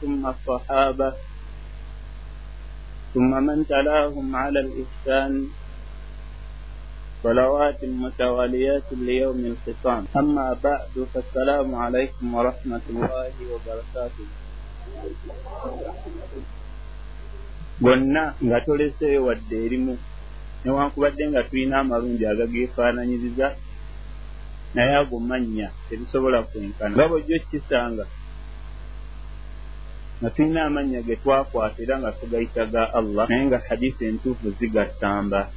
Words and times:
ثم 0.00 0.26
الصحابة 0.26 1.12
ثم 3.14 3.30
من 3.46 3.66
تلاهم 3.66 4.36
على 4.36 4.60
الإحسان 4.60 5.32
صلوات 7.22 7.80
متواليات 7.84 8.88
ليوم 8.92 9.40
الخصام 9.52 10.02
أما 10.16 10.56
بعد 10.64 10.94
فالسلام 11.14 11.74
عليكم 11.74 12.34
ورحمة 12.34 12.84
الله 12.90 13.32
وبركاته 13.52 14.26
gonna 17.80 18.32
nga 18.44 18.58
toleseeyo 18.64 19.24
wadde 19.28 19.56
erimu 19.66 19.94
newankubadde 20.64 21.24
nga 21.28 21.42
tulina 21.48 21.78
amalungi 21.80 22.24
agageefaananyiriza 22.26 23.46
naye 24.74 24.96
ago 24.96 25.20
mannya 25.20 25.68
tebisobola 25.88 26.42
kwenkana 26.42 26.96
nga 26.96 27.08
bwojjo 27.08 27.36
kisanga 27.50 28.04
nga 30.21 30.29
tulina 30.29 30.69
amannya 30.69 31.01
ge 31.01 31.17
twakwata 31.17 31.81
era 31.81 31.97
nga 31.97 32.13
tugayita 32.13 32.69
ga 32.69 32.93
allah 32.93 33.25
naye 33.25 33.49
nga 33.49 33.59
hadisi 33.65 34.05
entuufu 34.05 34.53
zigattamba. 34.57 35.49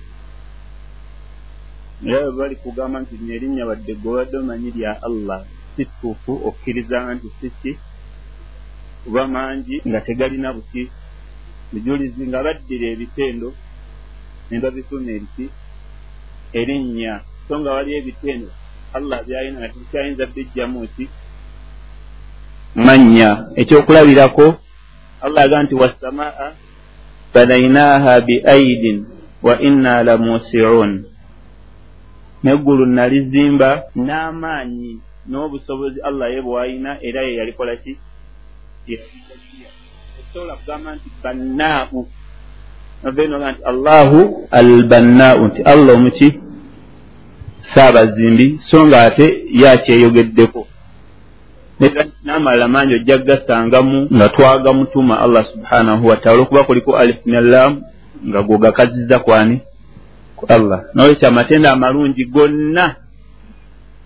Era 2.01 2.25
bwe 2.25 2.33
bali 2.39 2.57
kugamba 2.57 2.97
nti 3.05 3.21
lino 3.21 3.33
erinnya 3.37 3.69
wadde 3.69 3.93
gwebadde 4.01 4.37
omanyi 4.41 4.71
lya 4.77 4.93
allah 5.09 5.45
si 5.77 5.85
ttuufu 5.85 6.33
okkirizanga 6.49 7.13
nti 7.17 7.29
siki 7.39 7.73
kuba 9.05 9.23
mangi 9.29 9.77
nga 9.85 10.01
tegalina 10.01 10.57
buti? 10.57 10.83
Bujulizi 11.73 12.23
nga 12.29 12.41
baddira 12.47 12.87
ebitendo 12.95 13.49
ne 14.49 14.57
babifuna 14.63 15.11
eriki 15.17 15.47
erinnya. 16.57 17.15
So 17.47 17.61
nga 17.61 17.71
waliyo 17.77 17.97
ebitendo 18.01 18.49
allah 18.97 19.19
byalina 19.27 19.61
nga 19.61 19.73
tebikyayinza 19.73 20.25
bijjamu 20.33 20.89
ki 20.97 21.05
mannya 22.75 23.47
ekyokulabirako 23.57 24.55
allah 25.21 25.43
aga 25.45 25.63
nti 25.63 25.75
wassamaa 25.75 26.53
banainaha 27.35 28.21
biaidin 28.21 29.07
wa 29.43 29.61
inna 29.61 30.03
la 30.03 30.19
musiun 30.19 31.05
neggulu 32.45 32.87
nalizimba 32.87 33.83
n'amaanyi 33.97 35.01
n'obusobozi 35.29 36.01
allah 36.05 36.29
ye 36.33 36.41
bwalina 36.43 36.99
era 37.03 37.23
ye 37.23 37.37
yalikola 37.37 37.77
ki? 37.77 37.97
Ekisobola 40.21 40.57
kugamba 40.57 40.95
nti 40.95 41.09
bannaau. 41.23 42.09
Noveenoga 43.03 43.53
nti 43.53 43.63
allahu 43.65 44.49
albannaau. 44.51 45.47
Nti 45.49 45.63
allah 45.63 45.95
omuki 45.95 46.29
saabazimbi. 47.75 48.61
So 48.71 48.87
nga 48.87 49.05
ate 49.05 49.27
yakyeyogeddeko 49.63 50.67
n'amalala 52.25 52.69
mangi 52.69 52.95
ojja 52.95 53.19
gasangamu 53.19 54.09
nga 54.15 54.29
twagamutuma 54.29 55.21
allah 55.21 55.45
subhanahu 55.53 56.07
wataala 56.07 56.35
olwokuba 56.37 56.65
kuliko 56.65 56.97
alif 56.97 57.27
nelam 57.27 57.83
nga 58.29 58.43
go 58.43 58.59
gakazizza 58.59 59.19
kwani? 59.19 59.61
Ku 60.37 60.47
allah. 60.49 60.85
Nolwekyo 60.95 61.29
amatenda 61.29 61.73
amalungi 61.73 62.25
gonna 62.25 62.97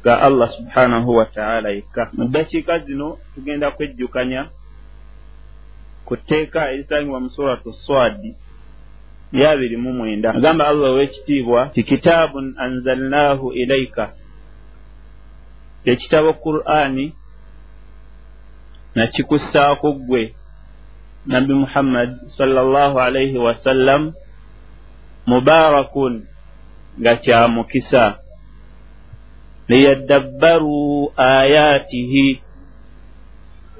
ga 0.04 0.20
allah 0.22 0.48
subhanahu 0.56 1.16
wataala 1.16 1.68
yekka. 1.70 2.10
Mu 2.12 2.24
ddakiika 2.24 2.78
zino 2.78 3.18
tugenda 3.34 3.70
kwejjukanya 3.70 4.46
ku 6.04 6.16
tteeka 6.16 6.72
erisangibwa 6.72 7.20
mu 7.20 7.30
suratu 7.30 7.72
swadi 7.72 8.34
yabiri 9.32 9.76
mu 9.76 9.92
mwenda. 9.92 10.34
Agamba 10.34 10.68
allah 10.68 10.90
ow'ekitiibwa 10.90 11.66
ti 11.74 11.82
kitaabun 11.82 12.54
anzalnaahu 12.58 13.52
ilaika 13.52 14.10
ekitabo 15.84 16.32
qur'ani 16.32 17.12
nakikussaako 18.94 19.92
ggwe 19.92 20.34
nabbi 21.26 21.54
muhammad 21.54 22.10
sallallahu 22.36 23.00
alaihi 23.00 23.38
wasallam 23.38 24.12
mubaarakun 25.26 26.24
nga 27.00 27.16
kya 27.16 27.48
mukisa. 27.48 28.18
Liyaddabbaruu 29.68 31.12
ayaatihi 31.16 32.40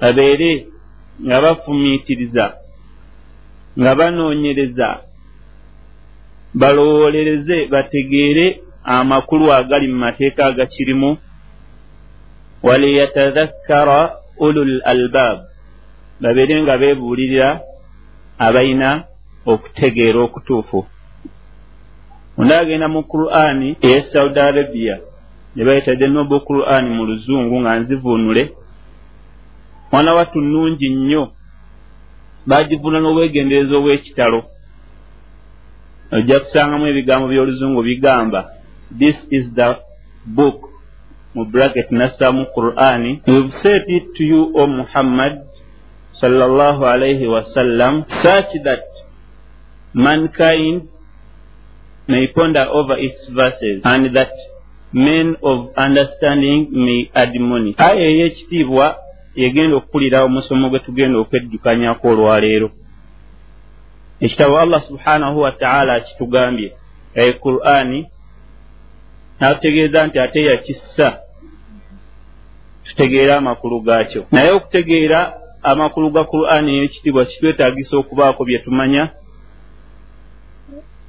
babeere 0.01 0.67
nga 1.25 1.41
bafumiitiriza 1.41 2.45
nga 3.79 3.95
banoonyereza 3.95 4.89
balowoolereze 6.53 7.65
bategeere 7.65 8.61
amakulu 8.83 9.53
agali 9.53 9.87
mu 9.87 9.97
mateeka 9.97 10.45
agakirimu. 10.45 11.17
Waliyatadhakkara 12.63 13.99
ulul 14.39 14.81
albaab 14.85 15.39
babeere 16.21 16.61
nga 16.63 16.77
beebuulirira 16.77 17.61
abalina 18.37 19.03
okutegeera 19.45 20.19
okutuufu. 20.19 20.85
Onda 22.37 22.59
agenda 22.59 22.87
mu 22.87 23.03
qur'ani 23.03 23.77
eya 23.81 24.03
saudi 24.11 24.39
arabia 24.39 24.95
ne 25.55 25.63
bayita 25.65 25.95
the 25.95 26.07
noble 26.07 26.39
qur'ani 26.39 26.89
mu 26.89 27.05
luzungu 27.05 27.59
nga 27.59 27.79
nzivuunule. 27.79 28.43
Mwana 29.91 30.13
wattu 30.13 30.41
nnungi 30.41 30.89
nnyo 30.89 31.23
baagivuna 32.47 32.99
n'obwegendereza 32.99 33.75
obw'ekitalo. 33.77 34.39
Ojja 36.11 36.39
kusangamu 36.39 36.87
ebigambo 36.87 37.27
by'oluzungu 37.27 37.81
bigamba 37.83 38.59
this 38.97 39.15
is 39.29 39.45
the 39.53 39.75
book 40.25 40.69
mu 41.35 41.45
bracket 41.45 41.91
nassamu 41.91 42.45
qur'ani 42.55 43.21
we've 43.27 43.53
said 43.63 43.83
it 43.87 44.13
to 44.17 44.23
you 44.23 44.51
o 44.55 44.67
muhammad 44.67 45.45
sallallahu 46.21 46.85
alaihi 46.85 47.27
wasallam 47.27 48.05
such 48.23 48.51
that 48.63 48.83
mankind 49.93 50.89
may 52.07 52.27
ponder 52.27 52.65
over 52.69 52.97
its 52.97 53.21
verses 53.29 53.81
and 53.85 54.15
that 54.15 54.31
men 54.93 55.35
of 55.43 55.69
understanding 55.77 56.73
may 56.73 57.11
admonish. 57.13 57.75
Aya 57.77 58.09
ey'ekitiibwa 58.09 58.97
yegenda 59.35 59.77
okukulira 59.77 60.23
omusomo 60.25 60.69
gwe 60.69 60.79
tugenda 60.79 61.19
okwejjukanyako 61.19 62.07
olwaleero. 62.07 62.71
Ekitabo 64.19 64.59
allah 64.59 64.83
subhanahu 64.87 65.39
wataala 65.39 65.93
akitugambye 65.93 66.73
e 67.13 67.33
qur'ani 67.33 68.09
n'atutegeeza 69.39 70.07
nti 70.07 70.19
ate 70.19 70.39
yakissa. 70.43 71.07
Tutegeere 72.83 73.33
amakulu 73.33 73.81
gaakyo. 73.81 74.25
Naye 74.31 74.51
okutegeera 74.51 75.19
amakulu 75.63 76.11
ga 76.11 76.23
qur'ani 76.23 76.71
ey'ekitiibwa 76.77 77.25
kitwetaagisa 77.25 77.97
okubaako 77.97 78.45
bye 78.45 78.59
tumanya 78.59 79.03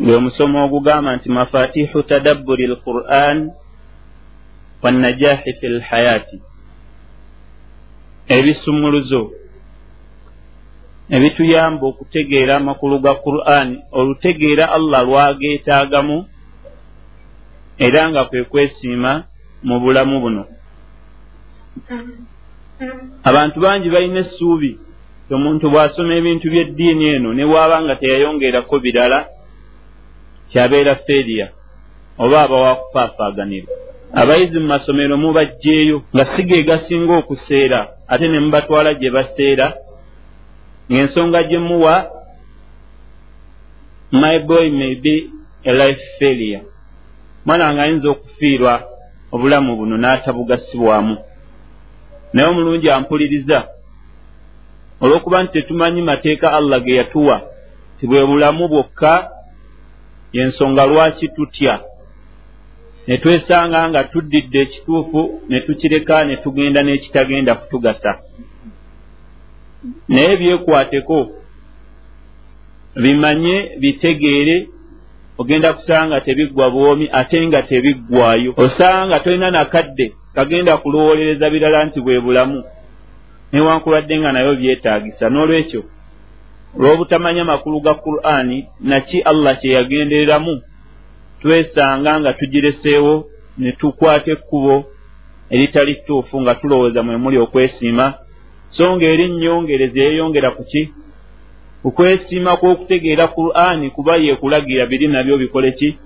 gwe 0.00 0.16
omusomo 0.16 0.64
ogugamba 0.64 1.16
nti 1.16 1.28
mafatihu 1.28 2.02
tadabburi 2.02 2.66
lquran 2.66 3.38
wannajahi 4.82 5.52
fi 5.60 5.66
lhayaati 5.68 6.38
ebisumuluzo 8.36 9.22
ebituyamba 11.16 11.84
okutegeera 11.86 12.56
amakulu 12.56 12.98
ga 13.04 13.14
qur'ani 13.14 13.76
olutegeera 13.92 14.64
allah 14.76 15.00
lwageetaagamu 15.08 16.18
era 17.80 18.10
nga 18.10 18.24
kwe 18.24 18.44
kwesiima 18.44 19.24
mu 19.62 19.80
bulamu 19.80 20.20
buno. 20.20 20.44
Abantu 23.24 23.60
bangi 23.60 23.88
balina 23.90 24.20
essuubi. 24.20 24.78
Omuntu 25.30 25.70
bw'asoma 25.70 26.14
ebintu 26.14 26.50
by'eddiini 26.50 27.04
eno 27.14 27.30
ne 27.32 27.44
bw'aba 27.46 27.76
nga 27.82 27.94
teyayongerako 27.96 28.76
birala 28.84 29.18
kyabeera 30.50 30.94
feeriya 31.06 31.46
oba 32.18 32.38
aba 32.44 32.56
wakupaafaganira 32.64 33.70
abayizi 34.20 34.58
mu 34.58 34.66
masomero 34.74 35.14
mubajjeeyo 35.22 36.02
nga 36.14 36.24
si 36.32 36.42
ge 36.48 36.66
gasinga 36.68 37.14
okuseera 37.22 37.80
ate 38.10 38.26
ne 38.28 38.40
mubatwala 38.40 38.94
gye 38.98 39.10
baseera. 39.10 39.66
Ng'ensonga 40.90 41.40
gye 41.48 41.58
muwa 41.58 41.94
my 44.10 44.38
boy 44.48 44.66
may 44.70 44.94
be 44.94 45.30
a 45.64 45.72
life 45.72 46.02
failure 46.18 46.69
mwana 47.44 47.72
nga 47.72 47.82
ayinza 47.82 48.08
okufiirwa 48.10 48.72
obulamu 49.32 49.76
buno 49.76 49.96
n'atabugasibwamu. 49.96 51.16
Naye 52.32 52.48
omulungi 52.48 52.90
ampuliriza 52.90 53.58
olw'okuba 55.02 55.42
nti 55.42 55.52
tetumanyi 55.52 56.02
mateeka 56.02 56.46
allah 56.58 56.78
ge 56.84 56.94
yatuwa 57.00 57.36
ti 57.98 58.06
bwe 58.06 58.26
bulamu 58.26 58.68
bwokka 58.68 59.12
yensonga 60.32 60.86
lwaki 60.86 61.28
tutya? 61.28 61.74
Ne 63.06 63.18
twesanga 63.18 63.88
nga 63.88 64.04
tuddidde 64.04 64.60
ekituufu 64.60 65.20
ne 65.48 65.60
tukireka 65.60 66.24
ne 66.24 66.36
tugenda 66.36 66.80
n'ekitagenda 66.82 67.54
kutugasa. 67.54 68.12
Naye 70.08 70.36
byekwateko 70.36 71.18
bimanye 73.02 73.56
bitegeere 73.80 74.68
ogenda 75.40 75.72
kusanga 75.72 76.20
tebiggwa 76.20 76.70
bwomi 76.70 77.08
ate 77.12 77.46
nga 77.46 77.62
tebiggwayo. 77.62 78.54
Osanga 78.56 79.20
tolina 79.20 79.50
nakadde 79.50 80.12
kagenda 80.34 80.76
kulowolereza 80.76 81.50
birala 81.50 81.84
nti 81.84 82.00
bwe 82.00 82.20
bulamu. 82.20 82.64
Newankubadde 83.52 84.18
nga 84.18 84.32
nayo 84.32 84.54
byetaagisa. 84.60 85.30
N'olwekyo 85.30 85.82
olw'obutamanya 86.78 87.44
makulu 87.44 87.80
ga 87.80 87.94
qur'ani 87.94 88.66
naki 88.80 89.18
allah 89.30 89.58
kyeyagendereramu 89.60 90.62
twesanga 91.40 92.20
nga 92.20 92.32
tugireseewo 92.32 93.14
ne 93.58 93.72
tukwata 93.72 94.30
ekkubo 94.30 94.84
eritali 95.50 95.94
ttuufu 95.94 96.40
nga 96.40 96.54
tulowooza 96.54 97.02
mwe 97.02 97.16
muli 97.16 97.38
okwesiima. 97.38 98.14
So 98.70 98.96
nga 98.96 99.06
eri 99.06 99.28
nnyongereza 99.28 100.00
eyeyongera 100.00 100.50
ku 100.50 100.62
ki 100.64 100.82
okwesiima 101.84 102.56
kw'okutegeera 102.56 103.28
qur'ani 103.28 103.90
kuba 103.90 104.18
yeekulagira 104.20 104.86
biri 104.86 105.08
nabyo 105.08 105.38
bikole 105.38 105.72
ki? 105.72 105.98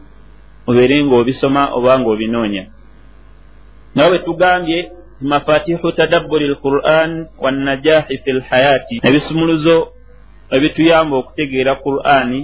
Obeere 0.66 1.04
ng'obisoma 1.04 1.74
oba 1.76 1.98
ng'obinoonya. 1.98 2.64
Nga 3.94 4.08
bwe 4.08 4.18
tugambye 4.18 4.90
mafatihu 5.20 5.92
tadabburi 5.92 6.46
lquran 6.48 7.26
wannajahi 7.38 8.18
fi 8.18 8.32
lhayaati 8.32 9.00
ebisumuluzo 9.02 9.76
ebituyamba 10.50 11.16
okutegeera 11.16 11.74
qur'ani 11.84 12.40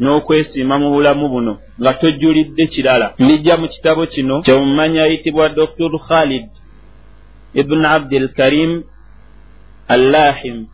n'okwesiima 0.00 0.78
mu 0.78 0.88
bulamu 0.94 1.28
buno 1.28 1.52
nga 1.80 1.92
tojjulidde 1.92 2.66
kirala. 2.66 3.14
Ndijja 3.18 3.56
mu 3.56 3.68
kitabo 3.68 4.06
kino 4.06 4.42
kyomumanya 4.42 5.02
ayitibwa 5.02 5.48
dr 5.48 5.90
khalid 6.08 6.46
ibuni 7.54 7.86
abdilkarim 7.86 8.82
allahim 9.88 10.66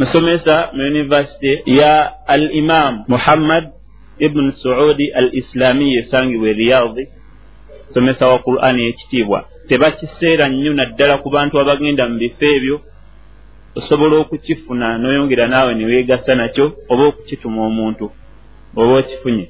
musomesa 0.00 0.54
mu 0.72 0.82
univesity 0.90 1.52
ya 1.66 2.12
al 2.26 2.44
imam 2.62 3.04
muhammad 3.08 3.64
ibuni 4.18 4.52
suudi 4.52 5.12
al 5.12 5.28
islamiya 5.40 6.00
esangibwa 6.02 6.48
e 6.48 6.52
riyadi 6.52 7.04
somesa 7.94 8.28
wa 8.28 8.38
qur'ani 8.38 8.86
ekitiibwa. 8.88 9.44
Tebakiseera 9.68 10.48
nnyo 10.48 10.72
naddala 10.72 11.18
ku 11.18 11.30
bantu 11.30 11.60
abagenda 11.60 12.08
mu 12.08 12.16
bifo 12.18 12.44
ebyo. 12.56 12.76
Osobola 13.74 14.16
okukifuna 14.18 14.98
n'oyongera 14.98 15.46
naawe 15.48 15.74
ne 15.74 15.84
weegasa 15.84 16.34
nakyo 16.34 16.64
oba 16.88 17.02
okukituma 17.08 17.60
omuntu 17.66 18.06
oba 18.76 18.92
okifunye. 18.98 19.46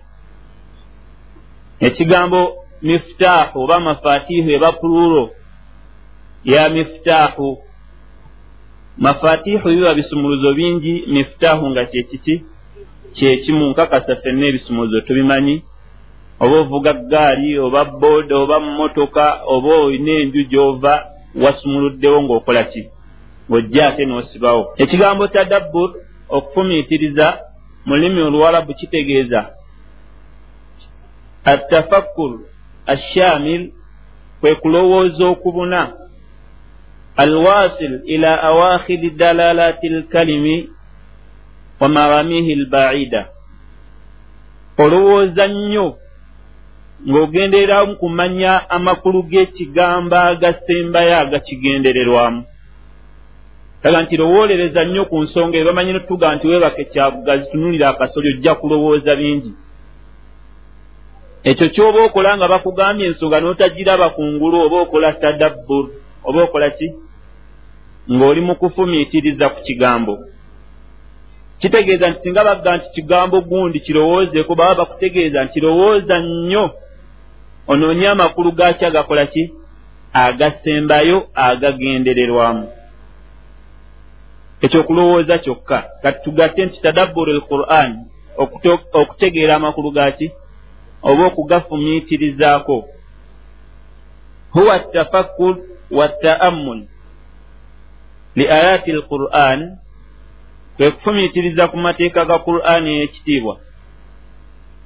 Ekigambo 1.80 2.40
mifutaahu 2.82 3.56
oba 3.62 3.80
mafatiihu 3.80 4.50
eba 4.50 4.72
puluuro 4.72 5.30
ya 6.44 6.68
mifutaahu 6.68 7.58
mafatiihu 9.00 9.68
biba 9.68 9.94
bisumuluzo 9.94 10.54
bingi 10.54 11.04
mifutaahu 11.06 11.70
nga 11.70 11.84
kyekiki 11.84 12.44
kyekimu 13.14 13.66
nkakasa 13.70 14.16
ffenna 14.16 14.46
ebisumuluzo 14.46 15.00
tubimanyi. 15.00 15.62
Oba 16.40 16.60
ovuga 16.60 16.92
gaali 16.92 17.58
oba 17.58 17.84
booda 17.84 18.36
oba 18.36 18.60
mmotoka 18.60 19.40
oba 19.46 19.74
olina 19.74 20.12
enju 20.12 20.42
gy'ova 20.50 20.94
wasumuluddewo 21.42 22.22
ng'okola 22.22 22.64
ki? 22.64 22.82
Ng'ojja 23.48 23.82
ate 23.88 24.04
n'osibawo. 24.06 24.62
Ekigambo 24.76 25.26
tadabbur 25.28 25.90
okufumiitiriza 26.28 27.26
mu 27.86 27.94
lulimi 27.96 28.20
oluwalabu 28.22 28.74
kitegeeza. 28.74 29.40
Attafakkur 31.44 32.32
ashamil 32.86 33.72
kwe 34.40 34.54
kulowooza 34.54 35.26
okubuna 35.26 35.99
ila 38.06 38.42
awakhiri 38.42 39.10
dalalati 39.10 39.88
lkalimi 39.88 40.68
wa 41.80 41.88
maramihi 41.88 42.54
lbaida 42.54 43.28
olowooza 44.78 45.48
nnyo 45.48 45.96
ng'ogendereramu 47.08 47.96
kumanya 47.96 48.70
amakulu 48.70 49.22
g'ekigamba 49.22 50.24
agasembayo 50.24 51.16
agakigendererwamu 51.18 52.44
taga 53.82 54.02
nti 54.02 54.16
lowoolereza 54.16 54.84
nnyo 54.84 55.04
ku 55.04 55.22
nsonga 55.22 55.56
eyo 55.56 55.66
bamanyi 55.66 55.92
notuga 55.92 56.34
nti 56.34 56.48
weebake 56.48 56.84
kyabugazi 56.84 57.50
tunulira 57.50 57.88
akasoli 57.88 58.28
ojja 58.28 58.54
kulowooza 58.54 59.16
bingi 59.16 59.52
ekyo 61.44 61.68
kyoba 61.68 62.04
okola 62.04 62.36
nga 62.36 62.48
bakugambye 62.48 63.06
ensonga 63.06 63.40
n'otagiraba 63.40 64.08
ku 64.10 64.22
ngulu 64.24 64.56
oba 64.66 64.76
okola 64.80 65.12
tadabbur 65.12 65.84
oba 66.24 66.42
okola 66.42 66.70
ki 66.70 66.86
ng'oli 68.12 68.40
mu 68.40 68.54
kufumiitiriza 68.54 69.48
ku 69.48 69.60
kigambo. 69.62 70.18
Kitegeeza 71.58 72.10
nti 72.10 72.20
singa 72.22 72.44
bagga 72.44 72.76
nti 72.76 72.88
kigambo 72.94 73.40
gundi 73.40 73.80
kirowoozeeko 73.80 74.54
baba 74.54 74.74
bakutegeeza 74.74 75.44
nti 75.44 75.60
lowooza 75.60 76.18
nnyo. 76.20 76.70
Onoonye 77.66 78.08
amakulu 78.08 78.52
gaaki 78.52 78.84
agakola 78.84 79.26
ki? 79.26 79.50
Agasembayo 80.12 81.28
agagendererwamu. 81.34 82.68
Ekyokulowooza 84.60 85.38
kyokka 85.38 85.78
kati 86.02 86.24
tugatte 86.24 86.64
nti 86.66 86.80
tadabburu 86.82 87.32
alquran 87.32 87.90
okutegeera 88.92 89.54
amakulu 89.54 89.90
gaaki 89.90 90.30
oba 91.02 91.26
okugafumiitirizaako. 91.26 92.88
Huwa 94.50 94.78
tafakkur 94.78 95.56
wataammul 95.90 96.80
li 98.36 98.44
ayati 98.48 98.90
alquran 98.92 99.78
kwe 100.76 100.90
kufumiitiriza 100.90 101.68
ku 101.68 101.76
mateeka 101.76 102.24
ga 102.24 102.38
qur'ani 102.38 103.02
ekitiibwa 103.02 103.54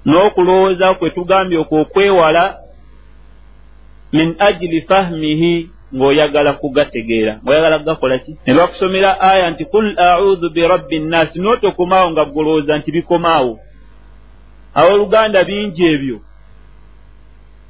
n'okulowooza 0.07 0.95
kwe 0.95 1.11
tugambye 1.11 1.59
okwo 1.59 1.81
okwewala 1.81 2.59
min 4.13 4.35
ajili 4.39 4.83
fahmihi 4.83 5.71
ng'oyagala 5.95 6.53
kugategeera. 6.53 7.39
Ng'oyagala 7.43 7.79
kugakola 7.79 8.19
ki? 8.19 8.33
Ne 8.47 8.55
bakusomera 8.55 9.21
aya 9.21 9.51
nti 9.51 9.65
kul 9.65 9.95
audhu 9.99 10.51
birabbi 10.51 10.99
nnaasi 10.99 11.39
n'otokomaawo 11.39 12.11
nga 12.11 12.25
golowooza 12.25 12.79
nti 12.79 12.91
bikomaawo. 12.93 13.59
Abooluganda 14.75 15.45
bingi 15.45 15.85
ebyo. 15.95 16.19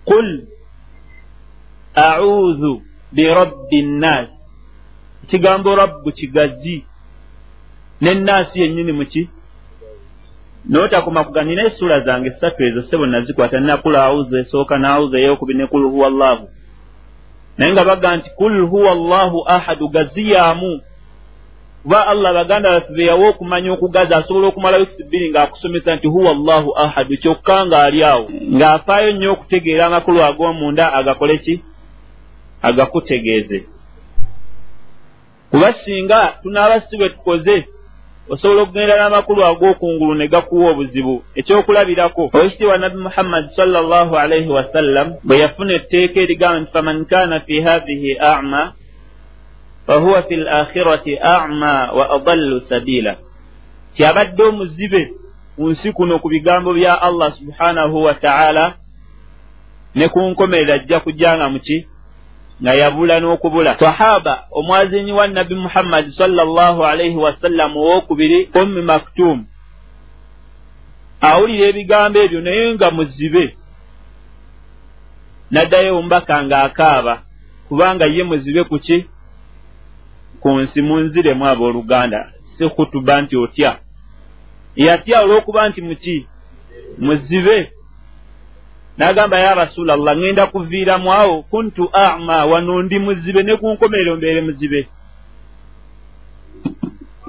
Kul 0.05 0.29
audhu 1.95 2.83
birabbi 3.13 3.83
nnaasi 3.83 4.34
ekigambo 5.25 5.75
rabbu 5.75 6.13
kigazi. 6.13 6.85
N'ennaasi 8.01 8.61
yennyini 8.61 8.93
muki 8.93 9.29
notakoma 10.69 11.25
kuga 11.25 11.43
nina 11.43 11.67
essula 11.67 12.01
zange 12.01 12.31
ssatu 12.31 12.65
ezo 12.65 12.83
sebo 12.83 13.07
nazikwata 13.07 13.61
nina 13.61 13.77
kul 13.77 13.97
auzu 13.97 14.37
esooka 14.37 14.79
naauzu 14.79 15.17
eyokubi 15.17 15.55
ne 15.55 15.67
kul 15.67 15.83
huwa 15.83 16.11
llahu 16.11 16.49
naye 17.59 17.73
nga 17.73 17.85
baga 17.85 18.17
nti 18.17 18.31
kul 18.31 18.67
huwa 18.67 18.95
llahu 18.95 19.45
ahadu 19.47 19.89
gaziyaamu 19.89 20.81
kuba 21.83 22.07
allah 22.07 22.35
baganda 22.35 22.71
baffe 22.71 22.93
beyawa 22.93 23.29
okumanya 23.29 23.73
okugaza 23.73 24.17
asobola 24.17 24.47
okumala 24.47 24.77
wiki 24.77 25.03
bbiri 25.05 25.31
ng'akusomesa 25.31 25.97
nti 25.97 26.07
huwa 26.07 26.35
llahu 26.35 26.79
ahadu 26.79 27.17
kyokka 27.17 27.67
ng'ali 27.67 28.05
awo. 28.05 28.29
Ng'afaayo 28.53 29.13
nnyo 29.13 29.33
okutegeera 29.33 29.87
amakulu 29.87 30.25
ag'omunda 30.25 30.93
agakole 30.93 31.39
ki? 31.39 31.63
Agakutegeeze 32.63 33.74
kuba 35.55 35.75
singa 35.85 36.35
tunaaba 36.43 36.81
si 36.81 36.97
bwe 36.97 37.09
tukoze. 37.09 37.65
Osobola 38.29 38.63
okugenda 38.63 38.97
n'amakulu 38.97 39.45
ag'okungulu 39.45 40.15
ne 40.15 40.29
gakuwa 40.29 40.71
obuzibu. 40.71 41.25
Ekyokulabirako 41.35 42.31
owekitiibwa 42.35 42.79
nabi 42.79 42.97
muhammadi 42.97 43.55
sala 43.57 43.81
llahu 43.83 44.17
alaihi 44.17 44.49
wasallam 44.49 45.15
bwe 45.25 45.39
yafuna 45.39 45.73
etteeka 45.75 46.21
erigamba 46.21 46.61
nti 46.61 46.71
faman 46.73 47.05
kana 47.05 47.41
fi 47.41 47.61
hathihi 47.61 48.19
ama 48.19 48.73
fahuwa 49.87 50.23
fi 50.23 50.37
lakhirati 50.37 51.19
ama 51.19 51.93
wa 51.93 52.11
adallu 52.11 52.61
sabila 52.61 53.17
kyabadde 53.97 54.43
omuzibe 54.43 55.11
ku 55.57 55.69
nsi 55.71 55.93
kuno 55.93 56.19
ku 56.19 56.29
bigambo 56.29 56.73
bya 56.75 57.03
allah 57.03 57.33
subhanahu 57.39 58.03
wa 58.03 58.15
taala 58.15 58.75
ne 59.95 60.09
ku 60.09 60.21
nkomerera 60.21 60.75
ajja 60.75 61.01
kujjanga 61.01 61.49
muki 61.49 61.87
nga 62.65 62.75
yabula 62.75 63.21
n'okubula. 63.21 63.79
Sahaba 63.79 64.45
omwazinyi 64.51 65.13
wa 65.13 65.27
nabi 65.27 65.55
muhammadi 65.55 66.13
salllah 66.13 66.81
alaihi 66.91 67.17
wasallam 67.17 67.77
owokubiri 67.77 68.49
ummi 68.63 68.83
maktum 68.83 69.45
awulira 71.21 71.69
ebigambo 71.69 72.19
ebyo 72.25 72.41
naye 72.41 72.75
nga 72.75 72.91
muzibe. 72.91 73.57
Naddayo 75.51 75.99
ombaka 75.99 76.45
ng'akaaba 76.45 77.23
kubanga 77.69 78.07
ye 78.07 78.25
muzibe 78.25 78.65
ku 78.65 78.79
ki? 78.79 79.05
Ku 80.41 80.49
nsi 80.61 80.83
munziremu 80.83 81.45
abooluganda. 81.47 82.33
Si 82.57 82.69
kutuba 82.69 83.21
nti 83.21 83.37
otya. 83.37 83.79
Yatya 84.77 85.21
olw'okuba 85.25 85.69
nti 85.69 85.81
muki 85.83 86.27
muzibe 86.99 87.74
n'agamba 88.99 89.39
ya 89.41 89.53
rasulallah 89.55 90.15
ŋŋenda 90.17 90.47
kuviiramu 90.47 91.13
awo. 91.13 91.43
Kuntu 91.51 91.91
ama 91.93 92.45
wano 92.47 92.83
ndi 92.83 92.99
muzibe 92.99 93.43
ne 93.43 93.57
ku 93.57 93.67
nkomerero 93.73 94.17
mbeere 94.17 94.41
muzibe. 94.41 94.81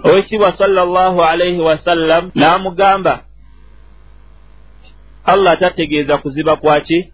Owekitiibwa 0.03 0.53
sallallahu 0.57 1.19
alaihi 1.24 1.62
wasallam 1.62 2.31
n'amugamba 2.36 3.22
allah 5.25 5.60
tategeeza 5.60 6.17
kuziba 6.17 6.55
kwaki 6.55 7.12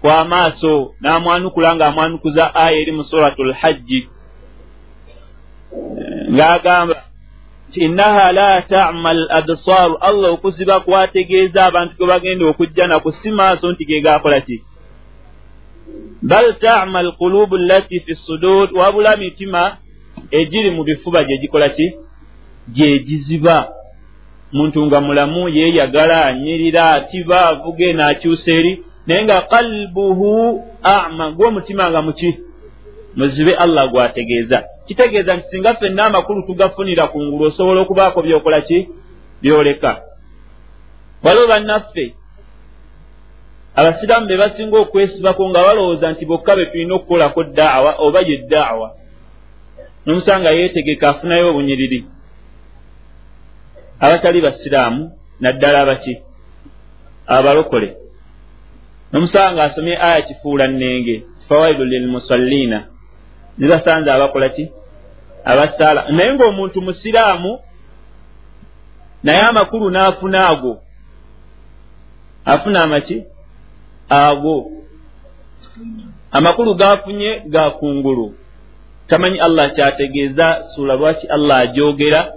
kwamaaso 0.00 0.94
n'amwanukula 1.00 1.76
ng'amwanukuza 1.76 2.54
aya 2.54 2.80
eri 2.80 2.92
mu 2.92 3.04
suratu 3.04 3.44
lhajji 3.44 4.08
ng'agamba 6.32 6.96
nti 7.70 7.80
innaha 7.80 8.32
la 8.32 8.62
tama 8.62 9.12
l 9.14 9.26
absaaru 9.30 9.96
allah 10.00 10.32
okuziba 10.32 10.80
kwategeeza 10.80 11.66
abantu 11.66 11.94
ge 11.98 12.06
bagenda 12.06 12.46
okujja 12.46 12.86
naku 12.86 13.12
si 13.12 13.30
maaso 13.30 13.72
nti 13.72 13.84
ge 13.84 14.00
gakola 14.00 14.40
ki? 14.40 14.62
Bal 16.22 16.58
tama 16.58 17.02
lkulubu 17.02 17.56
allati 17.56 18.00
fi 18.00 18.14
sudur. 18.14 18.70
Wabula 18.74 19.16
mitima 19.16 19.76
egiri 20.30 20.70
mu 20.70 20.84
bifuba 20.84 21.24
gye 21.24 21.38
gikola 21.38 21.68
ki? 21.68 21.92
Gyegiziba 22.68 23.68
muntu 24.52 24.86
nga 24.86 25.00
mulamu 25.00 25.48
yeeyagala 25.48 26.24
anyirira 26.24 26.90
atiba 26.90 27.48
avuga 27.48 27.84
enaakyusa 27.84 28.50
eri. 28.52 28.82
Naye 29.06 29.24
nga 29.24 29.40
kalbuhu 29.40 30.62
ama. 30.82 31.30
Gw'omutima 31.30 31.90
nga 31.90 32.02
muki 32.02 32.38
muzibe 33.16 33.54
allah 33.54 33.90
gwategeeza 33.90 34.62
kitegeeza 34.90 35.36
nti 35.36 35.48
singa 35.50 35.74
ffenna 35.74 36.04
amakulu 36.04 36.42
tugafunira 36.42 37.06
ku 37.06 37.22
ngulu 37.22 37.44
osobola 37.44 37.80
okubaako 37.80 38.22
byokola 38.22 38.60
ki? 38.60 38.88
Byoleka. 39.42 40.02
Waliwo 41.22 41.46
bannaffe 41.48 42.14
abasiraamu 43.74 44.26
be 44.26 44.36
basinga 44.36 44.78
okwesibako 44.78 45.48
nga 45.48 45.62
balowooza 45.62 46.12
nti 46.12 46.26
bokka 46.26 46.56
be 46.56 46.66
tulina 46.66 46.94
okukolako 46.94 47.44
daawa 47.44 47.94
oba 47.98 48.20
ye 48.26 48.36
daawa 48.50 48.88
nomusanga 50.06 50.50
yeetegeka 50.50 51.08
afunayo 51.08 51.50
obunyiriri. 51.50 52.04
Abatali 54.00 54.40
basiraamu 54.40 55.12
naddala 55.40 55.80
abaki 55.80 56.18
abalokole. 57.26 57.96
Nomusanga 59.12 59.62
asomye 59.62 59.96
aya 60.02 60.22
kifuula 60.22 60.68
nnenge 60.68 61.22
fawaidu 61.48 61.84
lilmusallina 61.84 62.86
zibasanze 63.58 64.10
abakola 64.10 64.48
ki 64.48 64.79
abasaala 65.44 66.08
naye 66.12 66.34
ng'omuntu 66.34 66.82
musiraamu 66.82 67.58
naye 69.22 69.40
amakulu 69.50 69.90
n'afuna 69.90 70.48
ago. 70.48 70.80
Afuna 72.44 72.82
amaki? 72.82 73.24
Ago. 74.08 74.70
Amakulu 76.32 76.74
gaafunye 76.74 77.42
gakungulu 77.46 78.34
tamanyi 79.08 79.38
allah 79.38 79.74
kyategeeza 79.74 80.64
suula 80.74 80.94
lwaki 80.94 81.26
allah 81.26 81.58
ajogera 81.58 82.32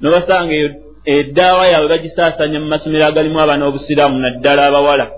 nobasanga 0.00 0.52
eyo 0.54 0.70
eddaawa 1.04 1.66
yaabwe 1.66 1.88
bagisaasanya 1.88 2.60
mu 2.60 2.66
masomero 2.66 3.04
agalimu 3.06 3.40
abaana 3.40 3.66
obusiraamu 3.66 4.18
naddala 4.18 4.62
abawala. 4.68 5.10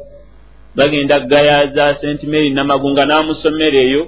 Bagenda 0.76 1.20
gayaza 1.20 1.94
senti 2.00 2.26
mary 2.26 2.50
namagunga 2.50 3.02
n'amusomero 3.06 3.78
eyo 3.86 4.02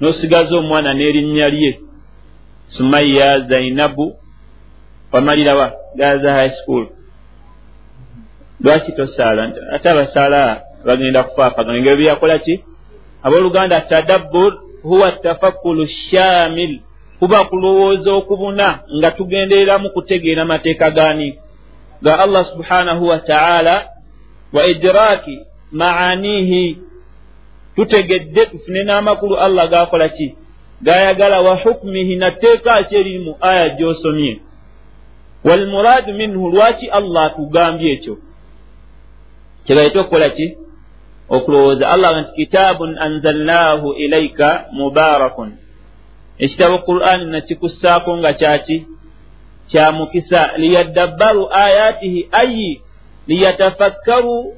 n'osigaza 0.00 0.56
omwana 0.56 0.94
n'erinnya 0.94 1.48
lye 1.48 1.89
sumaya 2.76 3.40
zainabu 3.48 4.16
wamalirawa 5.12 5.72
gaza 5.96 6.32
high 6.32 6.50
school. 6.62 6.86
Lwaki 8.60 8.92
tosaala? 8.92 9.52
Ate 9.72 9.88
abasaala 9.92 10.62
bagenda 10.84 11.22
kufaafagana 11.22 11.78
engero 11.78 11.96
byeyakola 11.96 12.38
ki? 12.38 12.64
Abooluganda 13.22 13.80
tadabbur 13.80 14.58
huwa 14.82 15.12
tafakkulu 15.12 15.86
shamil. 15.86 16.80
Kuba 17.18 17.44
kulowooza 17.44 18.12
okubuna 18.12 18.78
nga 18.98 19.10
tugendereramu 19.10 19.90
kutegeera 19.90 20.44
mateeka 20.44 20.90
gani 20.90 21.38
ga 22.02 22.18
allah 22.18 22.44
subhanahu 22.52 23.06
wataala 23.06 23.88
wa 24.52 24.66
idiraki 24.66 25.38
maanihi 25.72 26.78
tutegedde 27.76 28.46
tufune 28.46 28.84
n'amakulu 28.84 29.36
allah 29.36 29.68
gakola 29.70 30.08
ki 30.08 30.34
gayagala 30.81 31.41
wa 31.41 31.55
hukumihi 31.63 32.15
natteeka 32.15 32.83
ki 32.83 32.95
eriri 32.95 33.19
mu 33.19 33.37
aya 33.41 33.69
gy'osomye 33.69 34.39
walmuraadu 35.43 36.13
minhu 36.13 36.49
lwaki 36.49 36.87
allah 36.89 37.23
atugambye 37.25 37.91
ekyo 37.93 38.17
kyebaite 39.65 39.99
okukola 39.99 40.29
ki 40.29 40.57
okulowooza 41.29 41.89
allah 41.89 42.21
nti 42.21 42.31
kitaabun 42.35 42.97
anzalnaahu 42.97 43.93
ilaika 43.93 44.65
mubarakun 44.71 45.57
ekitabo 46.37 46.77
qur'ani 46.77 47.25
nakikussaako 47.25 48.17
nga 48.17 48.33
kyaki 48.33 48.85
kya 49.69 49.91
mukisa 49.91 50.57
liyaddabbaru 50.57 51.49
ayatihi 51.51 52.29
ayi 52.31 52.81
liyatafakkaru 53.27 54.53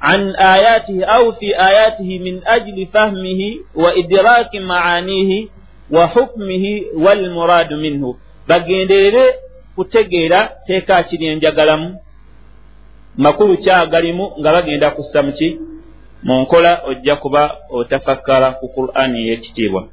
عن 0.00 0.34
آياته 0.36 1.04
أو 1.04 1.32
في 1.32 1.46
آياته 1.58 2.18
من 2.18 2.40
أجل 2.46 2.86
فهمه 2.94 3.40
وإدراك 3.74 4.56
معانيه 4.56 5.46
wa 5.91 6.07
hukumihi 6.07 6.85
walmuraadu 7.05 7.77
minhu. 7.77 8.19
Bagenderere 8.47 9.35
kutegeera 9.75 10.51
teeka 10.67 11.03
kiri 11.03 11.25
enjagalamu. 11.25 11.99
Makulu 13.17 13.57
ki 13.57 13.69
agalimu 13.69 14.31
nga 14.39 14.51
bagenda 14.51 14.91
kussa 14.91 15.21
muki 15.23 15.59
mu 16.23 16.41
nkola 16.41 16.81
ojja 16.85 17.15
kuba 17.15 17.57
otafakkara 17.69 18.51
ku 18.51 18.67
qur'aani 18.75 19.19
ey'ekitiibwa. 19.27 19.87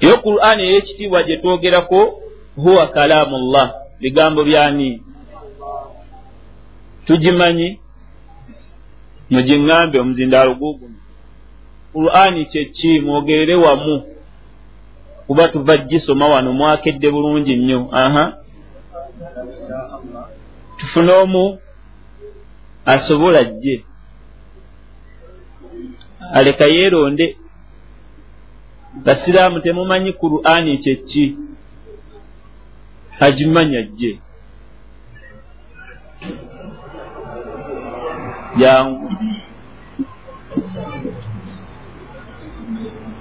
Yo 0.00 0.16
qur'aani 0.22 0.62
ey'ekitiibwa 0.62 1.22
gye 1.22 1.36
twogerako 1.36 2.20
huwa 2.56 2.86
kalaamullah 2.86 3.74
bigambo 4.00 4.44
byani? 4.44 5.02
Tugimanyi? 7.06 7.80
Mugiŋŋambe 9.30 9.98
omuzindaalo 10.00 10.54
guguno 10.54 11.05
qur'ani 11.96 12.44
kyeki 12.46 13.00
mwogerere 13.00 13.54
wamu. 13.54 14.02
Kuba 15.26 15.48
tuva 15.48 15.76
gisoma 15.76 16.26
wano 16.26 16.52
mwakedde 16.52 17.10
bulungi 17.10 17.56
nnyo. 17.56 17.88
Aha. 17.92 18.24
Tufune 20.76 21.12
omu 21.12 21.58
asobola 22.84 23.44
jje. 23.44 23.84
Aleka 26.32 26.64
yeeronde. 26.64 27.36
Basiraamu 29.04 29.60
temumanyi 29.60 30.12
qur'ani 30.12 30.78
kyeki 30.78 31.36
agimanya 33.20 33.82
jje. 33.82 34.18
Jangu 38.58 39.10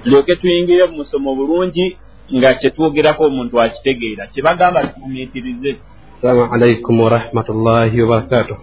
lyoke 0.05 0.35
tuyingire 0.35 0.85
mu 0.87 0.95
musomo 1.01 1.35
bulungi 1.35 1.97
nga 2.35 2.49
kyetwogerako 2.59 3.25
omuntu 3.25 3.61
akitegeera. 3.61 4.27
Kyebagamba 4.27 4.87
tufumiitirize 4.87 5.71
assalamu 6.15 6.53
alaikum 6.53 6.95
warahmatullahi 7.01 8.01
wabarakatuh 8.01 8.57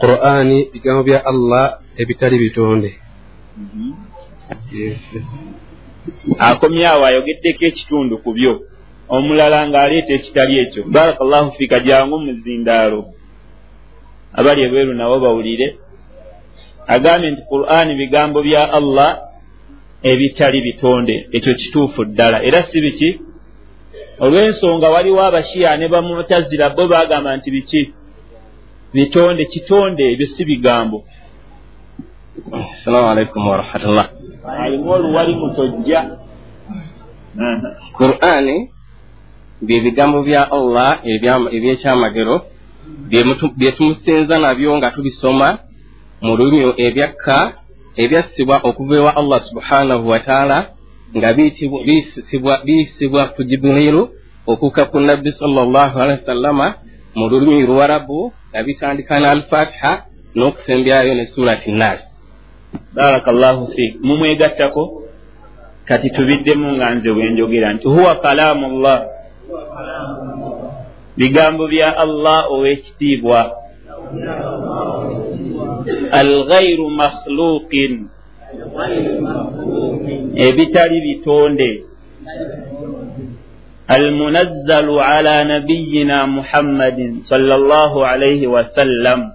qur'ani 0.00 0.58
bigambo 0.72 1.02
bya 1.02 1.20
allah 1.24 1.64
ebitali 1.96 2.36
bitonde. 2.38 2.90
Akomyawo 6.38 7.02
ayogeddeko 7.04 7.64
ekitundu 7.64 8.14
ku 8.24 8.30
byo. 8.36 8.52
Omulala 9.08 9.64
ng'aleeta 9.68 10.12
ekitali 10.20 10.54
ekyo. 10.64 10.82
Barakallahu 10.92 11.56
fiika 11.56 11.80
jangu 11.80 12.20
muzindaalo 12.20 13.18
abali 14.32 14.62
ebweru 14.62 14.94
nabo 14.94 15.20
bawulire 15.20 15.87
agambye 16.94 17.30
nti 17.30 17.42
qur'ani 17.52 17.92
bigambo 18.00 18.38
bya 18.42 18.62
allah 18.78 19.10
ebitali 20.02 20.60
bitonde. 20.66 21.14
Ekyo 21.32 21.54
kituufu 21.54 22.04
ddala. 22.04 22.42
Era 22.48 22.60
si 22.70 22.80
biki? 22.80 23.10
Olw'ensonga 24.24 24.88
waliwo 24.94 25.20
abashiya 25.28 25.76
ne 25.76 25.88
bamutazira 25.88 26.70
bo 26.76 26.88
bagamba 26.88 27.36
nti 27.36 27.50
biki? 27.50 27.82
Bitonde 28.94 29.44
kitonde 29.52 30.12
ebyo 30.12 30.26
si 30.34 30.44
bigambo. 30.44 30.98
Assalamu 32.52 33.08
alaikum 33.10 33.46
warahmatullah 33.48 34.08
alimu 34.48 34.90
oluwali 34.90 35.34
mutojja. 35.34 36.10
Qur'ani 37.98 38.70
bye 39.62 39.80
bigambo 39.80 40.22
bya 40.22 40.50
allah 40.50 40.98
ebyekyamagero 41.04 42.36
bye 43.58 43.72
tumusinza 43.72 44.38
nabyo 44.38 44.76
nga 44.78 44.90
tubisoma 44.90 45.58
mu 46.20 46.36
lulimi 46.36 46.74
ebyakka 46.86 47.38
ebyassibwa 47.96 48.56
okuva 48.68 48.94
ewa 48.96 49.12
allah 49.16 49.40
subhanahu 49.50 50.08
wataala 50.08 50.58
nga 51.16 51.28
biyisibwa 52.64 53.22
ku 53.34 53.40
jibuliru 53.44 54.02
okuka 54.46 54.84
ku 54.90 55.00
nabbi 55.00 55.32
salllahalihi 55.32 56.20
wasallama 56.20 56.66
mu 57.14 57.24
lulimi 57.28 57.66
luwarabu 57.66 58.32
nga 58.50 58.60
bitandika 58.62 59.20
ne 59.20 59.28
alfatiha 59.28 59.92
n'okusembyayo 60.34 61.14
ne 61.14 61.24
surati 61.34 61.72
nas 61.72 62.00
barakallahu 62.94 63.72
fik 63.74 64.00
mumwegattako 64.00 65.02
kati 65.88 66.10
tubiddemu 66.10 66.76
nga 66.76 66.94
nze 66.94 67.12
bwenjogera 67.12 67.72
nti 67.72 67.88
huwa 67.88 68.16
kalaamu 68.20 68.80
llah 68.82 69.00
bigambo 71.16 71.68
bya 71.68 71.96
allah 71.96 72.38
ow'ekitiibwa 72.52 73.40
alghairu 76.12 76.86
makhluqin. 76.90 78.08
Ebitali 80.36 80.98
bitonde. 81.04 81.70
Almunazzalu 83.88 85.00
ala 85.00 85.44
nabiyina 85.44 86.28
muhammadin 86.28 87.24
sala 87.24 87.56
llahu 87.56 88.04
alaihi 88.04 88.44
wasallam 88.44 89.32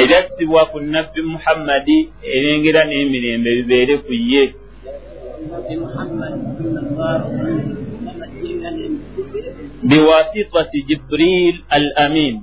ebyassibwa 0.00 0.68
ku 0.72 0.78
nabbi 0.80 1.20
muhammadi 1.24 1.98
erengera 2.20 2.84
n'emirembe 2.84 3.50
bibeere 3.58 3.94
ku 4.04 4.12
ye 4.12 4.44
biwasitati 9.88 10.78
jibril 10.88 11.56
al 11.68 11.86
amin 11.96 12.36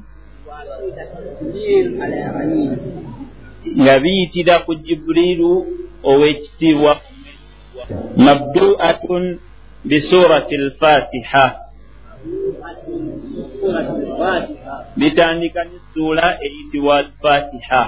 nga 3.81 3.95
biyitira 3.99 4.55
ku 4.65 4.71
jibuliru 4.75 5.53
ow'ekitiibwa. 6.03 6.93
Mabdu'atun 8.25 9.23
bisurati 9.89 10.55
lfatiha 10.57 11.45
bitandika 14.99 15.59
n'essuula 15.63 16.27
eyitibwa 16.45 16.93
alfatiha 16.97 17.81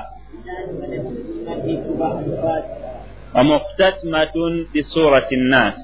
wamuhtatimatun 3.35 4.53
bisurati 4.73 5.35
nnas 5.35 5.75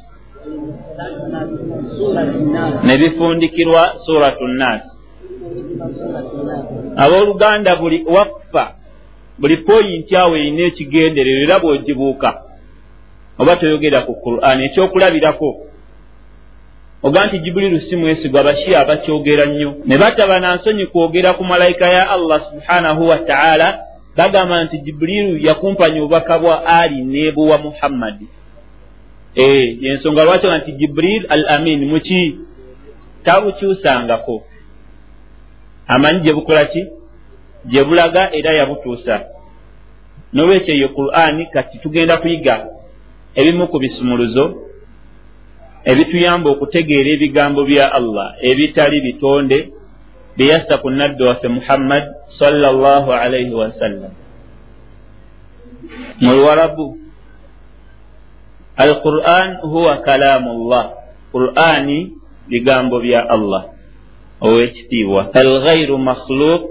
ne 2.83 2.97
bifundikirwa 2.97 3.93
suratu 4.05 4.47
nnas 4.47 4.81
abooluganda 6.95 7.75
buli 7.75 8.05
wakufa 8.15 8.75
buli 9.39 9.57
poyinti 9.57 10.15
awo 10.15 10.35
erina 10.37 10.63
ekigenderero 10.63 11.39
era 11.43 11.59
bw'ogibuuka 11.59 12.29
oba 13.39 13.55
toyogera 13.55 14.01
ku 14.01 14.13
quran 14.25 14.61
ekyokulabirako. 14.65 15.49
Oga 17.03 17.27
nti 17.27 17.39
jibuliru 17.39 17.79
si 17.79 17.95
mwesigwa 17.95 18.41
abashiya 18.41 18.79
abakyogera 18.79 19.45
nnyo. 19.45 19.75
Ne 19.85 19.97
bataba 19.97 20.39
nansonyi 20.39 20.85
kwogera 20.85 21.33
ku 21.33 21.43
malayika 21.43 21.89
ya 21.89 22.09
allah 22.09 22.41
subhanahu 22.49 23.07
wataala 23.07 23.79
bagamba 24.17 24.63
nti 24.63 24.77
jibuliru 24.77 25.37
yakumpanya 25.37 26.01
obubaka 26.01 26.39
bwa 26.39 26.65
ali 26.65 27.03
nebuwa 27.03 27.57
muhammadi 27.57 28.27
yensonga 29.81 30.23
lwaki 30.23 30.47
nti 30.47 30.71
jibril 30.71 31.25
al 31.29 31.45
amin 31.55 31.85
muki 31.85 32.37
tabukyusangako 33.23 34.43
amanyi 35.87 36.19
gye 36.19 36.33
bukola 36.33 36.65
ki? 36.65 36.85
Gye 37.65 37.83
bulaga 37.83 38.29
era 38.33 38.53
yabutuusa. 38.53 39.25
Nolwekyo 40.33 40.73
eyo 40.73 40.89
qur'ani 40.89 41.45
kati 41.53 41.79
tugenda 41.79 42.17
kuyiga 42.17 42.65
ebimu 43.35 43.67
ku 43.67 43.77
bisumuluzo 43.79 44.67
ebituyamba 45.85 46.47
okutegeera 46.51 47.09
ebigambo 47.15 47.61
bya 47.69 47.85
allah 47.97 48.35
ebitali 48.49 48.97
bitonde 49.05 49.57
byeyassa 50.35 50.81
ku 50.81 50.89
nabbi 50.89 51.23
waffe 51.23 51.47
muhammad 51.47 52.03
salllah 52.39 53.05
alaihi 53.07 53.53
wasallam 53.53 54.11
mu 56.19 56.31
lwarabu 56.37 57.06
al 58.77 59.01
quran 59.01 59.49
huwa 59.65 60.01
kalaamu 60.05 60.69
llah 60.69 60.85
qur'ani 61.33 62.17
bigambo 62.47 62.99
bya 63.01 63.27
allah. 63.29 63.73
Owekitiibwa. 64.41 65.33
Alghairu 65.33 65.97
makhluq 65.97 66.65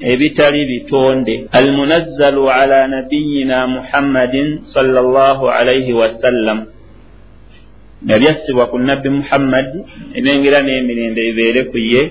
ebitali 0.00 0.66
bitonde. 0.66 1.50
Almunazzalu 1.52 2.48
ala 2.48 2.88
nabiyina 2.88 3.66
muhammadin 3.66 4.70
salllah 4.72 5.38
alaihi 5.38 5.92
wasallam 5.92 6.70
nga 8.02 8.18
byassibwa 8.18 8.66
ku 8.66 8.82
nabbi 8.82 9.14
muhammadi 9.14 9.78
ebengera 10.18 10.58
n'emirembe 10.62 11.22
bibeere 11.22 11.70
ku 11.70 11.78
ye. 11.78 12.02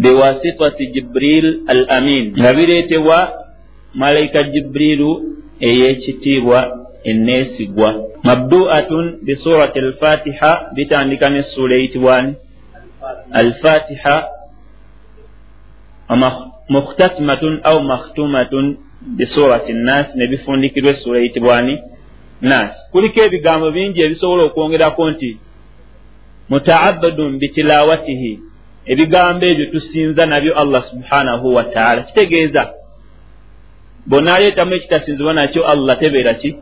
Biwasitati 0.00 0.90
jibril 0.96 1.68
al 1.68 1.86
amin 1.86 2.32
nga 2.34 2.50
bireetebwa 2.56 3.18
malayika 3.94 4.48
jibrilu 4.48 5.38
ey'ekitiibwa 5.60 6.58
enneesigwa. 7.04 8.04
Mabdu'atun 8.22 9.18
bisurati 9.22 9.78
alfatiha 9.78 10.70
bitandika 10.74 11.30
n'essuula 11.30 11.74
eyitibwani 11.74 12.34
alfatiha 13.32 14.28
muhtatimatun 16.68 17.60
au 17.64 17.82
makhtumatun 17.82 18.76
bisurati 19.00 19.72
nas 19.72 20.14
ne 20.14 20.26
bifundikirwa 20.26 20.90
essuula 20.90 21.18
eyitibwani 21.20 21.78
nas 22.40 22.72
kuliko 22.92 23.22
ebigambo 23.24 23.70
bingi 23.70 24.00
ebisobola 24.00 24.42
okwongerako 24.42 25.10
nti 25.10 25.38
mutaabadun 26.48 27.38
bitilawatihi 27.38 28.40
ebigambo 28.86 29.46
ebyo 29.46 29.66
tusinza 29.66 30.26
nabyo 30.26 30.58
allah 30.58 30.82
subhanahu 30.90 31.54
wataala 31.54 32.02
kitegeeza 32.02 32.72
bonaleetamu 34.06 34.74
ekitasinzibwa 34.74 35.34
nakyo 35.34 35.68
allah 35.68 35.98
tebeera 35.98 36.34
ki 36.34 36.56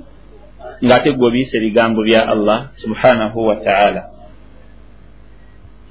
ng'ate 0.84 1.12
gwe 1.12 1.26
obiyisa 1.28 1.56
ebigambo 1.56 2.02
bya 2.02 2.28
allah 2.28 2.58
subhanahu 2.82 3.38
wataala 3.46 4.02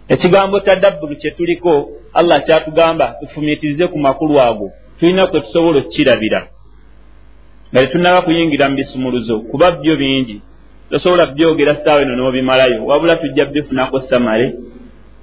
ekigambo 0.08 0.60
tadabburu 0.60 1.15
kye 1.15 1.32
tuliko 1.32 1.89
allah 2.13 2.45
kyatugamba 2.45 3.15
tufumiitirize 3.19 3.88
ku 3.88 3.97
makulu 4.00 4.41
ago 4.41 4.71
tulina 5.00 5.28
kwe 5.28 5.41
tusobola 5.41 5.80
okukirabira. 5.80 6.47
Nga 7.71 7.82
tetunaba 7.82 8.21
kuyingira 8.21 8.69
mu 8.69 8.76
bisumuluzo 8.76 9.39
kuba 9.39 9.71
byo 9.71 9.95
bingi. 9.95 10.41
Tosobola 10.89 11.26
byogera 11.26 11.76
saawa 11.84 12.02
eno 12.02 12.15
n'obimalayo 12.15 12.86
wabula 12.86 13.15
tujja 13.15 13.45
bifunako 13.45 14.02
samale. 14.10 14.54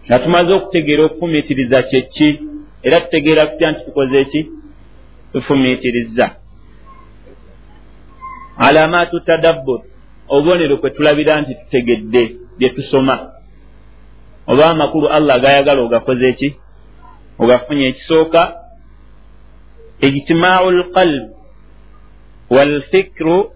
Nga 0.07 0.19
tumaze 0.19 0.53
okutegeera 0.53 1.05
okufumiitiriza 1.05 1.83
kyeki 1.83 2.29
era 2.83 3.01
tutegeera 3.01 3.47
tutya 3.47 3.71
nti 3.71 3.85
tukoze 3.85 4.21
eki 4.21 4.41
tufumiitiriza 5.33 6.27
alamaatu 8.59 9.21
tadabbur. 9.21 9.81
Obubonero 10.29 10.77
kwe 10.77 10.91
tulabira 10.91 11.41
nti 11.41 11.55
tutegedde 11.55 12.37
bye 12.59 12.69
tusoma. 12.71 13.31
Oba 14.47 14.71
amakulu 14.71 15.09
allah 15.09 15.41
gayagala 15.41 15.83
ogakoze 15.83 16.29
eki 16.29 16.57
ogafunye 17.39 17.87
ekisooka? 17.89 18.55
Ijtimaau 20.01 20.71
lqalb 20.71 21.31
walfikru 22.51 23.51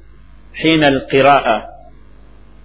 hina 0.52 0.86
alqiraa 0.86 1.62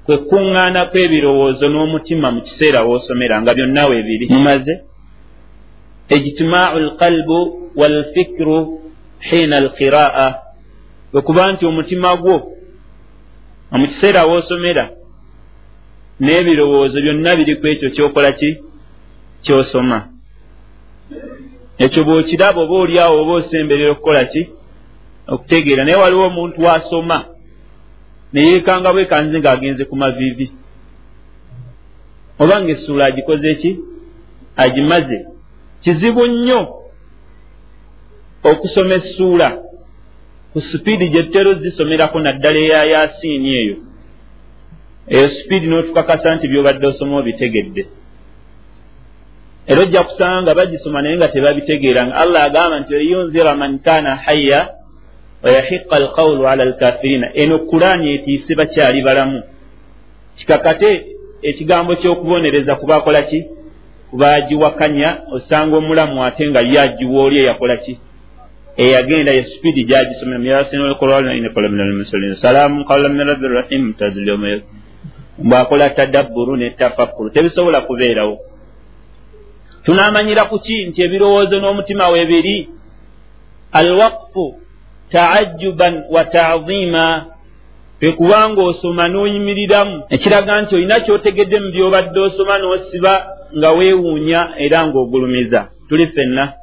kwe 0.06 0.18
kuŋŋaana 0.18 0.86
kw'ebirowoozo 0.86 1.68
n'omutima 1.70 2.32
mu 2.32 2.42
kiseera 2.42 2.84
woosomera 2.88 3.42
nga 3.42 3.54
byonna 3.54 3.88
weebiri 3.90 4.28
mumaze? 4.30 4.74
Ijtimaau 6.10 6.80
lqalbu 6.80 7.40
walfikru 7.76 8.80
hina 9.20 9.58
alqiraa 9.58 10.43
kwe 11.14 11.22
kuba 11.22 11.52
nti 11.52 11.66
omutima 11.66 12.18
gwo 12.18 12.36
mu 13.72 13.88
kiseera 13.88 14.26
woosomera 14.26 14.90
n'ebirowoozo 16.20 17.02
byonna 17.02 17.36
biri 17.36 17.56
ku 17.56 17.68
ekyo 17.68 17.90
kyokola 17.90 18.32
ki? 18.32 18.50
Kyosoma. 19.44 19.98
Ekyo 21.78 22.02
bw'okiraba 22.04 22.62
oba 22.62 22.76
oliawo 22.84 23.22
oba 23.22 23.34
osemberera 23.34 23.92
okukola 23.92 24.26
ki? 24.26 24.42
Okutegeera. 25.28 25.86
Naye 25.86 25.98
waliwo 25.98 26.26
omuntu 26.28 26.62
wasoma 26.62 27.18
neyeekanga 28.34 28.94
bwekanze 28.94 29.40
ng'agenze 29.40 29.86
ku 29.86 29.96
maviivi. 29.96 30.52
Oba 32.40 32.62
ngaessuula 32.62 33.06
agikoze 33.06 33.56
ki? 33.56 33.72
Agimaze. 34.58 35.18
Kizibu 35.84 36.26
nnyo 36.28 36.62
okusoma 38.44 38.94
essuula 38.96 39.73
ku 40.54 40.62
sipiidi 40.62 41.10
gye 41.10 41.24
tutera 41.24 41.50
ozisomerako 41.50 42.20
naddala 42.20 42.60
eya 42.60 42.86
yaasiini 42.94 43.50
eyo. 43.62 43.76
Eyo 45.08 45.30
sipiidi 45.30 45.68
n'otukakasa 45.68 46.36
nti 46.36 46.48
byobadde 46.48 46.88
osoma 46.88 47.18
obitegedde. 47.18 47.84
Era 49.68 49.82
ojja 49.82 50.04
kusanga 50.04 50.42
nga 50.42 50.56
bagisoma 50.56 51.02
naye 51.02 51.16
nga 51.18 51.28
tebabitegeera 51.28 52.06
nga 52.06 52.16
allah 52.16 52.44
agamba 52.44 52.80
nti 52.80 52.94
liyunzira 52.94 53.56
man 53.56 53.80
kaana 53.80 54.16
hayya 54.16 54.60
wayahiqa 55.44 55.96
alqawulu 55.96 56.48
ala 56.48 56.64
alkafirina. 56.64 57.34
Eno 57.34 57.60
kulaani 57.60 58.14
etiise 58.14 58.56
bakyali 58.56 59.02
balamu. 59.02 59.44
Kikakate 60.38 61.06
ekigambo 61.42 61.96
ky'okubonereza 61.96 62.76
kubakola 62.76 63.22
ki? 63.22 63.46
Kubagiwakanya 64.10 65.18
osanga 65.32 65.78
omulamu 65.78 66.24
ate 66.24 66.50
nga 66.50 66.62
ye 66.62 66.80
agiwa 66.80 67.24
oli 67.24 67.38
eyakola 67.40 67.78
ki 67.78 67.98
eyagenda 68.78 69.32
ye 69.32 69.44
sipiidi 69.44 69.84
gyagisomera 69.84 70.40
muyasinokolsalaamu 70.40 72.86
qawla 72.86 73.10
min 73.10 73.28
rabbi 73.28 73.48
rrahim 73.48 73.88
mutazilyomayo 73.88 74.62
bwakola 75.38 75.90
tadabburu 75.90 76.58
ne 76.58 76.70
tafakkuru 76.70 77.30
tebisobola 77.30 77.82
kubeerawo 77.82 78.40
tunaamanyira 79.86 80.44
ku 80.50 80.60
ki 80.60 80.86
nti 80.86 81.02
ebirowoozo 81.02 81.60
n'omutima 81.60 82.10
webiri 82.10 82.70
alwaqfu 83.72 84.56
taajuban 85.12 86.04
wa 86.10 86.24
taazima 86.24 87.26
ekubanga 88.02 88.62
osoma 88.62 89.08
n'oyimiriramu 89.08 90.04
ekiraga 90.10 90.62
nti 90.62 90.76
olina 90.76 91.00
kyotegedde 91.06 91.60
mu 91.60 91.72
byobadde 91.72 92.20
osoma 92.20 92.58
n'osiba 92.58 93.14
nga 93.58 93.70
weewuunya 93.78 94.42
era 94.58 94.88
ng'ogulumiza 94.88 95.62
tuli 95.90 96.08
ffenna 96.08 96.63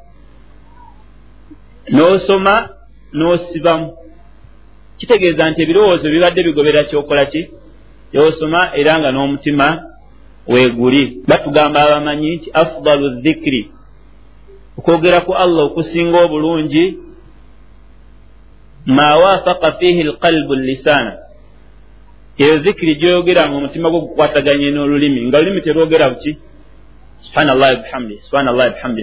n'osoma 1.89 2.55
n'osibamu. 3.13 3.97
Kitegeeza 4.99 5.51
nti 5.51 5.63
ebirowoozo 5.63 6.11
bibadde 6.11 6.43
bigobera 6.43 6.85
kyokola 6.85 7.25
ki? 7.33 7.51
Kyosoma 8.11 8.61
era 8.75 8.99
nga 8.99 9.13
n'omutima 9.13 9.67
weeguli. 10.49 11.23
Batugamba 11.29 11.81
abamanyi 11.81 12.37
nti 12.37 12.49
afdalu 12.53 13.09
dhikiri 13.25 13.63
okwogera 14.79 15.21
ku 15.21 15.33
allah 15.35 15.65
okusinga 15.69 16.19
obulungi 16.25 16.85
ma 18.87 19.09
waafaka 19.23 19.73
fiihi 19.79 20.03
lqalbu 20.03 20.55
lisaana 20.55 21.13
eyo 22.39 22.55
zikiri 22.65 22.95
gyoyogera 23.01 23.49
nga 23.49 23.57
omutima 23.57 23.91
gwo 23.91 24.01
gukwataganye 24.01 24.71
n'olulimi. 24.71 25.21
Nga 25.29 25.39
olulimi 25.39 25.61
terwogera 25.61 26.11
buki? 26.11 26.39
Subhanallahi 27.21 27.77
bihamdi 27.83 28.17
subhanallahi 28.25 28.71
bihamdi 28.75 29.03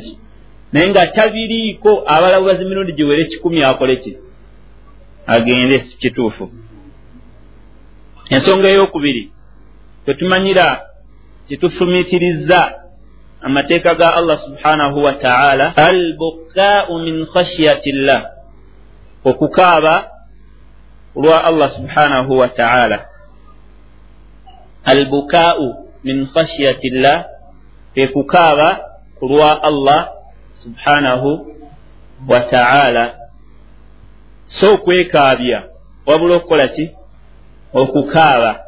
naye 0.71 0.89
nga 0.89 1.07
tabiriiko 1.07 2.03
abalabubazi 2.05 2.65
mirundi 2.65 2.93
giwere 2.93 3.25
kikumi 3.25 3.63
akole 3.63 3.95
ki? 3.95 4.17
Agende 5.27 5.79
kituufu. 5.79 6.51
Ensonga 8.29 8.69
eyokubiri 8.69 9.31
tetumanyira 10.05 10.81
kitufumiitiriza 11.47 12.81
amateeka 13.41 13.95
ga 13.95 14.15
allah 14.15 14.39
subhanahu 14.45 15.03
wa 15.03 15.13
taala 15.13 15.77
albukaau 15.77 16.99
min 16.99 17.25
khashyati 17.25 17.91
llah 17.91 18.23
okukaaba 19.23 20.11
olwa 21.15 21.43
allah 21.43 21.71
subhanahu 21.75 22.37
wa 22.37 22.47
taala. 22.47 23.05
Albukaau 24.83 25.87
min 26.03 26.27
khashyati 26.27 26.89
llah 26.89 27.25
ekukaaba 27.95 28.69
ku 29.19 29.27
lwa 29.27 29.63
allah 29.63 30.16
subhanahu 30.63 31.55
wa 32.27 32.39
taala. 32.39 33.15
So 34.47 34.73
okwekaabya 34.73 35.63
wabula 36.05 36.35
okukola 36.35 36.67
ki? 36.67 36.91
Okukaaba. 37.73 38.63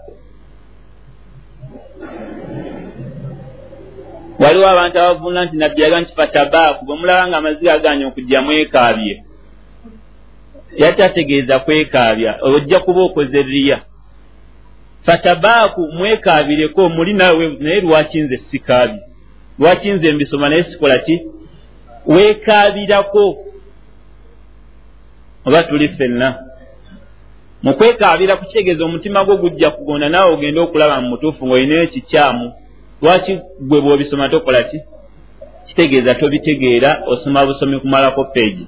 Waliwo 4.39 4.69
abantu 4.69 4.99
abavunula 4.99 5.45
nti 5.45 5.58
nabbi 5.58 5.82
yaga 5.82 6.02
nti 6.02 6.15
fatabaaku 6.15 6.86
bwe 6.86 6.95
mulaba 6.95 7.28
nga 7.28 7.38
amaziga 7.38 7.73
aganya 7.73 8.08
okujja 8.08 8.41
mwekaabye. 8.41 9.23
Yatategeeza 10.78 11.60
kwekaabya 11.60 12.38
ojja 12.41 12.80
kuba 12.80 13.02
okoze 13.02 13.41
riya. 13.41 13.82
Fatabaaku 15.06 15.82
mwekaabireko 15.82 16.89
muli 16.89 17.13
nawe 17.13 17.58
naye 17.60 17.82
lwaki 17.82 18.21
nze 18.21 18.41
sikaabi 18.52 18.99
lwaki 19.60 19.91
nze 19.91 20.12
mbisoma 20.12 20.49
naye 20.49 20.63
sikola 20.63 20.97
ki 20.97 21.21
weekaabirako 22.05 23.38
oba 25.45 25.63
tuli 25.63 25.89
ffenna. 25.89 26.45
Mu 27.63 27.73
kwekaabira 27.73 28.35
kukitegeeza 28.35 28.85
omutima 28.85 29.23
gwo 29.23 29.38
gujja 29.38 29.71
kugonda 29.71 30.09
naawe 30.09 30.33
ogende 30.33 30.59
okulaba 30.59 31.01
mu 31.01 31.09
mutuufu 31.09 31.45
ng'olinayo 31.47 31.88
kikyamu 31.88 32.53
lwaki 33.01 33.39
gwe 33.59 33.81
bw'obisoma 33.81 34.29
tokola 34.29 34.63
ki? 34.63 34.81
Kitegeeza 35.67 36.15
tobitegeera 36.15 37.03
osoma 37.07 37.45
busomi 37.45 37.79
kumalako 37.79 38.23
peegi 38.23 38.67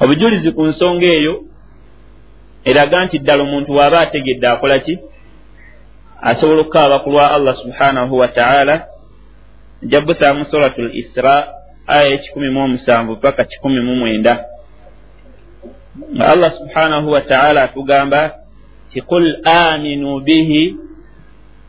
obujulizi 0.00 0.52
ku 0.52 0.62
nsonga 0.66 1.06
eyo 1.12 1.34
eraga 2.64 3.04
nti 3.04 3.18
ddala 3.18 3.42
omuntu 3.42 3.72
waaba 3.72 3.98
ategedde 4.00 4.46
akola 4.48 4.78
ki? 4.78 4.98
Asobola 6.22 6.60
okukaaba 6.60 6.98
ku 6.98 7.10
lwa 7.10 7.30
allah 7.34 7.56
subhanahu 7.56 8.18
wataala 8.18 8.86
nja 9.82 10.00
busaamu 10.00 10.44
suratu 10.44 10.80
l 10.82 10.90
isra 10.94 11.61
aya 11.86 12.14
ekikumi 12.14 12.50
mu 12.50 12.60
omusanvu 12.64 13.16
paka 13.16 13.44
kikumi 13.44 13.80
mu 13.80 13.94
mwenda. 13.96 14.44
Nga 16.14 16.26
allah 16.26 16.52
subhanahu 16.58 17.10
wataala 17.10 17.62
atugamba 17.62 18.34
ti 18.92 19.00
qul 19.00 19.36
aminu 19.44 20.20
bihi 20.20 20.76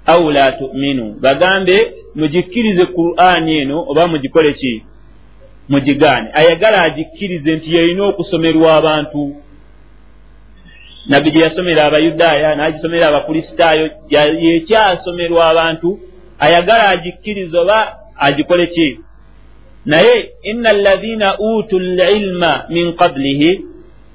au 0.06 0.32
la 0.32 0.52
tuminu. 0.52 1.16
Bagambe 1.22 1.94
mugikkirize 2.16 2.86
qur'ani 2.86 3.58
eno 3.58 3.86
oba 3.88 4.08
mugikole 4.08 4.54
ki? 4.54 4.84
Mugigaane. 5.70 6.30
Ayagala 6.34 6.82
agikkirize 6.82 7.56
nti 7.56 7.74
yeyina 7.76 8.04
okusomerwa 8.04 8.74
abantu. 8.74 9.36
Nabbi 11.08 11.32
gye 11.32 11.44
yasomera 11.44 11.84
abayudaaya 11.86 12.56
n'agisomera 12.56 13.08
abakristaayo 13.08 13.90
yekyasomerwa 14.46 15.50
abantu. 15.52 16.00
Ayagala 16.40 16.90
agikkirize 16.90 17.58
oba 17.58 17.98
agikole 18.16 18.68
ki 18.68 19.00
naye 19.86 20.32
ina 20.44 20.70
alladhina 20.70 21.40
utu 21.40 21.80
lilma 21.80 22.66
min 22.70 22.94
qablihi. 22.96 23.66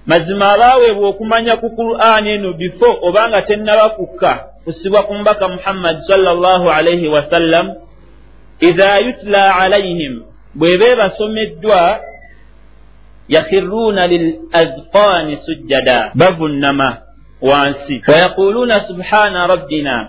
Mazima 0.06 0.52
abaaweebwa 0.52 1.08
okumanya 1.08 1.56
ku 1.56 1.68
qur'ani 1.76 2.30
eno 2.30 2.52
bifo 2.52 2.88
obanga 3.02 3.42
tennabakukka 3.42 4.32
kusibwa 4.64 5.02
ku 5.02 5.14
mbaka 5.14 5.48
muhammadi 5.48 6.00
salllah 6.08 6.60
alaihi 6.78 7.08
wasallam 7.08 7.74
idha 8.60 8.98
yutla 9.04 9.56
alaihim 9.56 10.22
bwebe 10.54 10.96
basomeddwa 10.96 12.00
yakhiruuna 13.28 14.06
lilazqaani 14.06 15.38
sujjada 15.46 16.10
bavunnama 16.14 16.96
wansi 17.42 18.02
wayaquluuna 18.08 18.86
subhana 18.88 19.46
rabbina 19.46 20.08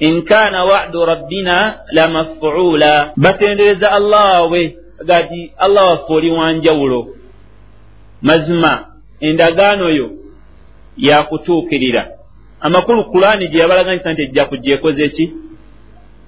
in 0.00 0.22
kaana 0.22 0.64
wacdu 0.64 1.04
rabbina 1.04 1.78
lamafuula 1.92 3.12
batendereza 3.16 3.92
allah 3.92 4.50
we 4.50 4.76
gati 5.04 5.52
allah 5.58 5.86
waffe 5.86 6.12
oli 6.12 6.30
wanjawulo. 6.30 7.06
Mazima 8.22 8.86
endagaano 9.20 9.90
yo 9.90 10.10
yakutuukirira. 10.96 12.08
Amakulu 12.60 13.04
kulaani 13.04 13.48
gye 13.48 13.60
yabalaganyisa 13.60 14.12
nti 14.12 14.22
ejja 14.22 14.44
kujja 14.44 14.74
ekoze 14.74 15.08
ki? 15.08 15.32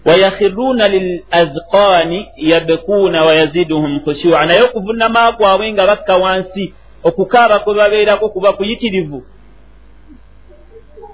Wayakhiruuna 0.04 0.88
lilazqaani 0.88 2.28
yabkuuna 2.36 3.24
wayaziduhum 3.24 4.00
khushua 4.00 4.46
naye 4.46 4.62
okuvunama 4.62 5.32
kwabwe 5.32 5.72
nga 5.72 5.86
bakka 5.86 6.16
wansi 6.16 6.74
okukaaba 7.04 7.58
kwe 7.58 7.74
babeerako 7.74 8.28
kuba 8.28 8.52
kuyitirivu 8.52 9.22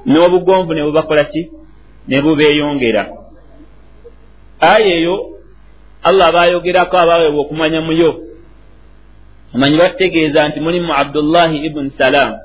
n'obugonvu 0.06 0.74
ne 0.74 0.82
bubakola 0.82 1.24
ki 1.24 1.50
ne 2.08 2.22
bubeeyongera 2.22 3.02
aya 4.60 4.86
eyo 4.98 5.16
allah 6.02 6.32
baayogerako 6.32 6.94
abaaweebwa 6.98 7.40
okumanya 7.40 7.80
muyo 7.80 8.10
omanyi 9.54 9.76
bategeeza 9.78 10.48
nti 10.48 10.60
mulimu 10.60 10.92
abdullahi 11.02 11.56
ibuni 11.66 11.92
salam 11.98 12.36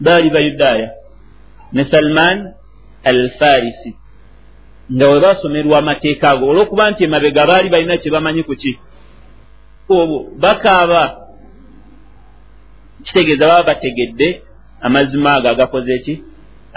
baali 0.00 0.30
bayudaaya 0.30 0.90
ne 1.72 1.84
salman 1.90 2.52
al 3.04 3.30
farisi 3.38 3.96
nga 4.92 5.08
we 5.08 5.20
basomerwa 5.20 5.78
amateeka 5.78 6.30
ago 6.30 6.46
olwokuba 6.48 6.90
nti 6.90 7.04
emabega 7.04 7.46
baali 7.46 7.68
balina 7.68 7.98
kye 7.98 8.10
bamanyi 8.10 8.42
ku 8.42 8.54
ki? 8.54 8.78
Obwo 9.88 10.30
bakaaba 10.38 11.02
kitegeeza 13.04 13.46
baba 13.46 13.62
bategedde 13.62 14.42
amazima 14.80 15.32
ago 15.36 15.48
agakoze 15.48 15.94
eki 15.94 16.14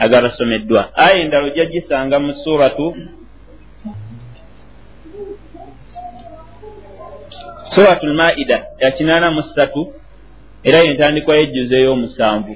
agabasomeddwa 0.03 0.81
aya 0.95 1.15
endala 1.23 1.45
ojja 1.47 1.65
gisanga 1.65 2.19
mu 2.19 2.33
suratu 2.43 2.95
suratu 7.75 8.05
lmaida 8.07 8.57
ya 8.79 8.91
kinaana 8.91 9.31
mu 9.31 9.41
ssatu 9.43 9.93
era 10.63 10.77
yentandikwa 10.79 11.35
yejjuzo 11.35 11.75
ey'omusanvu. 11.77 12.53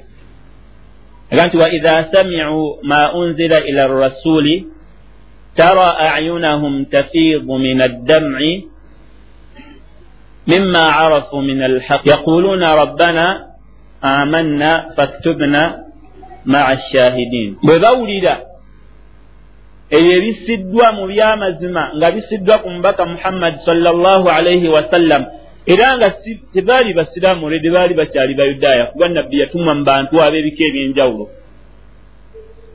Aga 1.31 1.43
nti 1.47 1.57
waidha 1.57 2.07
samicuu 2.11 2.77
ma 2.83 3.13
unzila 3.13 3.65
ila 3.65 3.87
rasuli 3.87 4.67
tara 5.55 5.97
ayunahum 5.97 6.85
tafiidu 6.85 7.57
min 7.57 7.81
addamci 7.81 8.67
mima 10.47 10.83
carafu 10.97 11.41
min 11.41 11.61
alhaq 11.61 12.05
yaquluuna 12.05 12.75
rabbana 12.75 13.25
amanna 14.01 14.91
faktubna 14.95 15.79
maa 16.45 16.77
shahidin. 16.91 17.55
Bwe 17.63 17.79
bawulira 17.79 18.41
ebyo 19.89 20.11
ebisiddwa 20.17 20.91
mu 20.97 21.03
byamazima 21.07 21.83
nga 21.95 22.11
bisiddwa 22.11 22.57
ku 22.57 22.69
mubaka 22.69 23.05
muhammadi 23.05 23.57
salllahu 23.65 24.25
alaihi 24.37 24.67
wasallam 24.67 25.21
era 25.65 25.97
nga 25.97 26.09
tebaali 26.53 26.93
basiraamu 26.93 27.45
olwedde 27.45 27.69
baali 27.69 27.93
bakyali 27.93 28.33
bayudaaya 28.33 28.85
kuba 28.91 29.09
nabbi 29.09 29.39
yatumwa 29.39 29.75
mu 29.75 29.83
bantu 29.83 30.13
ab'ebika 30.25 30.63
ebyenjawulo. 30.65 31.25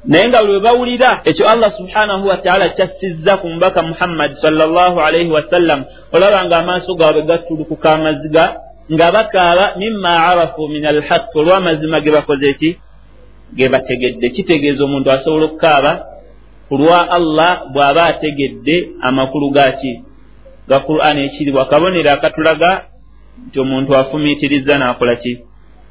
Naye 0.09 0.25
nga 0.29 0.41
buli 0.41 0.53
bwe 0.53 0.67
bawulira 0.69 1.11
ekyo 1.25 1.45
allah 1.53 1.71
subhanahu 1.77 2.25
wataala 2.29 2.69
kyassizza 2.77 3.37
ku 3.41 3.47
mubaka 3.49 3.83
muhammadi 3.83 4.35
salllahu 4.41 4.97
alaihi 5.01 5.31
wasallam 5.31 5.85
olaba 6.15 6.45
nga 6.47 6.57
amaaso 6.63 6.95
gaabwe 6.95 7.23
gatulukuka 7.23 7.89
amaziga 7.95 8.45
nga 8.93 9.07
bakaaba 9.13 9.77
mima 9.77 10.13
arafu 10.33 10.69
min 10.69 10.87
alhaqi 10.87 11.35
olw'amazima 11.35 12.01
ge 12.01 12.11
bakoze 12.11 12.47
eki 12.51 12.71
ge 13.57 13.69
bategedde 13.69 14.31
kitegeeza 14.31 14.85
omuntu 14.85 15.11
asobola 15.11 15.45
okukaaba? 15.47 15.93
Kulwa 16.69 17.11
allah 17.11 17.53
bw'aba 17.73 18.03
ategedde 18.13 18.77
amakulu 19.01 19.51
gaki 19.51 19.93
ga 20.69 20.81
qur'ani 20.81 21.21
ekiribwa 21.27 21.65
kabonero 21.71 22.11
akatulaga 22.13 22.71
nti 23.47 23.57
omuntu 23.61 23.91
afumiitiriza 24.01 24.79
n'akola 24.79 25.17
ki? 25.17 25.33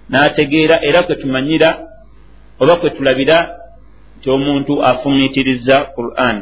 N'ategeera 0.09 0.75
era 0.87 1.03
kwe 1.03 1.15
tumanyira 1.15 1.69
oba 2.59 2.75
kwe 2.79 2.89
tulabira 2.89 3.37
nti 4.17 4.29
omuntu 4.29 4.73
afumiitiriza 4.89 5.75
qur'an. 5.95 6.37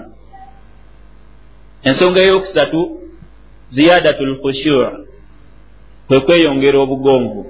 Ensonga 1.83 2.19
eyokusatu 2.21 2.79
ziyadatu 3.71 4.25
lkhushuur 4.25 4.91
kwe 6.07 6.19
kweyongera 6.19 6.77
obugonvu 6.79 7.41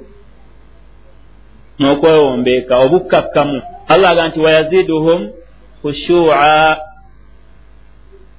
n'okwewombeeka 1.79 2.73
obukkakkamu 2.85 3.61
allah 3.93 4.09
aga 4.11 4.27
nti 4.27 4.39
wayaziduhum 4.39 5.29
khushuuca 5.81 6.77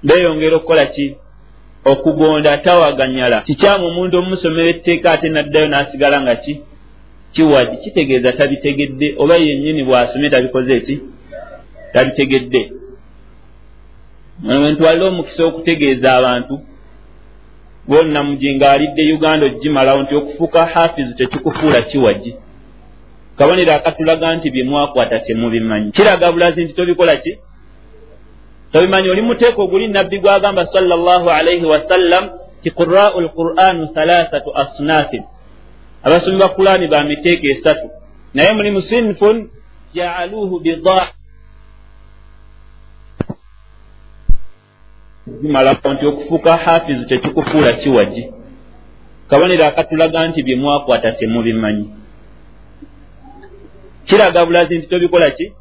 beeyongera 0.03 0.57
okukola 0.57 0.87
ki? 0.87 1.16
Okugonda 1.85 2.57
tawaganyala. 2.59 3.40
Kikyamu 3.40 3.87
omuntu 3.87 4.18
omumusomera 4.18 4.68
etteeka 4.68 5.12
ate 5.12 5.29
naddayo 5.29 5.68
n'asigala 5.68 6.20
nga 6.22 6.37
ki? 6.37 6.61
Kiwadi 7.33 7.77
kitegeeza 7.77 8.33
tabitegedde 8.33 9.14
oba 9.18 9.35
yennyini 9.37 9.83
bw'asomye 9.85 10.31
tabikoze 10.31 10.77
eki 10.77 11.01
tabitegedde. 11.92 12.62
Wentwalire 14.62 15.07
omukisa 15.07 15.44
okutegeeza 15.44 16.09
abantu 16.14 16.55
bonna 17.88 18.22
mujinga 18.22 18.70
alidde 18.70 19.12
uganda 19.12 19.46
ogimalawo 19.46 20.03
nti 20.03 20.14
okufuuka 20.14 20.66
hafizu 20.66 21.14
tekikufuula 21.14 21.83
kiwagi 21.83 22.35
kabonero 23.38 23.72
akatulaga 23.72 24.37
nti 24.37 24.51
byemwakwata 24.51 25.20
temubimanyi 25.20 25.92
kiraga 25.92 26.33
bulazi 26.33 26.64
nti 26.64 26.72
tobikola 26.72 27.16
ki? 27.16 27.33
Tobimanyi 28.72 29.09
oli 29.09 29.22
muteeka 29.22 29.62
oguli 29.62 29.88
nabbi 29.88 30.18
gwagamba 30.18 30.66
salllah 30.66 31.22
alaihi 31.38 31.64
wasallam 31.64 32.31
ti 32.62 32.70
qurau 32.70 33.20
lquranu 33.20 33.92
thalathatu 33.94 34.51
asnafin. 34.57 35.25
Abasomi 36.03 36.38
ba 36.38 36.49
qurani 36.49 36.88
ba 36.88 37.05
miteeka 37.05 37.46
esatu. 37.46 37.88
Naye 38.35 38.53
mulimu 38.53 38.83
sinfun 38.83 39.51
jaaluhu 39.94 40.61
bidaa 40.61 41.09
zimalawo 45.27 45.92
nti 45.92 46.07
okufuuka 46.07 46.57
hafizu 46.57 47.05
tekikufuula 47.05 47.72
kiwagi 47.72 48.33
kabonero 49.29 49.64
akatulaga 49.64 50.29
nti 50.29 50.42
byemwakwata 50.42 51.12
temubimanyi 51.12 51.90
kiraga 54.06 54.46
bulazi 54.46 54.78
nti 54.78 54.86
tobikola 54.86 55.30
ki? 55.30 55.52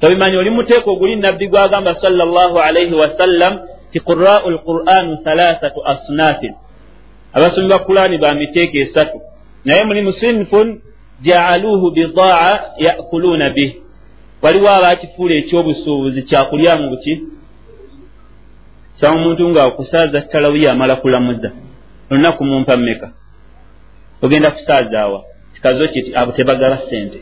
Tobimanyi 0.00 0.36
oli 0.36 0.50
muteeka 0.50 0.90
oguli 0.90 1.16
nabbi 1.16 1.48
gwagamba 1.48 1.94
salllah 1.94 2.52
alaihi 2.68 2.94
wasallam 2.94 3.58
ti 3.92 4.00
qurau 4.00 4.50
lquranu 4.50 5.16
thalathatu 5.24 5.80
asnafin. 5.84 6.54
Abasomi 7.32 7.68
ba 7.68 7.78
qurani 7.78 8.18
ba 8.18 8.34
miteeka 8.34 8.78
esatu. 8.78 9.20
Naye 9.64 9.84
mulimu 9.84 10.12
sinfun 10.12 10.80
jaaluhu 11.22 11.90
bidaa 11.90 12.60
yakuluuna 12.78 13.50
bih 13.50 13.74
waliwo 14.42 14.68
abakifuula 14.68 15.34
ekyobusuubuzi 15.34 16.22
kyakulyamu 16.22 16.90
buki? 16.90 17.20
Saba 19.00 19.16
omuntu 19.16 19.48
ngaakusaaza 19.50 20.20
talawiya 20.20 20.72
amala 20.72 20.96
kulamuza 20.96 21.50
olunaku 22.10 22.44
mumpa 22.44 22.76
mmeka? 22.76 23.10
Ogenda 24.22 24.50
kusaazaawa 24.50 25.24
kikazo 25.60 25.88
kiti 25.88 26.16
abo 26.16 26.32
tebagaba 26.32 26.78
sente 26.90 27.20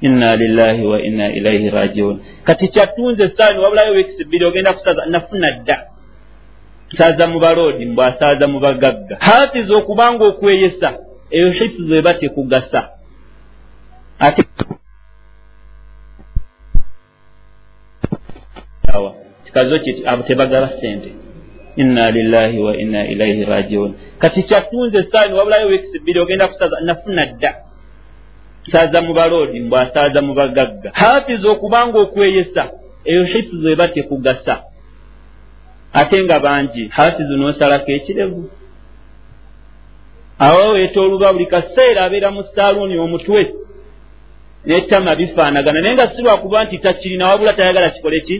inna 0.00 0.36
lillahi 0.36 0.82
wa 0.86 1.02
inna 1.02 1.28
ilaihi 1.32 1.70
rajiun. 1.70 2.20
Kati 2.44 2.68
kyatunze 2.68 3.28
saani 3.36 3.58
wabulayo 3.58 3.92
wiikisi 3.92 4.24
bbiri 4.24 4.44
ogenda 4.44 4.72
kusaaza 4.72 5.06
nafuna 5.06 5.50
dda. 5.50 5.86
Saaza 6.98 7.26
mu 7.26 7.38
baloodi 7.40 7.86
mbwasaaza 7.86 8.48
mu 8.48 8.60
bagagga. 8.60 9.16
Hafiza 9.20 9.74
okubanga 9.74 10.24
okweyesa 10.24 10.98
eyo 11.30 11.50
hifizu 11.50 11.94
eba 11.94 12.14
tekugasa. 12.14 12.88
Ate 14.18 14.44
kikazo 19.44 19.78
kiti 19.78 20.06
abo 20.06 20.22
tebagaba 20.22 20.68
sente 20.80 21.25
inna 21.76 22.10
lillahi 22.10 22.58
wa 22.58 22.76
inna 22.76 23.06
ilaihi 23.06 23.44
rajiun. 23.44 23.94
Kati 24.18 24.42
kyatunze 24.42 25.02
saani 25.02 25.34
wabulayo 25.34 25.66
wiikisi 25.68 25.98
bbiri 25.98 26.20
ogenda 26.20 26.48
kusaaza 26.48 26.80
nafuna 26.80 27.26
dda. 27.26 27.54
Saaza 28.72 29.02
mu 29.02 29.14
baloodi 29.14 29.60
mbwasaaza 29.60 30.22
mu 30.22 30.34
bagagga. 30.34 30.90
Hafiza 30.92 31.48
okubanga 31.50 31.98
okweyesa 31.98 32.70
eyo 33.04 33.24
hifizu 33.24 33.68
eba 33.68 33.88
tekugasa 33.88 34.62
ate 35.92 36.24
nga 36.24 36.40
bangi 36.40 36.88
hafizu 36.88 37.36
n'osalako 37.36 37.90
ekirevu. 37.92 38.50
Awo 40.38 40.72
weeta 40.72 41.00
oluba 41.00 41.32
buli 41.32 41.46
kaseera 41.46 42.04
abeera 42.04 42.30
mu 42.30 42.42
saaluuni 42.54 42.98
omutwe 42.98 43.54
n'ettama 44.66 45.14
bifaanagana. 45.16 45.80
Naye 45.80 45.94
nga 45.94 46.10
si 46.10 46.22
lwakuba 46.22 46.64
nti 46.64 46.78
takirina 46.78 47.28
wabula 47.28 47.52
tayagala 47.52 47.90
kikole 47.90 48.20
ki 48.20 48.36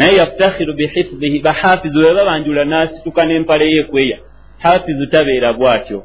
naye 0.00 0.16
yaftakhiru 0.16 0.72
bihifizihi 0.74 1.38
bahafizu 1.38 1.98
weba 1.98 2.24
banjula 2.24 2.64
n'asituka 2.64 3.22
n'empale 3.26 3.64
yeekweya 3.74 4.18
hafizu 4.58 5.06
tabeera 5.06 5.52
bw'atyo. 5.52 5.98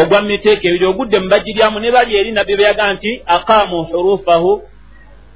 Ogwa 0.00 0.22
miteeka 0.22 0.68
ebiri 0.68 0.86
ogudde 0.86 1.18
mubagiryamu 1.18 1.78
ne 1.80 1.90
bali 1.90 2.16
eri 2.16 2.30
nabbi 2.32 2.56
beyaga 2.56 2.92
nti 2.94 3.10
aqaamu 3.26 3.78
hurufahu 3.84 4.62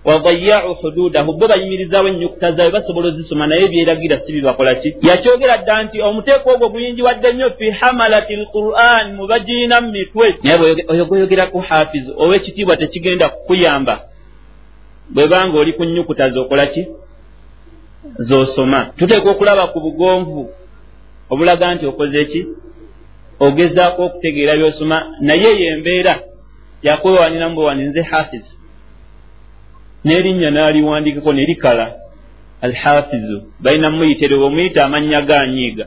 wadayau 0.04 0.74
hududahu 0.74 1.32
bo 1.32 1.48
bayimirizawo 1.48 2.08
ennyukuta 2.08 2.52
zaabwe 2.52 2.72
basobola 2.72 3.08
ozisoma 3.08 3.46
naye 3.46 3.68
byeragira 3.68 4.20
si 4.20 4.32
bibakola 4.32 4.74
ki? 4.74 4.88
Yakyogera 5.08 5.58
dda 5.58 5.82
nti 5.82 6.00
omuteeka 6.00 6.50
ogwo 6.52 6.68
guyingiwadde 6.68 7.32
nnyo 7.32 7.50
fi 7.58 7.70
hamalati 7.70 8.36
lquran 8.36 9.06
mubagiina 9.16 9.80
mu 9.80 9.90
mitwe 9.92 10.26
naye 10.42 10.58
oyo 10.88 11.04
gweyogeraku 11.04 11.58
hafizu 11.58 12.10
ow'ekitiibwa 12.22 12.76
tekigenda 12.76 13.28
kukuyamba 13.28 13.94
bwebanga 15.10 15.58
oli 15.58 15.72
ku 15.72 15.84
nnyukuta 15.84 16.30
zokola 16.30 16.66
ki? 16.66 16.86
Zosoma. 18.18 18.84
Tuteeka 18.96 19.30
okulaba 19.30 19.66
ku 19.66 19.80
bugonvu 19.80 20.50
obulaga 21.30 21.74
nti 21.74 21.86
okoze 21.86 22.24
ki? 22.24 22.46
Ogezaako 23.40 24.04
okutegeera 24.04 24.56
byosoma. 24.56 24.98
Naye 25.20 25.50
yembeera 25.62 26.14
yakwewaniramu 26.82 27.54
bwewani 27.54 27.84
nze 27.84 28.02
hafizu 28.02 28.52
n'erinnya 30.04 30.50
n'aliwandikako 30.50 31.32
ne 31.32 31.44
likala 31.44 31.94
alhafizu 32.60 33.42
balina 33.60 33.90
muyiterewe 33.90 34.44
omuyita 34.44 34.84
amannya 34.84 35.22
ganyiiga 35.22 35.86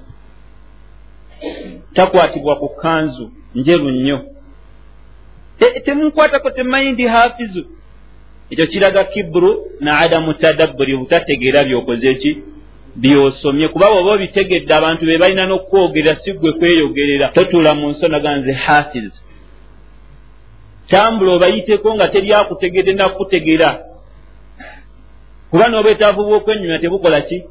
takwatibwa 1.94 2.56
ku 2.56 2.70
kanzu 2.70 3.32
njeru 3.56 3.92
nnyo. 3.92 4.20
Temunkwatako 5.86 6.50
temanyi 6.52 6.92
ndi 6.92 7.08
hafizu 7.08 7.66
ekyo 8.50 8.68
kiraga 8.68 9.04
kiburu 9.04 9.66
na 9.80 10.00
adamu 10.00 10.34
tadabburi 10.34 10.98
butategeera 10.98 11.64
byokoze 11.64 12.16
ki? 12.16 12.38
Byosomye 12.96 13.68
kuba 13.68 13.88
oba 13.90 14.12
obitegedde 14.12 14.74
abantu 14.74 15.06
be 15.06 15.18
balina 15.18 15.46
n'okwogerera 15.46 16.16
si 16.24 16.34
gwe 16.34 16.52
kweyogerera 16.54 17.28
totula 17.28 17.74
mu 17.76 17.90
nsonaga 17.90 18.38
nze 18.38 18.54
hafiz. 18.54 19.12
Tambula 20.90 21.32
obayiteko 21.32 21.96
nga 21.96 22.08
teryakutegedde 22.08 22.94
nakutegeera. 22.94 23.70
Kuba 25.50 25.70
n'obwetaavu 25.70 26.24
bw'okwenyumya 26.24 26.80
tebukola 26.80 27.22
ki? 27.22 27.44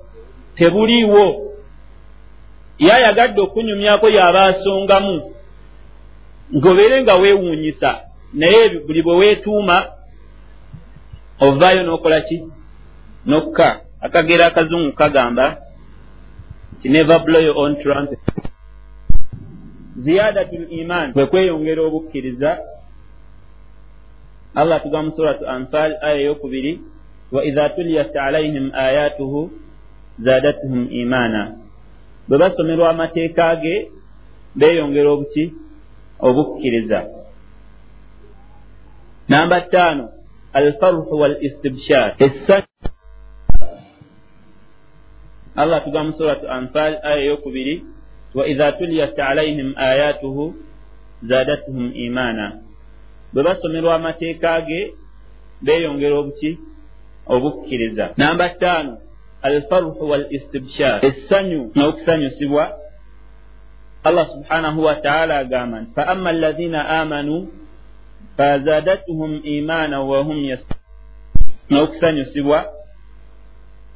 Tebuliiwo. 0.57 1.25
Ye 2.79 2.93
ayagadde 2.93 3.41
okunyumyako 3.41 4.09
yaba 4.09 4.41
asongamu. 4.51 5.35
Ng'obeere 6.57 7.03
nga 7.03 7.15
weewuunyisa 7.15 7.91
naye 8.35 8.69
buli 8.87 9.03
bwe 9.03 9.15
weetuuma 9.17 9.98
ovaayo 11.41 11.83
n'okola 11.83 12.21
ki? 12.21 12.45
Nokka. 13.27 13.81
Akagera 14.01 14.47
akazungu 14.47 14.93
kagamba 14.93 15.59
ti 16.83 16.89
never 16.89 17.19
blow 17.25 17.41
your 17.41 17.59
own 17.59 17.77
trumpet. 17.83 18.19
Ziyadatu 19.97 20.57
liman 20.71 21.13
kwe 21.13 21.27
kweyongera 21.27 21.83
obukkiriza. 21.83 22.59
Allah 24.55 24.83
tuga 24.83 25.03
mu 25.03 25.11
suratu 25.17 25.47
anfal 25.49 25.99
aya 26.03 26.15
eyokubiri 26.21 26.81
wa 27.33 27.45
idha 27.45 27.69
tuliyat 27.69 28.17
alaihim 28.17 28.71
ayatuhu 28.75 29.51
zadatuhum 30.19 30.89
imana 30.91 31.59
bwe 32.29 32.39
basomerwa 32.39 32.91
amateeka 32.91 33.57
ge 33.57 33.91
beeyongera 34.55 35.11
obuki 35.11 35.53
obukkiriza. 36.21 37.07
Namba 39.29 39.61
ttaano 39.61 40.18
alfarhu 40.53 41.19
wal 41.21 41.37
istibshar 41.41 42.17
allah 45.57 45.85
tugamba 45.85 46.19
suratu 46.19 46.49
anfal 46.51 46.99
aya 47.03 47.17
eyokubiri 47.17 47.85
waidha 48.35 48.73
tuliyat 48.73 49.19
alaihim 49.19 49.75
ayatuhu 49.77 50.55
zadatuhum 51.23 51.93
imaana 51.95 52.61
bwe 53.33 53.43
basomerwa 53.43 53.95
amateeka 53.95 54.61
ge 54.61 54.95
beeyongera 55.63 56.15
obuki 56.19 56.59
obukkiriza. 57.27 58.15
Namba 58.17 58.49
ttaano 58.49 58.99
alfaruhu 59.43 60.11
wal 60.11 60.27
istibshar 60.31 61.05
essanyu 61.07 61.71
n'okusanyusibwa. 61.75 62.65
Allah 64.05 64.27
subhanahu 64.35 64.85
wataala 64.85 65.39
agamba 65.39 65.81
nti 65.81 65.91
fa 65.95 66.07
ama 66.07 66.31
alladhina 66.31 66.89
amanu 66.89 67.49
fazadatuhum 68.37 69.41
imaana 69.45 70.01
wahum 70.01 70.39
n'okusanyusibwa 71.71 72.67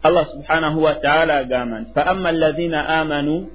allah 0.03 0.27
subhanahu 0.27 0.83
wataala 0.83 1.37
agamba 1.39 1.81
nti 1.81 1.91
fa 1.95 2.07
ama 2.07 2.29
alladhina 2.29 2.89
amanu 2.89 3.51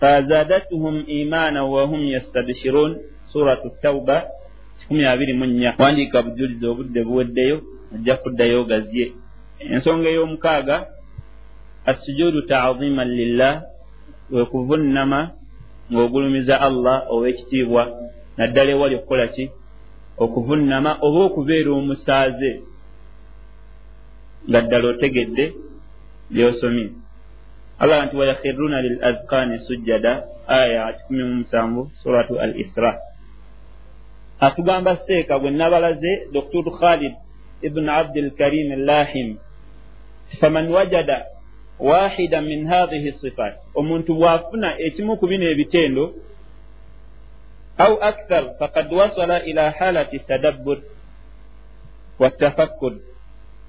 fazadatuhum 0.00 1.04
imaana 1.06 1.64
wahum 1.64 2.06
yastabshirun 2.06 2.96
suratu 3.32 3.70
tauba 3.82 4.24
kikumi 4.80 5.04
abiri 5.04 5.32
mu 5.32 5.46
nnya 5.46 5.74
wandiika 5.78 6.22
bujulizi 6.22 6.66
obudde 6.66 7.04
buweddeyo 7.04 7.62
ajja 7.94 8.16
kuddayo 8.16 8.64
gazye 8.64 9.12
ensonga 9.58 10.08
ey'omukaaga 10.08 10.86
assujuudu 11.86 12.42
taaziman 12.42 13.08
lillah 13.08 13.62
we 14.30 14.44
kuvunnama 14.44 15.30
ng'ogulumiza 15.92 16.60
allah 16.60 17.06
ow'ekitiibwa 17.10 17.82
naddala 18.36 18.70
ewali 18.70 18.94
okukola 18.96 19.26
ki 19.28 19.50
okuvunnama 20.18 20.98
oba 21.06 21.20
okubeera 21.28 21.70
omusaaze 21.70 22.50
nga 24.48 24.60
ddala 24.62 24.86
otegedde 24.88 25.44
byosomye. 26.32 26.86
Allah 27.78 28.06
nti 28.06 28.16
wayakhiruna 28.16 28.82
lil 28.82 28.98
azkaani 29.04 29.58
sujjada 29.66 30.12
aya 30.48 30.92
kikumi 30.92 31.22
mu 31.24 31.34
musanvu 31.34 31.90
suratu 32.02 32.40
al 32.40 32.52
isra. 32.60 32.92
Atugamba 34.40 34.96
seeka 35.06 35.38
gwe 35.38 35.50
nabalaze 35.50 36.12
dr 36.32 36.64
khalid 36.80 37.14
ibn 37.62 37.88
abdilkarim 37.88 38.68
lahim 38.86 39.36
faman 40.40 40.68
wajada 40.68 41.26
wahida 41.78 42.40
min 42.40 42.66
hathihi 42.66 43.12
sifat 43.20 43.54
omuntu 43.74 44.14
bw'afuna 44.14 44.80
ekimu 44.80 45.16
ku 45.16 45.26
bino 45.26 45.44
ebitendo 45.44 46.14
au 47.78 48.00
akthar 48.00 48.56
fakad 48.58 48.92
wasala 48.92 49.44
ila 49.44 49.70
halati 49.70 50.18
tadabbur 50.18 50.78
watafakkur 52.18 52.92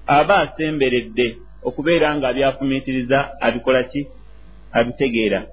aba 0.06 0.40
asemberedde 0.40 1.36
okubeera 1.62 2.16
nga 2.16 2.32
byafumiitiriza 2.32 3.40
abikola 3.40 3.84
ki 3.84 4.08
abitegeera 4.72 5.46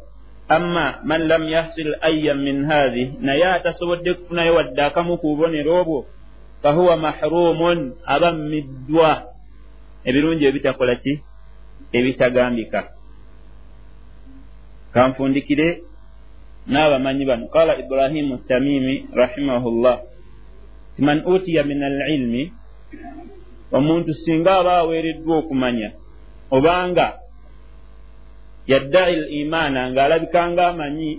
amma 0.47 1.01
man 1.03 1.27
lam 1.27 1.43
yahsil 1.49 1.95
ayan 2.01 2.39
min 2.39 2.65
hathi 2.65 3.17
naye 3.19 3.45
atasobodde 3.45 4.13
kufunayo 4.13 4.55
wadde 4.55 4.81
akamu 4.81 5.17
ku 5.17 5.35
bubonero 5.35 5.81
obwo 5.81 6.05
fahuwa 6.61 6.97
mahrumun 6.97 7.97
aba 8.05 8.31
mmiddwa 8.31 9.35
ebirungi 10.05 10.45
ebitakola 10.45 10.95
ki 10.95 11.19
ebitagambika 11.91 12.93
kanfundikire 14.93 15.83
n'abamanyi 16.67 17.25
bano. 17.25 17.47
Qala 17.47 17.77
ibrahimu 17.79 18.37
tamimi 18.47 19.09
rahimahullah. 19.13 20.01
Man 20.99 21.23
utiya 21.27 21.63
min 21.63 21.83
alilmi 21.83 22.51
omuntu 23.71 24.13
singa 24.13 24.57
aba 24.59 24.77
aweereddwa 24.77 25.37
okumanya 25.37 25.91
obanga 26.51 27.07
yaddai 28.67 29.15
l 29.15 29.23
imaana 29.41 29.91
ng'alabika 29.91 30.41
ng'amanyi 30.51 31.11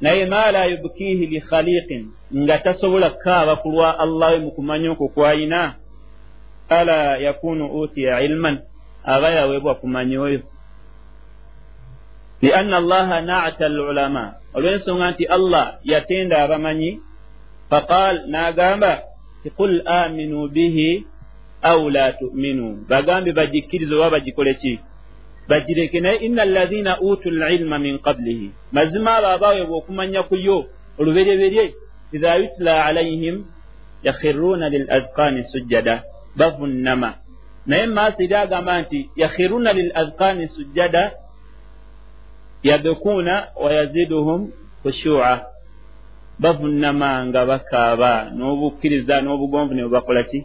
naye 0.00 0.26
ma 0.26 0.50
la 0.52 0.66
yubkiihi 0.66 1.26
li 1.26 1.40
khaliqin 1.40 2.10
nga 2.42 2.58
tasobola 2.58 3.10
kukaaba 3.10 3.56
ku 3.62 3.68
lwa 3.70 3.98
allahi 3.98 4.38
mu 4.44 4.50
kumanya 4.50 4.90
okwo 4.92 5.08
kwayina 5.14 5.74
ala 6.68 7.16
yakunu 7.16 7.68
utiya 7.80 8.20
ilman 8.26 8.64
aba 9.04 9.30
yaweebwa 9.30 9.74
kumanya 9.74 10.20
oyo 10.20 10.40
lianna 12.42 12.76
allaha 12.76 13.20
naata 13.20 13.66
al 13.66 13.80
ulama 13.80 14.24
olw'ensonga 14.54 15.10
nti 15.10 15.24
allah 15.26 15.78
yatenda 15.84 16.42
abamanyi 16.44 17.00
faqal 17.70 18.26
n'agamba 18.32 18.92
ti 19.42 19.50
qul 19.50 19.82
aminu 19.86 20.48
bihi 20.48 21.04
au 21.62 21.88
la 21.90 22.12
tuminu 22.12 22.84
bagambe 22.88 23.32
bagikkirize 23.32 23.94
oba 23.94 24.10
bagikole 24.10 24.54
ki 24.54 24.80
bagireke 25.48 26.00
naye 26.00 26.16
ina 26.16 26.42
alladhina 26.42 27.00
utu 27.00 27.30
lilma 27.30 27.78
min 27.78 27.98
qablihi 27.98 28.50
mazima 28.72 29.16
abo 29.16 29.26
abaweebwa 29.26 29.76
okumanya 29.78 30.22
ku 30.22 30.36
yo 30.36 30.66
olubereberye 30.98 31.74
idha 32.12 32.36
yutla 32.36 32.84
alaihim 32.84 33.44
yakhiruna 34.04 34.68
lil 34.68 34.86
azqani 34.90 35.44
sujjada 35.52 36.02
bavunnama 36.36 37.14
naye 37.66 37.86
maaso 37.86 38.22
eri 38.22 38.34
agamba 38.34 38.80
nti 38.82 39.10
yakhiruna 39.16 39.72
lil 39.72 39.90
azqani 39.94 40.48
sujjada 40.56 41.12
yabekuuna 42.62 43.34
wayaziduhum 43.62 44.52
khushu'a. 44.82 45.46
Bavunnama 46.40 47.28
nga 47.28 47.44
bakaaba 47.44 48.32
n'obukkiriza 48.36 49.20
n'obugonvu 49.20 49.72
ne 49.74 49.82
bwebakola 49.84 50.24
ki? 50.30 50.40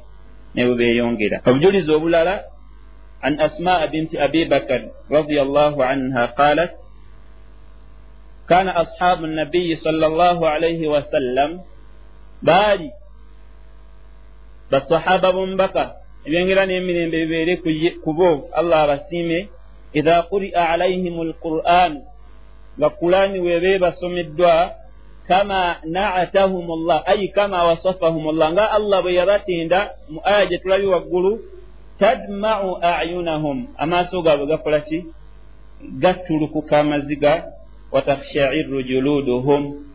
Ne 0.55 0.65
bwe 0.65 0.75
beeyongera 0.79 1.37
obujulizi 1.47 1.91
obulala 1.91 2.35
an 3.21 3.39
asmaa 3.39 3.87
binti 3.87 4.15
abi 4.19 4.45
bakar 4.45 4.81
radiallahu 5.11 5.83
anha 5.83 6.27
qalat 6.39 6.71
kana 8.47 8.71
ashabu 8.75 9.27
nabiyi 9.27 9.75
sala 9.83 10.09
llahu 10.09 10.47
alaihi 10.47 10.87
wasallam 10.87 11.59
baali 12.41 12.89
basahaba 14.71 15.31
b'omubaka 15.35 15.83
ebyongera 16.25 16.63
n'emirembe 16.65 17.17
bibeere 17.23 17.53
ku 18.03 18.11
bo 18.13 18.47
allah 18.59 18.77
abasiime 18.85 19.49
idha 19.95 20.27
quri'a 20.29 20.75
alaihim 20.75 21.15
alquran 21.19 22.03
nga 22.77 22.89
qurani 22.99 23.39
weebe 23.39 23.79
basomeddwa 23.79 24.75
kama 25.27 25.79
naatahum 25.87 26.67
llah 26.85 27.01
ai 27.07 27.31
kama 27.31 27.63
wasafahum 27.73 28.35
llah 28.35 28.51
nga 28.51 28.65
allah 28.77 29.01
bwe 29.01 29.15
yabatenda 29.15 29.79
mu 30.11 30.19
aya 30.23 30.45
gye 30.45 30.57
tulabye 30.59 30.87
waggulu 30.87 31.55
tadmau 31.99 32.77
ayunahum. 32.81 33.67
Amaaso 33.77 34.21
gaabwe 34.21 34.47
gakola 34.47 34.81
ki? 34.81 35.05
Gatulukuka 35.99 36.79
amaziga 36.79 37.51
watakhshairu 37.91 38.83
juluduhum. 38.83 39.85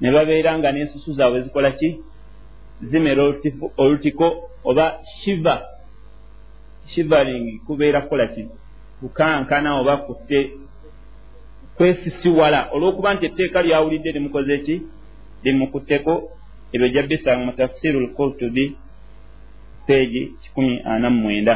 Ne 0.00 0.10
babeera 0.12 0.58
nga 0.58 0.72
n'ensusu 0.72 1.12
zaabwe 1.12 1.42
zikola 1.42 1.72
ki? 1.72 2.00
Zimera 2.82 3.34
olutiko 3.76 4.50
oba 4.64 4.98
shiva. 5.24 5.62
Shivaling 6.94 7.60
kubeera 7.66 8.00
kukola 8.00 8.26
ki 8.26 8.48
kukankana 9.00 9.80
oba 9.80 9.96
kutte. 9.96 10.50
Kwesisiwala 11.76 12.68
olw'okuba 12.74 13.14
nti 13.14 13.26
etteeka 13.26 13.62
lyawulidde 13.62 14.10
limukoze 14.12 14.58
ki? 14.58 14.76
Limukutteko 15.44 16.12
ebyo 16.72 16.88
jja 16.88 17.02
bisanga 17.02 17.44
mu 17.44 17.52
tafsiru 17.52 18.00
lkurtubi 18.00 18.64
peegi 19.86 20.22
kikumi 20.42 20.82
ana 20.84 21.10
mumwenda 21.10 21.54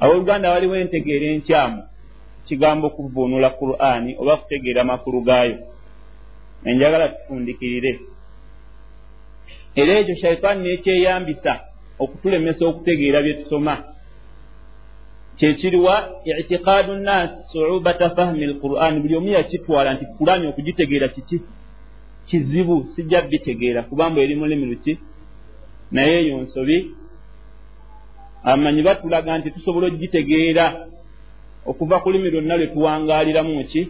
abooluganda 0.00 0.50
waliwo 0.50 0.76
entegeera 0.76 1.26
enkyamu 1.34 1.82
kigambo 2.46 2.86
okuvuunula 2.86 3.50
qur'ani 3.60 4.10
oba 4.20 4.36
kutegeera 4.36 4.84
makulu 4.84 5.20
gaayo. 5.20 5.58
Enjagala 6.64 7.08
tufundikirire. 7.08 8.00
Era 9.76 9.92
ekyo 10.00 10.14
shaitaani 10.14 10.62
nekyeyambisa 10.68 11.52
okutulemesa 11.98 12.66
okutegeera 12.66 13.22
bye 13.22 13.34
tusoma 13.34 13.93
kyekiriwa 15.38 15.94
itiqaadu 16.40 16.94
nnas 16.94 17.30
suubata 17.52 18.10
fahmi 18.10 18.46
lquran 18.46 19.00
buli 19.02 19.16
omu 19.16 19.28
yakitwala 19.28 19.94
nti 19.94 20.04
qurani 20.18 20.46
okugitegeera 20.46 21.08
kiki? 21.08 21.40
Kizibu 22.28 22.86
sijja 22.96 23.22
bitegeera 23.22 23.82
kubanga 23.82 24.20
eri 24.20 24.34
mulimi 24.34 24.66
luki 24.66 24.98
naye 25.92 26.14
eyo 26.20 26.38
nsobi. 26.42 26.90
Amanyi 28.44 28.82
batulaga 28.82 29.38
nti 29.38 29.50
tusobola 29.50 29.86
okugitegeera 29.86 30.64
okuva 31.66 32.00
ku 32.00 32.10
lumi 32.10 32.30
lwonna 32.30 32.56
lwe 32.56 32.66
tuwangaaliramu 32.66 33.64
ki? 33.64 33.82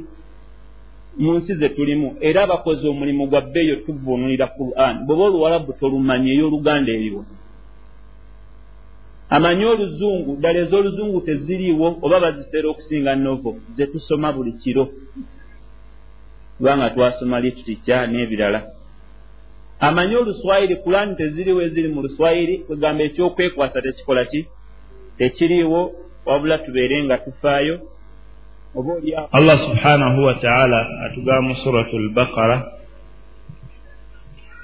Mu 1.18 1.32
nsi 1.38 1.54
ze 1.54 1.68
tulimu. 1.68 2.16
Era 2.20 2.42
abakozi 2.42 2.88
omulimu 2.88 3.26
gwa 3.26 3.40
bbeeyo 3.40 3.76
tuvuunulira 3.76 4.46
quran. 4.46 4.94
Bweoba 5.06 5.24
oluwalabu 5.24 5.72
tolumanyi 5.72 6.30
ey'oluganda 6.34 6.92
eriwo 6.92 7.22
amanyi 9.30 9.64
oluzungu 9.64 10.36
ddala 10.36 10.58
ez'oluzungu 10.64 11.20
teziriiwo 11.26 11.88
oba 12.04 12.20
baziseera 12.24 12.68
okusinga 12.68 13.14
novo 13.16 13.50
ze 13.76 13.86
tusoma 13.86 14.32
buli 14.32 14.52
kiro. 14.62 14.84
Kubanga 16.56 16.90
twasoma 16.90 17.40
litirica 17.40 18.06
n'ebirala. 18.06 18.60
Amanyi 19.80 20.14
oluswayiri 20.16 20.76
kulani 20.76 21.16
teziriiwo 21.16 21.62
eziri 21.62 21.88
mu 21.88 22.02
luswayiri 22.02 22.54
kwegamba 22.66 23.02
ekyokwekwasa 23.04 23.82
tekikola 23.82 24.24
ki? 24.30 24.40
Tekiriiwo 25.18 25.80
wabula 26.26 26.58
tubeere 26.58 27.04
nga 27.04 27.18
tufaayo. 27.18 27.76
Allah 29.32 29.58
subhanahu 29.66 30.24
wataala 30.24 30.80
atugaba 31.06 31.40
mu 31.42 31.54
suratu 31.62 31.98
lbaqara 31.98 32.56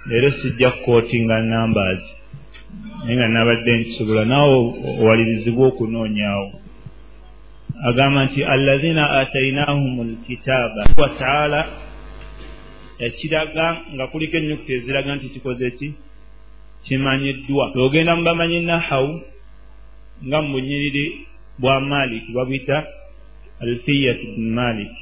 leero 0.06 0.30
sijja 0.30 0.70
kukootinga 0.70 1.40
numbers 1.40 2.19
naye 3.04 3.16
nga 3.16 3.28
nabadde 3.28 3.70
nkisobola 3.76 4.24
naawe 4.24 4.58
owalirizibwa 5.00 5.64
okunoonyaawo 5.70 6.48
agamba 7.88 8.24
nti 8.24 8.44
allazina 8.44 9.10
atainahum 9.20 9.94
lkitaaba 10.10 10.82
wataala 10.96 11.60
ekiraga 13.06 13.66
nga 13.94 14.04
kuliko 14.12 14.36
ennyukuta 14.36 14.72
eziraga 14.72 15.10
nti 15.16 15.32
kikoze 15.32 15.70
ki? 15.78 15.88
Kimanyiddwa. 16.84 17.72
Ogenda 17.76 18.16
mu 18.16 18.22
bamanyi 18.24 18.60
nahawu 18.60 19.20
nga 20.26 20.38
mu 20.42 20.48
bunyiriri 20.52 21.04
bwa 21.60 21.80
malik 21.80 22.24
babuyita 22.34 22.76
alfiyat 23.60 24.20
bn 24.36 24.44
malik 24.52 24.92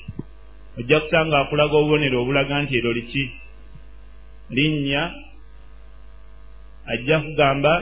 ojja 0.78 1.00
kusanga 1.00 1.38
akulaga 1.38 1.74
obubonero 1.76 2.22
obulaga 2.22 2.62
nti 2.62 2.78
ero 2.78 2.92
liki? 2.92 3.24
Linnya 4.50 5.02
ajja 6.92 7.20
kugamba 7.20 7.72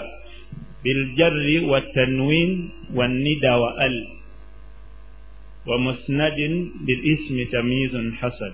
biljarri 0.83 1.57
watanwin 1.71 2.71
wannida 2.95 3.57
wa 3.59 3.71
al. 3.79 3.97
Wa 5.67 5.79
musnadin 5.79 6.73
bilismi 6.87 7.47
tamyizun 7.47 8.13
hasan. 8.21 8.53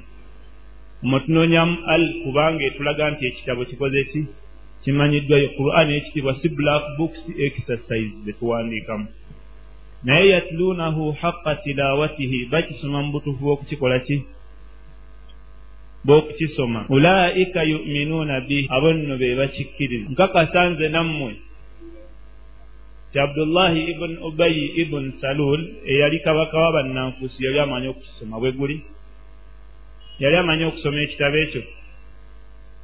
Mutunonyamu 1.03 1.77
al 1.87 2.05
kubanga 2.23 2.65
etulaga 2.65 3.11
nti 3.11 3.27
ekitabo 3.27 3.65
kikoze 3.65 4.05
ki 4.05 4.21
kimanyiddwayo 4.85 5.49
quran 5.59 5.91
ekitibwa 5.91 6.35
si 6.41 6.49
black 6.49 6.83
books 6.99 7.21
exercise 7.39 8.13
zetuwandiikamu 8.25 9.07
naye 10.05 10.29
yatluunahu 10.29 11.13
haqa 11.13 11.55
tilawatihi 11.63 12.47
bakisoma 12.51 13.03
mu 13.03 13.13
butuufu 13.13 13.45
bw'okukikola 13.45 13.99
ki 14.07 14.17
bw'okukisoma 16.05 16.87
ulaika 16.89 17.63
yuminuuna 17.63 18.41
bihi 18.41 18.67
abo 18.71 18.93
nno 18.93 19.17
be 19.19 19.37
bakikkiriza. 19.37 20.11
Nkakasa 20.11 20.71
nze 20.71 20.89
nammwe 20.89 21.33
ti 23.13 23.19
abdullahi 23.21 23.81
ibuni 23.93 24.17
ubayi 24.17 24.65
ibuni 24.83 25.13
salul 25.21 25.61
eyali 25.87 26.19
kabaka 26.21 26.59
wa 26.59 26.73
bannanfuusi 26.73 27.45
yali 27.45 27.59
amanyi 27.61 27.89
okukisoma 27.89 28.41
bwe 28.41 28.53
guli. 28.53 28.77
Yali 30.19 30.37
amanyi 30.37 30.65
okusoma 30.65 30.99
ekitabo 31.01 31.37
ekyo 31.37 31.63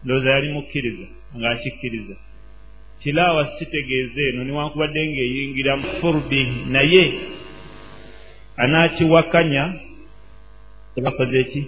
ndowooza 0.05 0.31
yali 0.31 0.49
mukkiriza 0.53 1.07
ng'akikkiriza. 1.39 2.17
Tilaawa 3.03 3.43
sitegeeza 3.59 4.21
eno 4.29 4.45
newankubadde 4.45 5.01
ng'eyingira 5.07 5.73
mu 5.77 5.89
furbi 6.01 6.41
naye 6.73 7.05
anaakiwakanya 8.57 9.63
tebakoze 10.95 11.45
ki 11.51 11.61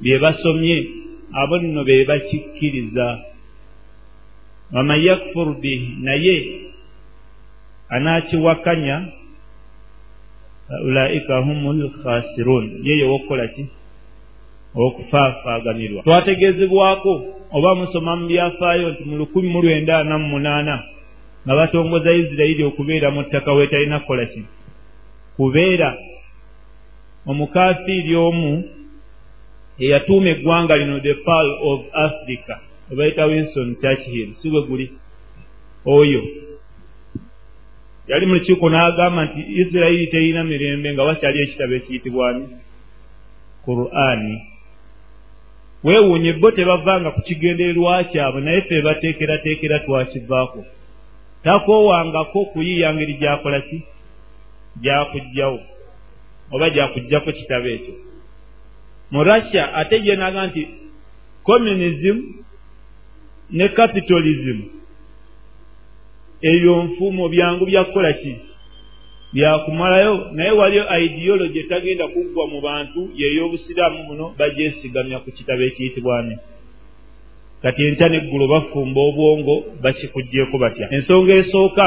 bye 0.00 0.18
basomye 0.18 0.76
abo 1.32 1.58
nno 1.58 1.84
be 1.84 2.04
bakikkiriza. 2.04 3.06
Waman 4.72 5.00
yakfur 5.00 5.60
bih 5.60 5.82
naye 6.02 6.60
anaakiwakanya 7.88 9.08
ulaika 10.84 11.38
humu 11.38 11.72
lkhasirun 11.72 12.80
yeyo 12.82 13.10
wokukola 13.10 13.48
ki? 13.48 13.66
Okufaafaaganirwa 14.74 16.02
twategeezebwako 16.02 17.24
oba 17.52 17.74
musoma 17.74 18.16
mu 18.16 18.26
byafaayo 18.26 18.90
nti 18.90 19.04
mu 19.04 19.16
lukumi 19.16 19.48
mu 19.48 19.62
lwenda 19.62 19.98
ana 19.98 20.18
mu 20.18 20.28
munaana 20.28 20.82
nga 21.46 21.54
batongoza 21.56 22.12
isirayiri 22.12 22.64
okubeera 22.64 23.10
mu 23.10 23.22
ttaka 23.22 23.52
weetalina 23.52 24.00
kukola 24.00 24.26
ki? 24.26 24.42
Kubeera 25.36 25.96
omukafiiri 27.26 28.16
omu 28.16 28.64
eyatuuma 29.78 30.28
eggwanga 30.28 30.76
lino 30.76 31.00
the 31.00 31.14
pal 31.14 31.46
of 31.62 31.80
africa 31.94 32.56
obayita 32.92 33.26
winston 33.26 33.76
churchhill 33.80 34.34
si 34.42 34.50
bwe 34.50 34.62
guli? 34.62 34.90
Oyo. 35.86 36.22
Yali 38.08 38.26
mu 38.26 38.34
lukiiko 38.34 38.70
n'agamba 38.70 39.24
nti 39.24 39.40
isirayiri 39.60 40.06
terina 40.06 40.44
mirembe 40.44 40.92
nga 40.92 41.02
wakyali 41.02 41.42
ekitabo 41.42 41.74
ekiyitibwani 41.74 42.44
qur'ani 43.64 44.34
weewuunye 45.84 46.32
bo 46.32 46.50
tebavanga 46.50 47.10
ku 47.10 47.20
kigendererwa 47.26 48.04
kyabwe 48.10 48.40
naye 48.40 48.60
ffe 48.60 48.82
bateekerateekera 48.82 49.78
twakivaako 49.78 50.64
takoowangako 51.44 52.44
kuyiiya 52.44 52.94
ngeri 52.94 53.14
gyakola 53.20 53.60
ki? 53.60 53.78
Gyakugjawo 54.82 55.60
oba 56.52 56.70
gyakuggyako 56.70 57.32
kitabo 57.32 57.68
ekyo 57.68 58.05
mu 59.10 59.24
russia 59.24 59.74
ate 59.74 60.00
gyenaga 60.00 60.46
nti 60.46 60.62
communism 61.42 62.16
ne 63.50 63.68
capitalism 63.68 64.58
ebyo 66.42 66.82
nfuumo 66.82 67.28
byangu 67.28 67.66
byakukola 67.66 68.12
ki? 68.12 68.36
Byakumalayo 69.32 70.30
naye 70.32 70.50
waliyo 70.50 70.84
ideology 71.00 71.58
etagenda 71.58 72.08
kuggwa 72.08 72.46
mu 72.46 72.60
bantu 72.60 73.00
yey'obusiraamu 73.14 74.06
buno 74.08 74.34
bagyesigamya 74.38 75.18
ku 75.18 75.30
kitabo 75.30 75.62
ekiyitibwani 75.62 76.36
kati 77.62 77.82
entya 77.84 78.08
neggulo 78.08 78.46
bafumba 78.48 79.00
obwongo 79.00 79.54
bakikugjeeko 79.82 80.58
batya? 80.58 80.86
Ensonga 80.90 81.34
esooka 81.36 81.86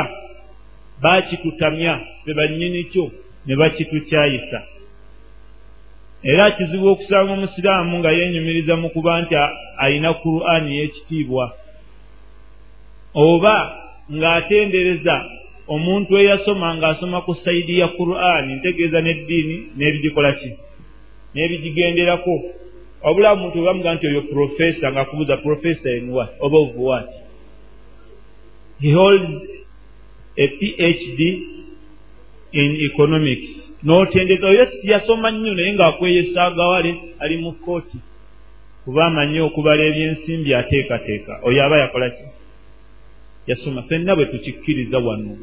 baakitutamya 1.01 1.93
fe 2.25 2.33
bannyini 2.33 2.83
kyo 2.83 3.11
ne 3.45 3.55
bakitukyayisa 3.55 4.59
era 6.23 6.51
kizibu 6.51 6.87
okusanga 6.87 7.31
omusiraamu 7.33 7.99
nga 7.99 8.11
yeenyumiriza 8.11 8.75
mu 8.75 8.89
kuba 8.89 9.21
nti 9.21 9.35
ayina 9.77 10.13
qur'ani 10.13 10.77
y'ekitiibwa. 10.77 11.45
Oba 13.13 13.55
ng'atendereza 14.11 15.15
omuntu 15.67 16.11
eyasoma 16.17 16.75
ng'asoma 16.77 17.21
ku 17.25 17.33
sayidi 17.43 17.79
ya 17.79 17.87
qur'ani 17.87 18.51
ntegeeza 18.59 18.99
n'eddiini 19.01 19.57
n'ebigikola 19.77 20.31
ki? 20.39 20.49
N'ebigigenderako. 21.33 22.35
Wabula 23.03 23.35
muntu 23.35 23.59
webamuga 23.59 23.95
nti 23.95 24.07
oyo 24.11 24.21
profesa 24.21 24.91
ng'akubuza 24.91 25.37
profesa 25.37 25.87
enwa 25.89 26.25
oba 26.43 26.57
ovuwat 26.57 27.07
he 28.81 28.91
holds 28.91 29.31
a 30.37 30.47
phd 30.47 31.21
in 32.51 32.77
economics 32.91 33.68
n'otendeeza 33.83 34.47
oyo 34.47 34.67
yasoma 34.83 35.31
nnyo 35.31 35.53
naye 35.53 35.73
ng'akweyesaagawale 35.73 36.91
ali 37.19 37.37
mu 37.43 37.51
kooti 37.63 37.97
kuba 38.89 39.05
amanyi 39.05 39.39
okubala 39.39 39.83
ebyensimbi 39.89 40.49
ateekateeka. 40.53 41.33
Oyo 41.47 41.59
aba 41.65 41.77
yakola 41.77 42.09
ki? 42.09 42.25
Yasoma. 43.47 43.83
Fenna 43.83 44.15
bwe 44.15 44.25
tukikkiriza 44.25 44.97
wano. 44.97 45.37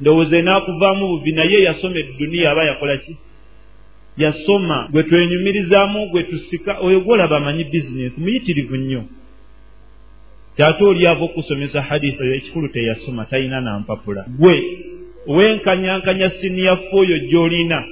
Ndowooza 0.00 0.36
enaakuvaamu 0.38 1.08
bubi 1.08 1.32
naye 1.32 1.62
yasoma 1.62 1.96
edduniya 1.98 2.50
aba 2.50 2.64
yakola 2.64 2.96
ki? 2.96 3.16
Yasoma. 4.16 4.88
Gwe 4.92 5.02
twenyumirizaamu 5.02 6.06
gwe 6.10 6.22
tusika. 6.22 6.80
Oyo 6.80 7.00
gwolaba 7.00 7.36
amanyi 7.36 7.64
bizinesi 7.64 8.20
muyitirivu 8.20 8.76
nnyo. 8.76 9.02
Taate 10.56 10.84
oli 10.84 11.06
ava 11.06 11.24
okusomesa 11.24 11.82
hadisi 11.82 12.22
oyo 12.22 12.34
ekikulu 12.34 12.68
teyasoma 12.68 13.24
talina 13.24 13.60
nampapula 13.60 14.24
gwe 14.38 14.56
wenkanyankanya 15.26 16.30
siniyafu 16.30 16.96
oyo 16.96 17.18
gy'olina. 17.18 17.84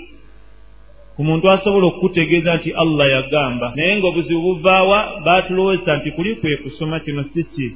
Ku 1.17 1.25
muntu 1.25 1.51
asobola 1.51 1.87
okukutegeeza 1.87 2.57
nti 2.57 2.71
allah 2.73 3.07
yagamba 3.11 3.73
naye 3.77 3.97
ng'obuzibu 3.99 4.41
buvaawa 4.41 5.21
baatulowoozesa 5.25 5.97
nti 5.97 6.11
kuli 6.11 6.35
kwe 6.41 6.57
kusoma 6.57 7.01
kino 7.01 7.25
si 7.35 7.45
ki? 7.45 7.67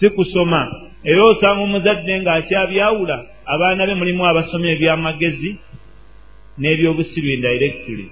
Si 0.00 0.10
kusoma. 0.10 0.60
Era 1.04 1.22
osanga 1.22 1.62
omuzadde 1.64 2.20
ng'akyabyawula 2.20 3.16
abaana 3.46 3.86
be 3.86 3.94
mulimu 3.94 4.22
abasoma 4.26 4.66
ebyamagezi 4.74 5.50
n'ebyobusiru 6.60 7.28
indirectly 7.34 8.06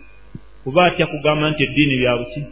kuba 0.65 0.85
atya 0.85 1.07
kugamba 1.07 1.51
nti 1.51 1.63
eddiini 1.65 1.97
byabuki 2.01 2.43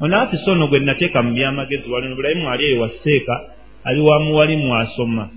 onaafisa 0.00 0.50
ono 0.52 0.66
gwe 0.66 0.78
nateeka 0.78 1.22
mu 1.22 1.30
byamagezi 1.34 1.90
walino 1.90 2.14
bulayimu 2.14 2.50
ali 2.50 2.64
eyo 2.64 2.80
waseeka 2.80 3.34
ali 3.84 4.00
wamuwalimu 4.00 4.76
asoma 4.76 5.28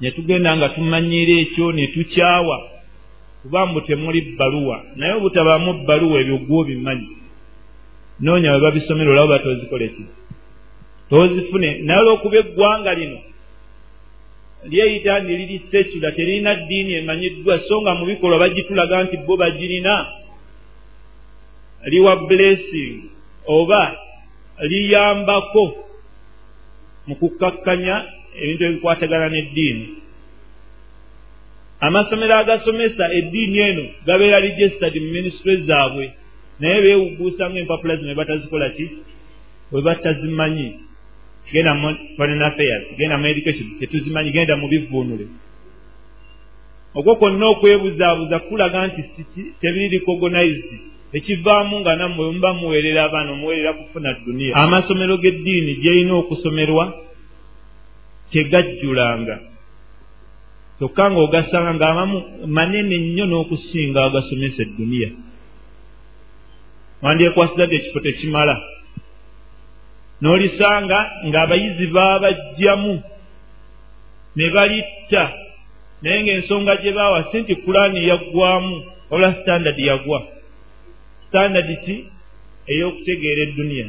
ne 0.00 0.10
tugenda 0.10 0.56
nga 0.56 0.68
tumanyiira 0.68 1.34
ekyo 1.42 1.72
ne 1.72 1.86
tukyawa. 1.86 2.56
Kuba 3.42 3.66
mbu 3.66 3.80
temuli 3.80 4.20
bbaluwa 4.20 4.82
naye 4.96 5.12
obutabaamu 5.12 5.72
bbaluwa 5.72 6.20
ebyo 6.20 6.38
gwobimanyi 6.38 7.08
noonya 8.20 8.52
we 8.52 8.60
babisomera 8.60 9.10
olaba 9.10 9.38
batozikoleki 9.38 10.04
toozifune 11.08 11.70
naye 11.86 12.00
olwokuba 12.00 12.36
eggwanga 12.38 12.94
lino 12.94 13.18
lyeyita 14.70 15.20
nti 15.20 15.32
liri 15.38 15.56
secula 15.70 16.12
teririna 16.12 16.54
ddiini 16.54 16.92
emanyiddwa 17.00 17.58
so 17.68 17.80
nga 17.82 17.94
mu 17.94 18.04
bikolwa 18.10 18.42
bagitulaga 18.42 19.04
nti 19.04 19.16
bo 19.26 19.36
bagirina. 19.36 19.94
Liwa 21.86 22.16
blessing 22.26 22.96
oba 23.46 23.82
liyambako 24.70 25.64
mu 27.06 27.14
kukkakkanya 27.20 28.17
ebintu 28.42 28.64
ebikwatagana 28.64 29.28
n'eddiini. 29.28 29.86
Amasomero 31.80 32.34
agasomesa 32.38 33.04
eddiini 33.18 33.58
eno 33.58 33.84
gabeera 34.06 34.40
registered 34.40 34.94
mu 35.02 35.10
minisitule 35.12 35.56
zaabwe 35.68 36.04
naye 36.60 36.82
beewuguusa 36.82 37.50
ngaempapula 37.50 37.96
zino 37.96 38.08
webatazikola 38.08 38.70
ki? 38.70 38.86
We 39.72 39.82
batazimanyi. 39.82 40.68
Genda 41.52 41.74
mu 41.74 41.88
foreign 42.16 42.42
affairs 42.42 42.84
genda 42.98 43.18
mu 43.18 43.26
education 43.26 43.78
tetuzimanyi 43.78 44.30
genda 44.32 44.56
mu 44.56 44.68
bivuunule. 44.68 45.26
Okwo 46.94 47.16
kwonna 47.16 47.46
okwebuzaabuza 47.46 48.38
kulaga 48.38 48.86
nti 48.86 49.02
tebiri 49.60 49.88
recognized. 49.88 50.70
Ekivaamu 51.12 51.80
nga 51.80 51.96
nammwe 51.96 52.32
muba 52.32 52.52
muweerera 52.54 53.04
abaana 53.04 53.32
omuweerera 53.32 53.72
kufuna 53.72 54.12
duniya 54.26 54.56
amasomero 54.56 55.16
g'eddiini 55.16 55.74
gyerina 55.80 56.14
okusomerwa 56.14 56.84
tegajjulanga. 58.32 59.36
Kyokka 60.78 61.04
ng'ogasanga 61.10 61.72
ng'amamu 61.74 62.18
manene 62.46 62.96
nnyo 62.98 63.24
n'okusinga 63.26 64.00
agasomesa 64.04 64.62
edduniya 64.62 65.10
wandyekwasiza 67.02 67.66
ti 67.66 67.74
ekifo 67.78 68.00
tekimala. 68.00 68.56
N'olisanga 70.22 70.98
ng'abayizi 71.28 71.86
baabajjamu 71.94 72.94
ne 74.36 74.46
balitta 74.54 75.24
naye 76.02 76.18
ng'ensonga 76.22 76.74
gye 76.82 76.92
baawa 76.94 77.20
si 77.30 77.36
nti 77.42 77.54
kulaani 77.64 78.00
yaggwamu 78.10 78.74
wabula 79.10 79.34
sitandadi 79.34 79.82
yagwa. 79.86 80.20
Sitandadi 81.24 81.76
ki? 81.84 81.96
Ey'okutegeera 82.70 83.42
edduniya 83.48 83.86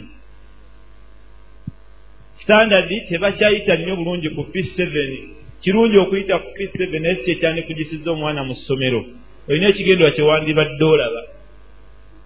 sitandadi 2.49 3.01
tebakyayita 3.09 3.75
nnyo 3.75 3.95
bulungi 3.95 4.29
ku 4.29 4.43
fi 4.51 4.63
seven. 4.75 5.29
Kirungi 5.61 5.97
okuyita 5.97 6.39
ku 6.39 6.49
fi 6.57 6.67
seven 6.67 7.01
naye 7.01 7.15
si 7.15 7.23
kyekyandikugisiza 7.23 8.11
omwana 8.11 8.43
mu 8.43 8.55
ssomero. 8.55 9.05
Olina 9.49 9.69
ekigendwa 9.69 10.11
kyewandibadde 10.11 10.85
olaba. 10.85 11.21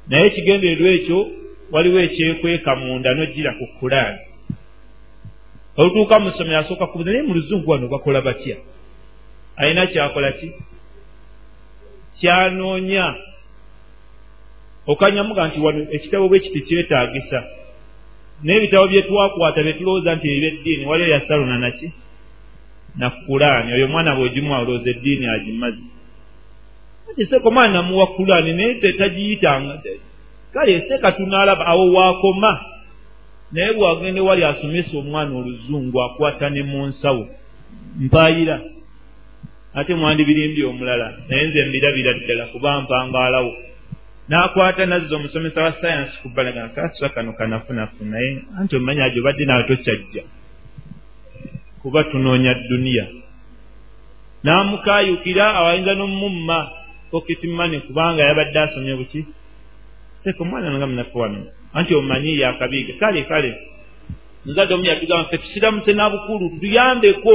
Naye 0.07 0.28
ekigendererwa 0.28 0.89
ekyo 0.95 1.19
waliwo 1.71 1.99
ekyekweka 1.99 2.76
munda 2.76 3.13
nojjira 3.13 3.51
ku 3.59 3.65
kulaani 3.80 4.19
olutuuka 5.78 6.19
mu 6.19 6.32
ssomero 6.32 6.59
asooka 6.59 6.88
kubuza 6.88 7.11
naye 7.11 7.24
mu 7.24 7.34
luzungu 7.34 7.71
wano 7.71 7.88
bakola 7.88 8.21
batya? 8.21 8.57
Alina 9.55 9.88
kyakola 9.88 10.32
ki? 10.32 10.51
Kyanoonya. 12.19 13.15
Okanyamuga 14.88 15.47
nti 15.47 15.59
wano 15.59 15.88
ekitabo 15.91 16.28
bwe 16.30 16.39
kiti 16.39 16.61
kyetaagisa 16.61 17.62
n'ebitabo 18.43 18.87
bye 18.87 19.01
twakwata 19.01 19.63
bye 19.63 19.73
tulowooza 19.73 20.15
nti 20.15 20.27
ebyeddiini 20.35 20.85
waliyo 20.85 21.09
yasalona 21.09 21.57
naki? 21.57 21.91
Nakulaani 22.97 23.73
oyo 23.73 23.85
omwana 23.85 24.15
bwegimuwa 24.15 24.59
olowooza 24.59 24.89
eddiini 24.89 25.25
agimazi 25.27 25.83
ati 27.11 27.25
seko 27.25 27.51
mwana 27.51 27.73
namuwa 27.73 28.07
kulaani 28.07 28.53
naye 28.53 28.73
tetagiyitanga 28.73 29.81
kale 30.53 30.81
seka 30.87 31.11
tunaalaba 31.11 31.65
awo 31.65 31.93
waakoma. 31.93 32.65
Naye 33.51 33.73
bwagende 33.73 34.21
wali 34.21 34.43
asomesa 34.43 34.97
omwana 34.97 35.35
oluzungu 35.35 36.01
akwata 36.01 36.49
ne 36.49 36.63
mu 36.63 36.85
nsawo. 36.87 37.27
Mpaayira. 37.99 38.61
Ate 39.73 39.95
mwandibirimbye 39.95 40.65
omulala. 40.65 41.13
Naye 41.29 41.47
nze 41.47 41.65
mbirabira 41.65 42.13
ddala 42.13 42.45
kuba 42.45 42.81
mpangaalawo 42.81 43.53
n'akwata 44.30 44.86
nazza 44.86 45.15
omusomesa 45.15 45.63
wa 45.63 45.74
sayansi 45.82 46.17
ku 46.21 46.30
balagana 46.30 46.69
kasusa 46.76 47.09
kano 47.09 47.34
kanafunafu 47.34 48.03
naye 48.05 48.41
anti 48.59 48.76
omanyi 48.76 49.01
ajo 49.01 49.21
badde 49.21 49.45
nawe 49.45 49.63
tokyajja 49.63 50.24
kuba 51.82 52.03
tunoonya 52.03 52.53
dduniya 52.53 53.05
n'amukaayukira 54.43 55.45
awayinza 55.55 55.93
n'omumma 55.95 56.84
poketi 57.13 57.47
mane 57.47 57.80
kubanga 57.80 58.24
yabadde 58.24 58.59
asomye 58.59 58.95
buki? 58.95 59.26
Teka 60.24 60.43
omwana 60.43 60.69
nanga 60.69 60.88
munafu 60.88 61.19
wano. 61.19 61.45
Anti 61.74 61.95
omanyi 61.95 62.39
yakabiiga 62.39 62.93
kale 62.99 63.24
kale. 63.24 63.51
Muzadde 64.45 64.74
omu 64.74 64.86
yatugamba 64.86 65.30
fe 65.30 65.38
tusiramuse 65.38 65.93
nabukulu 65.93 66.49
tuyambeko. 66.59 67.34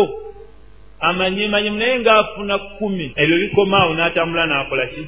Amanyemanyemu 1.01 1.78
naye 1.78 1.99
ngaafuna 2.01 2.59
kkumi. 2.59 3.12
Ebyo 3.16 3.36
bikomaawo 3.39 3.95
n'atambula 3.95 4.47
n'akola 4.47 4.86
ki 4.86 5.03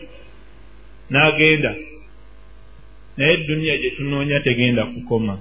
n'agenda. 1.10 1.74
Naye 3.16 3.32
edduniya 3.34 3.76
gye 3.76 3.90
tunoonya 3.90 4.40
tegenda 4.40 4.84
kukoma. 4.84 5.38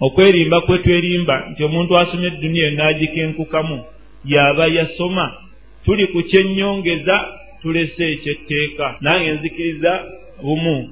Okwerimba 0.00 0.60
kwe 0.60 0.78
twerimba 0.78 1.36
nti 1.50 1.64
omuntu 1.64 1.92
asomye 1.96 2.26
edduniya 2.26 2.70
n'agikenkukamu 2.70 3.78
yaba 4.24 4.66
yasoma. 4.66 5.26
Tuli 5.84 6.06
ku 6.06 6.22
kyennyongeza 6.22 7.16
tulese 7.62 8.04
ekyetteeka. 8.12 8.86
Nange 9.00 9.30
nzikiriza 9.32 9.92
bumu. 10.42 10.90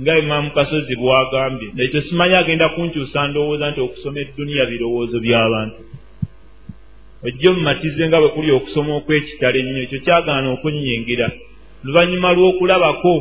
Nga 0.00 0.18
imaamu 0.18 0.50
kasozi 0.50 0.94
bwagambye 0.96 1.68
ekyo 1.84 2.00
simanyi 2.02 2.34
agenda 2.34 2.68
kunkyusa 2.68 3.28
ndowooza 3.28 3.70
nti 3.70 3.80
okusoma 3.80 4.18
edduniya 4.20 4.64
birowoozo 4.70 5.16
by'abantu. 5.24 5.80
Ojje 7.26 7.48
mumatize 7.50 8.08
nga 8.08 8.20
bwe 8.20 8.28
kuli 8.28 8.50
okusoma 8.50 8.92
okwekitalo 8.98 9.56
ennyo 9.58 9.82
ekyo 9.82 9.98
kyagaana 10.04 10.48
okunyingira 10.54 11.26
luvannyuma 11.86 12.32
lw'okulabako 12.36 13.14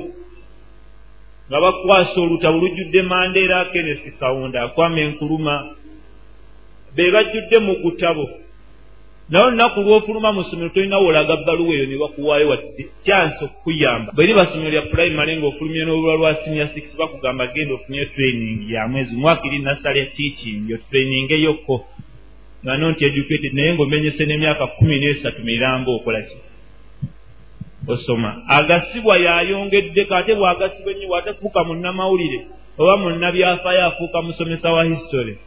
nga 1.48 1.58
bakwasa 1.64 2.18
olutabo 2.22 2.58
lujjudde 2.58 3.02
mandeera 3.02 3.66
kenesi 3.72 4.12
kawunda 4.20 4.64
akwama 4.64 5.00
enkuluma 5.06 5.54
be 6.96 7.12
bajjudde 7.14 7.58
mu 7.66 7.74
kutabo. 7.84 8.26
Naye 9.30 9.46
olunaku 9.46 9.80
lw'ofuluma 9.82 10.30
mu 10.36 10.42
ssomero 10.44 10.70
tolinawo 10.70 11.06
olaga 11.10 11.36
bbaluwa 11.38 11.74
eyo 11.76 11.86
ne 11.86 11.98
bakuwaayo 11.98 12.50
wadde 12.50 12.84
kyansi 13.06 13.44
okukuyamba. 13.46 14.10
Bwe 14.16 14.26
riba 14.26 14.46
ssomero 14.46 14.72
lya 14.72 14.82
pulayimale 14.90 15.38
ng'ofulumye 15.38 15.82
n'olulwa 15.86 16.16
lwa 16.20 16.36
sinia 16.42 16.68
six 16.74 16.86
bakugamba 16.98 17.48
genda 17.54 17.74
ofunye 17.74 18.06
training 18.06 18.70
ya 18.72 18.88
mwezi 18.88 19.16
mwaka 19.16 19.48
iri 19.48 19.60
nassale 19.60 20.06
teaching 20.18 20.74
otrainingeeyokko 20.74 21.76
nga 22.64 22.78
nonti 22.78 23.06
educated 23.06 23.54
naye 23.54 23.74
ng'omenyese 23.74 24.26
n'emyaka 24.26 24.68
kumi 24.68 24.96
n'esatu 25.00 25.42
miramba 25.44 25.92
okola 25.92 26.22
ki 26.22 26.36
osoma. 27.88 28.42
Agasibwa 28.48 29.18
yayongeddeko 29.18 30.16
ate 30.16 30.34
bw'agasibwa 30.36 30.92
ennyo 30.92 31.08
bw'atafuuka 31.08 31.64
munnamawulire 31.64 32.40
oba 32.78 32.98
munnabyafaayo 32.98 33.86
afuuka 33.86 34.22
musomesa 34.22 34.72
wa 34.72 34.84
history. 34.84 35.38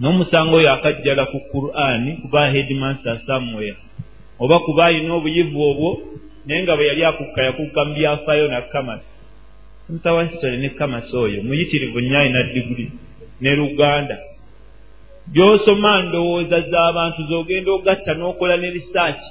N'omusango 0.00 0.56
oyo 0.56 0.72
akajjala 0.72 1.26
ku 1.26 1.38
qur'ani 1.52 2.16
kuba 2.22 2.50
headmaster 2.50 3.20
somewhere. 3.26 3.76
Oba 4.38 4.58
kuba 4.58 4.86
ayina 4.86 5.14
obuyivu 5.14 5.62
obwo 5.70 5.90
naye 6.46 6.62
nga 6.62 6.76
bwe 6.76 6.86
yali 6.86 7.04
akukka 7.04 7.42
yakukka 7.42 7.84
mu 7.84 7.92
byafaayo 7.94 8.48
na 8.48 8.62
kamasi 8.62 9.06
musomesa 9.88 10.12
wa 10.12 10.24
history 10.24 10.56
ne 10.56 10.68
kamasi 10.68 11.16
oyo 11.16 11.42
muyitirivu 11.42 12.00
nnyo 12.00 12.18
ayina 12.18 12.42
diguli 12.42 12.90
ne 13.40 13.50
luganda. 13.56 14.18
Gy'osoma 15.34 16.02
ndowooza 16.02 16.60
z'abantu 16.60 17.20
z'ogenda 17.28 17.70
ogatta 17.72 18.14
n'okola 18.14 18.56
ne 18.56 18.70
risaaki 18.70 19.28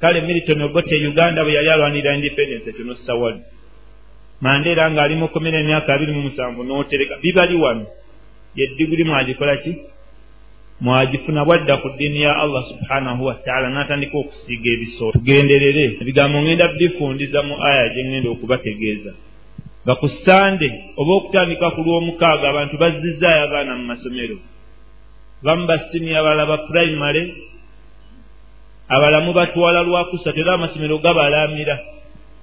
kale 0.00 0.20
militon 0.20 0.62
obote 0.62 0.94
uganda 1.08 1.44
bwe 1.44 1.52
yali 1.52 1.70
alwanirira 1.70 2.14
independence 2.14 2.70
ekyo 2.70 2.84
nossawali 2.84 3.40
mandeera 4.40 4.90
ng'ali 4.90 5.14
mu 5.16 5.28
komera 5.32 5.58
emyaka 5.60 5.94
abiri 5.94 6.12
mu 6.12 6.28
musanvu 6.28 6.60
n'otereka. 6.64 7.16
Bibali 7.22 7.56
wano 7.56 7.86
yeddiguli 8.54 9.04
mwagikola 9.04 9.56
ki? 9.56 9.72
Mwagifuna 10.80 11.44
bwadda 11.44 11.76
ku 11.80 11.88
ddiini 11.88 12.20
ya 12.20 12.36
allah 12.36 12.62
subhanahu 12.68 13.24
wataala 13.24 13.72
n'atandika 13.72 14.12
okusiiga 14.18 14.68
ebisoo 14.76 15.12
tugenderere. 15.12 15.96
Ebigambo 16.00 16.36
ngenda 16.42 16.68
bifundiza 16.76 17.40
mu 17.48 17.56
aya 17.64 17.88
gye 17.88 18.04
ngenda 18.04 18.28
okubategeeza. 18.30 19.12
Nga 19.84 19.94
ku 20.00 20.08
sande 20.24 20.68
oba 21.00 21.12
okutandika 21.16 21.72
ku 21.72 21.80
lw'omukaaga 21.80 22.46
abantu 22.52 22.74
bazzizaayo 22.76 23.42
abaana 23.48 23.72
mu 23.80 23.84
masomero. 23.88 24.36
Bamu 25.44 25.64
basini 25.64 26.12
abalala 26.12 26.44
ba 26.44 26.56
purayimale 26.68 27.22
abalamu 28.88 29.32
batwala 29.32 29.82
lwakusatu 29.82 30.40
era 30.40 30.54
amasomero 30.54 30.98
gabalamira 30.98 31.78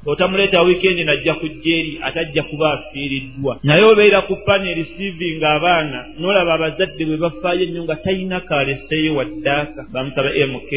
otamuleeta 0.05 0.61
wiikendi 0.61 1.03
najja 1.03 1.33
kujja 1.33 1.75
eri 1.77 1.99
atajja 2.03 2.43
kuba 2.43 2.73
afiiriddwa. 2.73 3.59
Naye 3.63 3.83
obeera 3.83 4.21
ku 4.21 4.35
pane 4.45 4.73
receiving 4.73 5.43
abaana 5.43 6.05
n'olaba 6.19 6.53
abazadde 6.53 7.05
bwe 7.05 7.17
bafaayo 7.17 7.63
ennyo 7.63 7.83
nga 7.83 7.95
talina 7.95 8.39
kaleseeyo 8.39 9.15
waddaaka 9.15 9.85
bamusaba 9.93 10.29
mk 10.51 10.71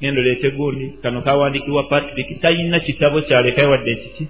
gendo 0.00 0.22
leete 0.22 0.50
gundi 0.50 0.86
kano 1.02 1.22
kawandikibwa 1.22 1.82
patrick 1.82 2.40
talina 2.40 2.80
kitabo 2.80 3.20
kyalekayo 3.20 3.70
wadde 3.70 3.90
ekiki 3.92 4.24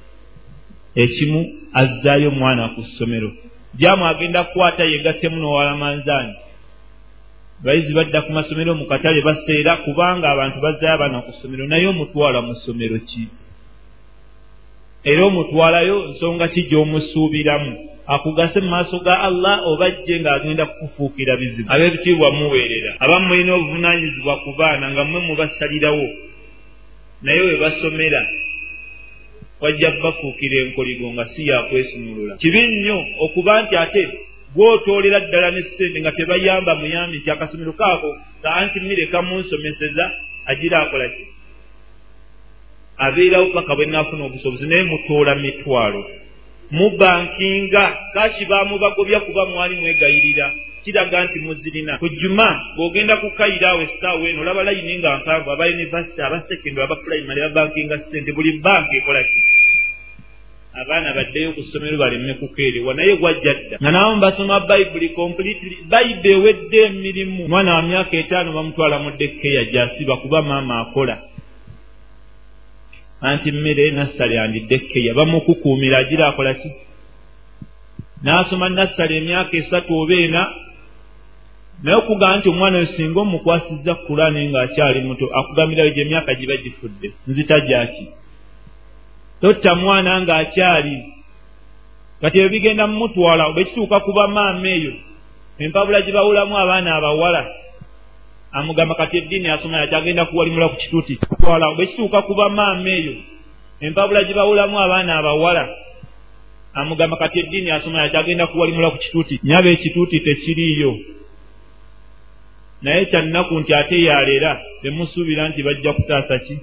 ekimu 0.96 1.40
azzaayo 1.72 2.28
omwana 2.28 2.68
ku 2.68 2.82
ssomero. 2.82 3.30
Jamu 3.74 4.06
agenda 4.06 4.44
kukwata 4.44 4.84
yegattemu 4.84 5.36
n'owalamanzaani 5.36 6.34
bayizi 7.64 7.92
badda 7.94 8.22
ku 8.22 8.32
masomero 8.32 8.74
mu 8.74 8.86
katale 8.86 9.22
baseera 9.22 9.76
kubanga 9.86 10.26
abantu 10.30 10.58
bazzaayo 10.60 10.94
abaana 10.94 11.22
ku 11.22 11.32
ssomero 11.32 11.66
naye 11.66 11.86
omutwala 11.86 12.42
mu 12.42 12.54
ssomero 12.54 12.98
ki? 13.08 13.24
Era 15.04 15.22
omutwalayo 15.26 15.96
nsonga 16.14 16.48
ki 16.48 16.62
gy'omusuubiramu? 16.70 17.72
Akugase 18.06 18.58
mu 18.60 18.70
maaso 18.70 18.98
ga 19.06 19.14
allah 19.28 19.62
oba 19.70 19.90
jje 19.90 20.18
ng'agenda 20.18 20.66
kukufuukira 20.66 21.38
bizibu. 21.38 21.70
Ab'ebitiibwa 21.70 22.28
muweerera. 22.34 22.98
Abamu 22.98 23.26
mulina 23.26 23.54
obuvunaanyizibwa 23.54 24.34
ku 24.42 24.50
baana 24.58 24.90
nga 24.90 25.02
mmwe 25.04 25.20
mubasalirawo 25.26 26.06
naye 27.22 27.40
we 27.40 27.56
basomera 27.62 28.20
wajja 29.60 29.90
bafuukira 30.02 30.56
enkoligo 30.66 31.12
nga 31.12 31.24
si 31.28 31.46
yakwesumulula 31.46 32.36
kibi 32.36 32.62
nnyo 32.66 32.98
okuba 33.24 33.62
nti 33.62 33.76
ate 33.76 34.02
gwotoolera 34.54 35.20
ddala 35.20 35.50
ne 35.50 35.62
ssente 35.62 36.00
nga 36.00 36.12
tebayamba 36.12 36.74
muyambi 36.74 37.18
nti 37.18 37.30
akasomero 37.30 37.72
kaako 37.72 38.10
ka 38.42 38.50
anti 38.54 38.80
mire 38.80 39.06
kamunsomeseza 39.06 40.04
agira 40.46 40.82
akola 40.82 41.08
ki? 41.08 41.24
Abeerawo 42.98 43.46
paka 43.54 43.74
bwe 43.74 43.86
naafuna 43.86 44.24
obusobozi 44.24 44.66
naye 44.66 44.82
mutoola 44.82 45.34
mitwalo. 45.34 46.02
Mubankinga 46.70 47.84
kashi 48.14 48.44
bamubagobya 48.44 49.20
kuba 49.20 49.46
mwali 49.46 49.76
mwegayirira. 49.76 50.52
Kiraga 50.84 51.24
nti 51.24 51.38
muzirina. 51.38 51.98
Ku 51.98 52.08
juma 52.08 52.48
bw'ogenda 52.76 53.16
kukayira 53.16 53.70
awo 53.70 53.82
essaawa 53.82 54.28
eno 54.28 54.40
olaba 54.42 54.62
layini 54.62 54.98
nga 54.98 55.16
mpanvu 55.16 55.50
aba 55.50 55.64
univesity 55.66 56.22
aba 56.22 56.40
secondary 56.48 56.84
aba 56.84 56.96
primary 56.96 57.40
babankinga 57.40 57.98
ssente 57.98 58.32
buli 58.32 58.58
banka 58.64 58.96
ekola 58.96 59.22
ki 59.24 59.38
abaana 60.80 61.12
baddeyo 61.12 61.52
ku 61.52 61.62
ssomero 61.62 61.96
baleme 61.98 62.34
kukeerewa 62.34 62.94
naye 62.94 63.16
gwajja 63.16 63.54
dda. 63.54 63.76
Nga 63.80 63.90
nabo 63.90 64.16
mbasoma 64.16 64.60
bayibuli 64.60 65.08
completely 65.08 65.76
bayibu 65.88 66.28
ewedde 66.34 66.78
emirimu. 66.86 67.44
Omwana 67.44 67.74
wa 67.74 67.82
myaka 67.82 68.16
etaano 68.16 68.52
bamutwala 68.52 68.98
mu 68.98 69.10
dekkeya 69.10 69.64
gyasiba 69.64 70.16
kuba 70.16 70.42
maama 70.42 70.80
akola. 70.80 71.18
Anti 73.20 73.52
mmere 73.52 73.90
nassale 73.90 74.40
andidde 74.40 74.78
keya 74.78 75.14
bamukukuumira 75.14 75.98
agira 75.98 76.28
akola 76.28 76.54
ki? 76.54 76.70
N'asoma 78.24 78.68
nassale 78.68 79.16
emyaka 79.16 79.56
esatu 79.56 79.92
oba 79.94 80.14
ena 80.14 80.42
naye 81.82 81.96
okugamba 81.98 82.36
nti 82.36 82.48
omwana 82.48 82.76
oyo 82.78 82.86
singa 82.86 83.20
omukwasizza 83.20 83.94
kulaani 83.94 84.48
ng'akyali 84.48 85.00
muto 85.00 85.26
akugambirayo 85.38 85.90
gye 85.94 86.02
emyaka 86.02 86.34
giba 86.34 86.56
gifudde. 86.56 87.08
Nzita 87.28 87.60
gyaki 87.60 88.21
totta 89.42 89.74
mwana 89.74 90.20
ng'akyali 90.22 90.96
kati 92.20 92.38
ebyo 92.38 92.48
bigenda 92.48 92.86
mumutwala 92.86 93.46
oba 93.50 93.60
ekituuka 93.60 94.00
kuba 94.00 94.28
maama 94.28 94.68
eyo 94.68 94.92
empabula 95.58 96.02
gye 96.02 96.12
bawulamu 96.12 96.58
abaana 96.58 96.94
abawala. 96.96 97.42
Amugamba 98.52 98.94
kati 98.94 99.18
eddiini 99.18 99.48
asoma 99.48 99.78
yati 99.78 99.94
agenda 99.94 100.24
kuwalimula 100.24 100.68
ku 100.68 100.76
kituuti. 100.76 101.18
Twala 101.40 101.74
bwe 101.74 101.86
kituuka 101.86 102.22
kuba 102.22 102.48
maama 102.48 102.90
eyo 102.90 103.14
empabula 103.80 104.24
gye 104.24 104.34
bawulamu 104.34 104.80
abaana 104.80 105.18
abawala. 105.18 105.68
Amugamba 106.74 107.16
kati 107.16 107.38
eddiini 107.40 107.70
asoma 107.70 108.02
yati 108.02 108.16
agenda 108.16 108.46
kuwalimula 108.46 108.90
ku 108.90 108.98
kituuti. 108.98 109.40
Nyaba 109.42 109.68
ekituuti 109.70 110.20
tekiriiyo. 110.20 110.98
Naye 112.82 113.04
kyannaku 113.04 113.60
nti 113.60 113.74
ate 113.74 114.02
yaleera 114.02 114.62
temusuubira 114.82 115.48
nti 115.48 115.62
bajja 115.62 115.92
kutaasa 115.92 116.38
ki 116.38 116.58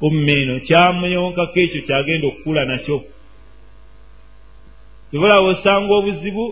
umma 0.00 0.32
eno 0.32 0.60
kyamuyonkako 0.60 1.58
ekyo 1.60 1.80
kyagenda 1.86 2.26
okukula 2.28 2.64
nakyo. 2.64 3.04
Tebolawo 5.10 5.48
osanga 5.48 5.92
obuzibu 5.94 6.44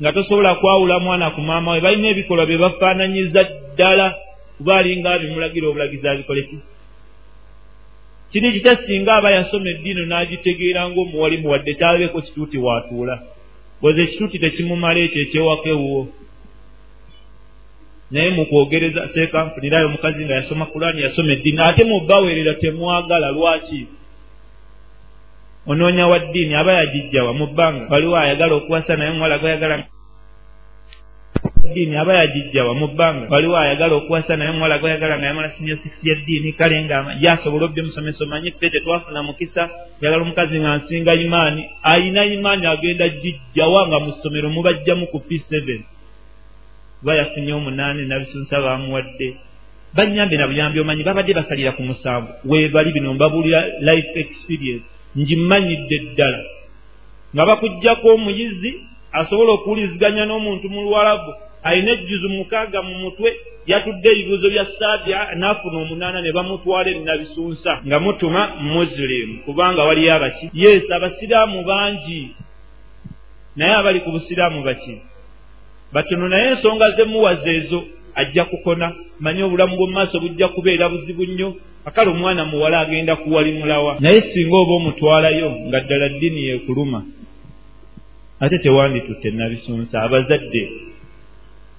nga 0.00 0.12
tosobola 0.12 0.54
kwawula 0.54 0.98
mwana 0.98 1.30
ku 1.30 1.40
maama 1.40 1.72
we 1.72 1.80
balina 1.80 2.08
ebikolwa 2.08 2.46
bye 2.46 2.58
bafaananyiza 2.58 3.42
ddala 3.72 4.06
kuba 4.56 4.76
alinga 4.76 5.10
abimulagira 5.10 5.68
obulagizi 5.68 6.08
abikoleki. 6.08 6.58
Kiri 8.32 8.52
kita 8.52 8.76
singa 8.76 9.14
aba 9.16 9.30
yasoma 9.30 9.70
eddiino 9.70 10.02
n'agitegeera 10.06 10.90
ngaomuwalimu 10.90 11.50
wadde 11.50 11.74
kyalabeko 11.74 12.20
kituuti 12.22 12.58
waatuula 12.58 13.22
boza 13.80 14.02
ekituuti 14.02 14.38
tekimumala 14.38 14.98
ekyo 15.00 15.20
ekyewaka 15.22 15.68
ewuwo 15.68 16.02
naye 18.14 18.30
mukwogereza 18.30 19.08
seekanfunirayo 19.14 19.86
omukazi 19.86 20.24
nga 20.24 20.34
yasoma 20.34 20.66
kulaani 20.66 21.02
yasoma 21.02 21.32
eddiini 21.32 21.60
ate 21.62 21.84
mubaweerera 21.84 22.54
temwagala 22.54 23.28
lwaki? 23.36 23.86
Onoonya 25.66 26.06
wa 26.06 26.18
ddiini 26.18 26.54
aba 26.54 26.72
yagijjawa 26.72 27.32
mu 27.32 27.46
bbanga 27.46 27.86
waliwo 27.90 28.16
ayagala 28.16 28.54
okuwasa 28.54 28.96
naye 28.96 29.10
omuwala 29.10 29.38
gwayagala 29.38 29.76
ddiini 31.70 31.96
aba 31.96 32.14
yagijjawa 32.14 32.74
mu 32.74 32.86
bbanga 32.88 33.26
waliwo 33.32 33.56
ayagala 33.56 33.94
okuwasa 33.94 34.36
naye 34.36 34.50
omuwala 34.50 34.78
gwayagala 34.78 35.18
nga 35.18 35.26
yamala 35.26 35.50
sinyo 35.50 35.76
sisi 35.82 36.08
yeddiini 36.08 36.52
kale 36.52 36.84
nga 36.84 37.16
yasobola 37.20 37.64
obbe 37.64 37.82
musomesa 37.82 38.24
omanyi 38.24 38.50
ffe 38.50 38.70
tetwafuna 38.70 39.22
mukisa 39.22 39.62
yagala 40.00 40.22
omukazi 40.22 40.60
nga 40.60 40.76
nsinga 40.76 41.12
imaani 41.26 41.62
ayina 41.82 42.24
imaani 42.24 42.66
agenda 42.66 43.08
gijjawa 43.08 43.88
nga 43.88 43.98
mu 44.04 44.10
ssomero 44.12 44.48
mubajjamu 44.54 45.06
ku 45.06 45.18
p 45.26 45.42
seven 45.50 45.82
kuba 47.04 47.16
yafunye 47.16 47.52
omunaane 47.52 48.02
nabisunsa 48.04 48.60
bamuwadde. 48.60 49.36
Banyambe 49.94 50.36
na 50.36 50.46
buyambi 50.46 50.80
omanyi 50.80 51.02
babadde 51.04 51.34
basalira 51.34 51.72
ku 51.72 51.82
musanvu 51.82 52.28
webali 52.44 52.92
bino 52.92 53.14
mbabuulira 53.14 53.60
life 53.80 54.20
experience. 54.20 54.84
Ngimanyidde 55.18 55.98
ddala. 55.98 56.40
Nga 57.34 57.46
bakugjako 57.46 58.08
omuyizi 58.08 58.70
asobola 59.12 59.52
okuwuliziganya 59.52 60.24
n'omuntu 60.26 60.66
mu 60.72 60.80
lwalabu 60.82 61.32
alina 61.62 61.92
ejjuzu 61.92 62.28
mukaaga 62.28 62.82
mu 62.82 62.94
mutwe 63.02 63.28
yatudde 63.66 64.08
ebibuuzo 64.12 64.48
bya 64.50 64.66
saabya 64.78 65.34
naafuna 65.36 65.78
omunaana 65.84 66.20
ne 66.22 66.32
bamutwala 66.32 66.88
ebinabisunsa 66.90 67.72
nga 67.86 68.00
mutuma 68.00 68.42
muslim. 68.74 69.28
Kubanga 69.44 69.84
waliyo 69.84 70.14
abaki. 70.14 70.50
Yes 70.54 70.84
abasiraamu 70.90 71.64
bangi. 71.68 72.22
Naye 73.56 73.74
abali 73.76 74.00
ku 74.00 74.10
busiraamu 74.10 74.64
baki 74.64 75.13
batono 75.92 76.28
naye 76.28 76.50
ensonga 76.50 76.90
zemuwaza 76.90 77.50
ezo 77.52 77.84
ajja 78.14 78.44
kukona. 78.44 78.92
Manye 79.20 79.42
obulamu 79.42 79.76
bwomumaaso 79.76 80.20
bujja 80.20 80.48
kubeera 80.48 80.88
buzibu 80.88 81.24
nnyo. 81.24 81.54
Akale 81.84 82.10
omwana 82.10 82.44
muwala 82.44 82.80
agenda 82.80 83.16
kuwalimulawa 83.16 83.96
naye 84.00 84.20
singa 84.20 84.56
oba 84.56 84.72
omutwalayo 84.74 85.50
nga 85.50 85.80
ddala 85.80 86.08
ddiini 86.08 86.44
yekuluma 86.44 87.02
ate 88.40 88.58
tewanditutte 88.58 89.30
nabisunsa 89.30 90.02
abazadde 90.02 90.62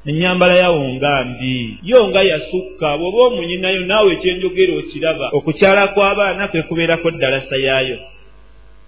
enyambala 0.06 0.56
yawo 0.56 0.90
nga 0.94 1.26
mbi. 1.26 1.78
Yo 1.84 2.08
nga 2.08 2.22
yasukka 2.24 2.98
bw'oba 2.98 3.22
omunyinayo 3.30 3.82
naawe 3.86 4.14
ekyenjogera 4.14 4.74
okiraba. 4.78 5.26
Okukyala 5.38 5.88
kw'abaana 5.94 6.48
kwe 6.48 6.62
kubeerako 6.70 7.12
ddalasa 7.12 7.58
yaayo 7.58 7.98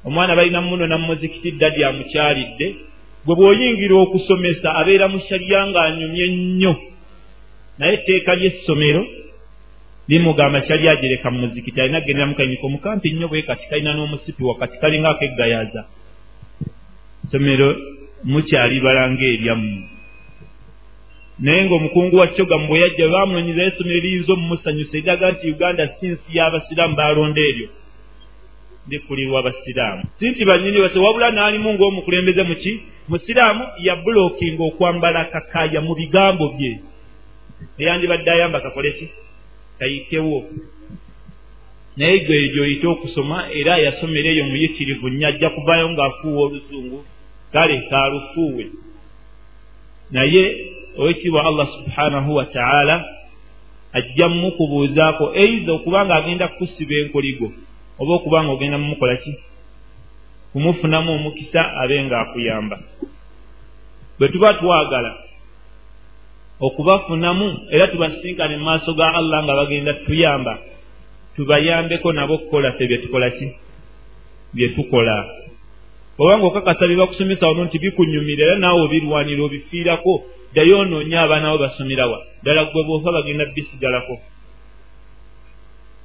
omwana 0.06 0.36
balina 0.36 0.62
muno 0.62 0.88
namumuzikiti 0.88 1.52
ddadi 1.52 1.84
amukyalidde 1.84 2.76
gwe 3.26 3.36
bw'oyingira 3.36 3.96
okusomesa 4.06 4.68
abeera 4.80 5.08
mu 5.08 5.20
shalya 5.28 5.60
ng'anyumye 5.70 6.26
nnyo. 6.28 6.74
Naye 7.78 7.94
etteeka 7.94 8.32
ly'essomero 8.40 9.04
limugamba 10.10 10.62
kyali 10.62 10.88
agereka 10.90 11.28
mu 11.32 11.38
muzikiti 11.44 11.82
alina 11.82 11.98
agendera 11.98 12.28
mukanyiko 12.32 12.66
mukampi 12.70 13.12
nnyo 13.12 13.28
bwe 13.28 13.42
kati 13.42 13.66
kalina 13.70 13.94
n'omusipi 13.94 14.44
wakati 14.44 14.76
kalinga 14.82 15.10
akeggayaza. 15.10 15.82
Somero 17.32 17.76
mukyalibala 18.24 19.12
ngaeryammwe 19.12 19.98
naye 21.40 21.66
ng'omukungu 21.66 22.16
wa 22.18 22.28
kyogamu 22.28 22.68
bwe 22.68 22.80
yajja 22.82 23.08
baamunonyezayo 23.14 23.68
essomero 23.70 24.00
liyinza 24.00 24.34
omumusanyusa 24.34 24.98
eriraga 24.98 25.32
nti 25.32 25.46
uganda 25.54 25.84
si 26.00 26.06
nsi 26.08 26.30
y'abasiraamu 26.38 26.96
baalonda 26.96 27.42
eryo 27.50 27.68
ndikulirwa 28.88 29.40
abasiraamu 29.40 30.04
si 30.20 30.30
nti 30.30 30.46
banyini 30.46 30.82
base 30.82 31.00
wabula 31.00 31.32
n'alimu 31.32 31.74
ng'omukulembeze 31.74 32.44
muki 32.44 32.72
musiraamu 33.10 33.64
yabulokinga 33.80 34.64
okwambala 34.64 35.26
kakaaya 35.26 35.82
mu 35.82 35.96
bigambo 35.96 36.46
bye. 36.58 36.80
Eyandibadde 37.80 38.32
ayamba 38.32 38.62
kakole 38.62 38.92
ki? 38.92 39.08
Kayitewo. 39.80 40.46
Naye 41.98 42.20
gwe 42.20 42.50
gyoyite 42.54 42.88
okusoma 42.88 43.38
era 43.60 43.78
yasomera 43.78 44.30
eyo 44.30 44.46
muyitirivu 44.46 45.10
nnyo 45.10 45.28
ajja 45.28 45.50
kuvaayo 45.50 45.90
ng'afuuwa 45.90 46.42
oluzungu 46.46 47.06
kale 47.54 47.82
kaalufuuwe 47.90 48.66
naye 50.12 50.44
owekitiibwa 50.98 51.46
allah 51.46 51.68
subhanahu 51.78 52.36
wa 52.36 52.46
taala 52.46 53.06
ajja 53.94 54.28
mumukubuuzaako 54.30 55.36
eiza 55.36 55.72
okuba 55.74 56.06
nga 56.06 56.16
agenda 56.16 56.48
kukusiba 56.48 56.96
enkoligo 56.96 57.52
oba 58.00 58.14
okuba 58.14 58.44
nga 58.44 58.52
ogenda 58.52 58.78
mumukola 58.78 59.16
ki? 59.18 59.34
Kumufunamu 60.52 61.12
omukisa 61.14 61.62
abe 61.82 62.04
ng'akuyamba. 62.04 62.78
Bwe 64.20 64.30
tuba 64.30 64.54
twagala 64.54 65.12
okubafunamu 66.60 67.70
era 67.70 67.88
tubasinkane 67.88 68.58
mu 68.58 68.66
maaso 68.66 68.94
ga 68.94 69.14
allah 69.14 69.44
nga 69.44 69.56
bagenda 69.56 69.94
tuyamba 69.94 70.58
tubayambeko 71.36 72.14
nabo 72.14 72.34
okukola 72.34 72.72
ffe 72.72 72.88
byetukola 72.88 73.30
ki? 73.30 73.46
Byetukola 74.54 75.16
oba 76.18 76.38
nga 76.38 76.48
okakasa 76.48 76.88
bye 76.88 76.98
bakusomesa 76.98 77.48
wano 77.48 77.66
nti 77.66 77.78
bikunyumira 77.80 78.46
era 78.46 78.56
naawe 78.58 78.82
obirwanira 78.82 79.42
obifiirako 79.44 80.14
ddayo 80.54 80.80
onoonya 80.82 81.22
abaana 81.22 81.54
bo 81.54 81.58
basomerawa 81.62 82.18
ddala 82.42 82.66
gwe 82.74 82.84
bwofa 82.84 83.12
bagenda 83.12 83.46
bisigalako 83.54 84.18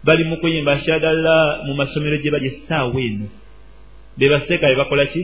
bali 0.05 0.24
mu 0.24 0.36
kuyimba 0.36 0.80
shadalla 0.80 1.62
mu 1.66 1.74
masomero 1.74 2.16
gye 2.18 2.30
bali 2.30 2.46
essaawa 2.48 3.00
eno. 3.00 3.26
Be 4.18 4.28
baseeka 4.28 4.68
be 4.68 4.76
bakola 4.76 5.07
ki? 5.07 5.22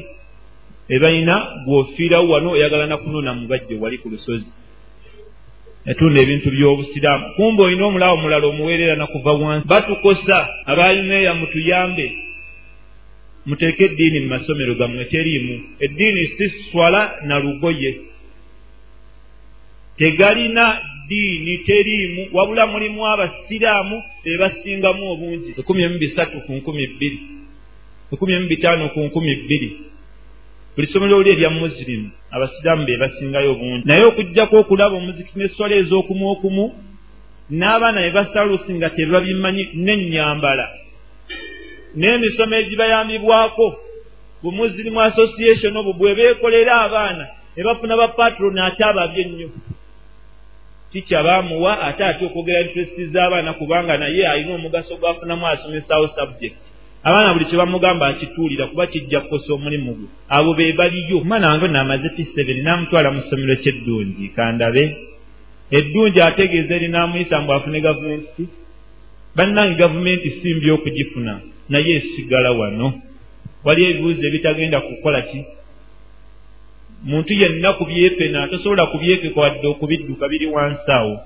Ebalina 0.89 1.65
gwofiirawo 1.65 2.29
wano 2.29 2.51
oyagala 2.51 2.87
nakunona 2.87 3.35
mubajje 3.35 3.75
wali 3.81 3.99
ku 3.99 4.09
lusozi. 4.09 4.47
Yatunda 5.87 6.21
ebintu 6.21 6.51
by'obusiraamu. 6.51 7.35
Kumba 7.37 7.63
olina 7.65 7.85
omulawo 7.87 8.15
omulala 8.15 8.47
omuweerera 8.47 8.97
nakuva 8.97 9.33
wansi. 9.33 9.69
Batukosa 9.69 10.49
abalineeya 10.67 11.35
mutuyambe. 11.35 12.07
Muteeke 13.47 13.85
eddiini 13.85 14.21
mu 14.21 14.29
masomero 14.29 14.75
gammwe 14.75 15.05
teriimu. 15.05 15.55
Eddiini 15.81 16.27
si 16.37 16.49
swala 16.71 17.17
na 17.25 17.39
lugoye. 17.39 18.01
Tegalina 19.99 20.81
ddiini 21.09 21.59
teriimu 21.59 22.29
wabula 22.33 22.67
mulimu 22.67 23.07
abasiraamu 23.07 24.03
bebasingamu 24.25 25.11
obungi. 25.13 25.55
Ekumi 25.59 25.83
emu 25.83 25.99
bisatu 25.99 26.41
ku 26.41 26.53
nkumi 26.53 26.87
bbiri. 26.87 27.19
Ekumi 28.13 28.33
emu 28.33 28.49
bitaano 28.49 28.89
ku 28.89 29.01
nkumi 29.01 29.35
bbiri. 29.37 29.69
Buli 30.77 30.87
somero 30.93 31.17
oli 31.17 31.33
erya 31.33 31.51
musirimu 31.51 32.11
abasiraamu 32.31 32.85
be 32.85 32.97
basingayo 32.97 33.53
obungi. 33.53 33.89
Naye 33.89 34.05
okugjako 34.05 34.57
okulaba 34.61 34.97
omuziki 34.97 35.33
n'esswala 35.39 35.75
ez'okumu 35.77 36.29
okumu 36.31 36.65
n'abaana 37.51 38.01
be 38.05 38.11
basalusi 38.11 38.73
nga 38.75 38.91
tebabimanyi 38.91 39.65
n'ennyambala 39.75 40.67
n'emisomo 41.97 42.55
egibayambibwako 42.61 43.67
bumusirimu 44.43 45.01
association 45.01 45.77
obwo 45.77 45.93
bwe 45.93 46.15
beekolera 46.15 46.81
abaana 46.85 47.25
ne 47.57 47.63
bafuna 47.65 47.97
bapatron 47.97 48.59
ate 48.59 48.85
ababye 48.85 49.23
ennyo 49.25 49.49
tikya 50.93 51.23
baamuwa 51.23 51.83
ate 51.83 52.05
ate 52.05 52.25
okwogera 52.27 52.61
interesti 52.61 53.07
z'abaana 53.07 53.53
kubanga 53.53 53.99
naye 53.99 54.29
alina 54.29 54.55
omugaso 54.55 54.97
gwafunamu 54.97 55.47
asomesawo 55.47 56.09
subject. 56.09 56.57
Abaana 57.03 57.33
buli 57.35 57.45
kyebamugamba 57.45 58.07
akituulira 58.07 58.67
kuba 58.67 58.87
kijja 58.87 59.21
kukosa 59.21 59.53
omulimu 59.53 59.95
gwe. 59.95 60.09
Abo 60.29 60.55
be 60.55 60.73
baliyo. 60.73 61.25
Manange 61.25 61.69
naamaze 61.69 62.09
piseveni 62.09 62.63
namutwala 62.63 63.11
mu 63.11 63.21
ssomero 63.21 63.57
kyeddungi 63.57 64.29
kandabe. 64.37 64.97
Eddungi 65.71 66.21
ategeeza 66.21 66.75
erinamuyisa 66.75 67.41
mbu 67.41 67.53
afune 67.53 67.81
gavumenti. 67.81 68.49
Bannange 69.37 69.75
gavumenti 69.75 70.31
simbi 70.31 70.71
okugifuna 70.71 71.41
naye 71.69 71.95
esigala 71.97 72.53
wano. 72.53 72.93
Waliyo 73.65 73.91
ebibuuzo 73.91 74.27
ebitagenda 74.27 74.81
kukola 74.81 75.23
ki 75.23 75.45
muntu 77.05 77.33
yenna 77.33 77.73
kubyepena 77.73 78.49
tosobola 78.49 78.87
kubyekeka 78.87 79.41
wadde 79.41 79.67
okubidduka 79.67 80.29
biri 80.29 80.47
wansi 80.47 80.91
awo 80.99 81.21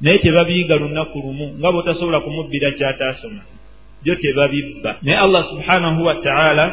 naye 0.00 0.18
tebabiyiga 0.18 0.76
lunaku 0.76 1.18
lumu 1.18 1.46
nga 1.58 1.72
bwotasobola 1.72 2.20
kumubbira 2.20 2.70
kyataasoma 2.70 3.42
byo 4.02 4.14
tebabibba. 4.14 4.96
Naye 5.02 5.18
allah 5.18 5.42
subhanahu 5.48 6.04
wataala 6.04 6.64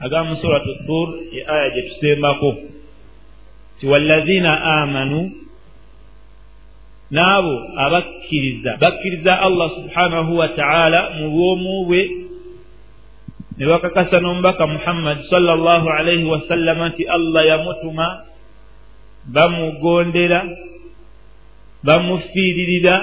agamba 0.00 0.30
mu 0.30 0.36
suratu 0.36 0.70
tur 0.86 1.08
e 1.32 1.40
aya 1.40 1.68
gye 1.70 1.82
tusembako 1.82 2.50
ti 3.80 3.86
wallazina 3.86 4.52
amanu 4.84 5.30
n'abo 7.10 7.54
abakkiriza 7.76 8.76
bakkiriza 8.80 9.32
allah 9.40 9.68
subhanahu 9.76 10.36
wataala 10.36 11.00
mu 11.18 11.26
bwomu 11.30 11.84
bwe 11.88 12.19
ne 13.60 13.66
bakakasa 13.66 14.20
n'omubaka 14.20 14.66
muhammadi 14.66 15.28
salllah 15.28 15.84
alaihi 15.84 16.24
wasallama 16.24 16.88
nti 16.88 17.04
allah 17.04 17.44
yamutuma 17.46 18.24
bamugondera 19.28 20.48
bamufiiririra 21.84 22.94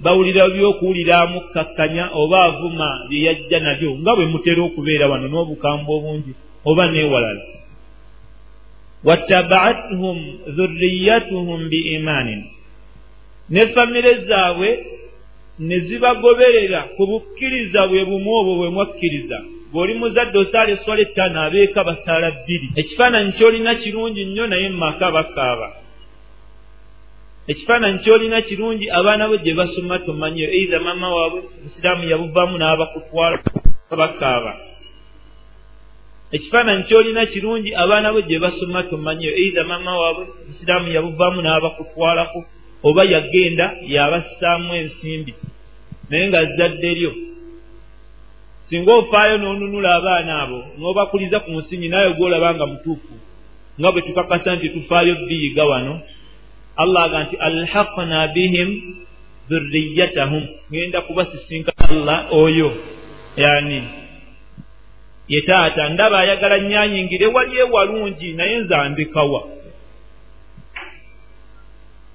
bawulira 0.00 0.48
byokuwulira 0.48 1.14
amukkakkanya 1.20 2.16
oba 2.16 2.44
avuma 2.44 2.88
bye 3.08 3.22
yajja 3.28 3.60
nabyo 3.60 4.00
nga 4.00 4.16
bwe 4.16 4.26
mutera 4.32 4.62
okubeera 4.64 5.04
wano 5.08 5.28
n'obukambwe 5.28 5.92
obungi 5.92 6.32
oba 6.64 6.84
neewalala 6.88 7.44
wattabaathum 9.04 10.16
dhurriyatuhum 10.56 11.68
biimaanin 11.68 12.42
ne 13.50 13.62
famire 13.76 14.24
zaabwe 14.24 14.68
ne 15.58 15.76
zibagoberera 15.80 16.80
ku 16.96 17.04
bukkiriza 17.06 17.84
bwe 17.86 18.04
bumu 18.08 18.30
obwo 18.40 18.52
bwe 18.56 18.68
mwakkiriza 18.68 19.59
bw'oli 19.72 19.94
muzadde 19.94 20.38
osaala 20.38 20.70
eswala 20.76 21.00
ettaano 21.06 21.38
abeeka 21.46 21.80
basaala 21.88 22.28
bbiri. 22.30 22.66
Ekifaananyi 22.80 23.32
ky'olina 23.38 23.74
kirungi 23.82 24.24
nnyo 24.24 24.46
naye 24.46 24.68
mu 24.68 24.78
maka 24.78 25.06
bakaaba. 25.16 25.68
Ekifaananyi 27.50 27.98
ky'olina 28.04 28.38
kirungi 28.48 28.86
abaana 28.98 29.28
bo 29.30 29.36
gye 29.44 29.54
basoma 29.54 29.98
tomanyiyo 30.06 30.48
eiza 30.56 30.78
maama 30.86 31.08
waabwe 31.14 31.40
obusiraamu 31.58 32.02
yabuvaamu 32.12 32.56
n'abakutwala 32.58 33.36
bakaaba. 34.00 34.52
Ekifaananyi 36.36 36.82
ky'olina 36.88 37.26
kirungi 37.32 37.70
abaana 37.74 38.12
bo 38.12 38.20
gye 38.28 38.38
basoma 38.38 38.82
tomanyiyo 38.90 39.32
eiza 39.42 39.64
maama 39.64 39.92
waabwe 40.00 40.24
obusiraamu 40.42 40.88
yabuvaamu 40.96 41.40
n'abakutwalako 41.42 42.40
oba 42.88 43.02
yagenda 43.04 43.66
yabassaamu 43.94 44.74
ensimbi. 44.74 45.34
Naye 46.10 46.24
nga 46.28 46.40
zadde 46.56 46.94
lyo 46.94 47.12
singa 48.70 48.92
ofaayo 48.94 49.36
n'onunula 49.38 49.94
abaana 49.98 50.32
abo 50.42 50.60
n'obakuliza 50.78 51.40
ku 51.40 51.50
musingi 51.50 51.88
naawe 51.88 52.14
gwolaba 52.14 52.54
nga 52.54 52.66
mutuufu 52.66 53.14
nga 53.78 53.88
bwe 53.92 54.02
tukakasa 54.02 54.56
nti 54.56 54.68
tufaayo 54.68 55.14
biyiga 55.26 55.64
wano 55.64 56.00
allah 56.76 57.02
aga 57.04 57.18
nti 57.24 57.36
alhaqna 57.36 58.28
bihim 58.34 58.68
dhurriyatahum 59.50 60.44
ŋenda 60.70 61.00
kubasisinka 61.02 61.72
allah 61.90 62.30
oyo 62.30 62.70
yani 63.36 63.82
ye 65.28 65.40
taata. 65.42 65.88
Ndaba 65.88 66.18
ayagala 66.18 66.58
nyanyingire 66.58 67.26
wali 67.26 67.58
ewalungi 67.58 68.32
naye 68.32 68.56
nzambikawa 68.58 69.42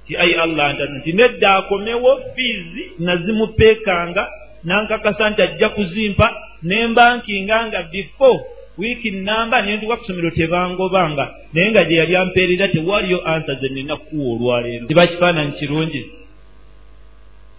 ti 0.07 0.17
ai 0.17 0.33
allah 0.33 0.73
ntaza 0.73 0.93
nti 0.93 1.13
nedda 1.13 1.55
akomewo 1.55 2.21
fiizi 2.35 2.91
nazimupeekanga 2.99 4.29
nankakasa 4.65 5.29
nti 5.29 5.41
ajja 5.41 5.69
kuzimpa 5.69 6.27
nembankinga 6.63 7.65
nga 7.67 7.83
before 7.83 8.39
wiiki 8.77 9.11
namba 9.11 9.61
nentuka 9.61 9.97
kusomero 9.97 10.29
tebangobanga 10.31 11.25
naye 11.53 11.71
nga 11.71 11.83
gye 11.83 11.95
yali 11.95 12.15
ampeerera 12.15 12.67
tewaliyo 12.67 13.27
ansa 13.27 13.55
ze 13.55 13.69
nina 13.69 13.95
kukuwa 13.95 14.35
olwaleero. 14.35 14.87
Kiba 14.87 15.07
kifaananyi 15.07 15.51
kirungi. 15.51 16.01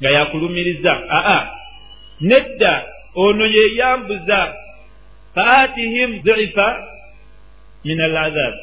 Nga 0.01 0.11
yakulumiriza 0.11 0.93
aa 1.11 1.47
nedda 2.21 2.85
ono 3.15 3.47
yeyambuza 3.47 4.55
faatihim 5.35 6.21
dhifa 6.23 6.69
min 7.85 8.01
alazab 8.01 8.55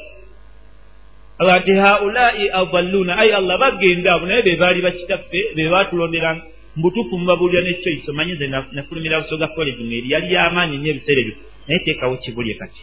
allah 1.39 1.61
nti 1.61 1.71
haulai 1.71 2.49
adalluuna 2.49 3.17
ai 3.17 3.31
allah 3.31 3.57
bagenda 3.57 4.13
abo 4.13 4.25
naye 4.25 4.41
be 4.41 4.55
baali 4.55 4.81
bakitaffe 4.81 5.41
be 5.55 5.69
batulonderanga 5.69 6.43
mbutuufu 6.75 7.17
mubabuulira 7.17 7.61
nekyo 7.61 7.91
isomanyi 7.91 8.33
nze 8.33 8.47
nafulumira 8.47 9.21
busoga 9.21 9.47
college 9.47 9.83
mweri 9.83 10.11
yali 10.11 10.33
yamaanyi 10.33 10.77
nyo 10.77 10.89
ebiseera 10.91 11.21
ebyo. 11.21 11.35
Naye 11.67 11.79
teekawo 11.79 12.17
kibulye 12.17 12.53
kati. 12.53 12.81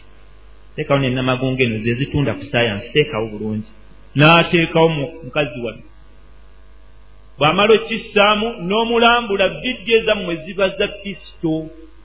Teekawo 0.75 0.99
nenamagunga 0.99 1.63
eno 1.63 1.77
ze 1.83 1.93
zitunda 1.93 2.33
ku 2.33 2.43
sayansi 2.51 2.89
teekawo 2.93 3.27
bulungi. 3.27 3.69
N'ateekawo 4.15 4.89
mukazi 5.23 5.59
wano. 5.65 5.83
Bw'amala 7.37 7.73
okissaamu 7.73 8.47
n'omulambula 8.67 9.47
vidyo 9.61 9.93
ezammwe 9.99 10.35
ziba 10.43 10.69
za 10.77 10.87
pisito 10.87 11.53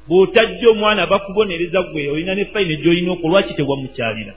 bw'otajja 0.08 0.70
omwana 0.70 1.06
bakubonereza 1.06 1.82
gwe 1.82 2.08
olina 2.10 2.34
ne 2.34 2.44
fayina 2.52 2.74
gy'olina 2.82 3.12
oko 3.12 3.28
lwaki 3.28 3.54
tewamukyalira 3.54 4.34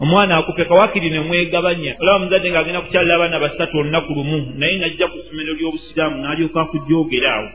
omwana 0.00 0.36
akupeka 0.36 0.74
wakiri 0.74 1.10
ne 1.10 1.20
mwegabanya. 1.20 1.96
Olaba 2.00 2.18
muzadde 2.18 2.50
ng'agenda 2.50 2.80
kukyalira 2.80 3.14
abaana 3.16 3.40
basatu 3.40 3.78
olunaku 3.78 4.14
lumu 4.14 4.52
naye 4.56 4.78
najja 4.78 5.08
ku 5.08 5.18
ssomero 5.18 5.52
ly'obusiraamu 5.58 6.16
n'alyoka 6.22 6.60
akujoogera 6.60 7.30
awo. 7.34 7.48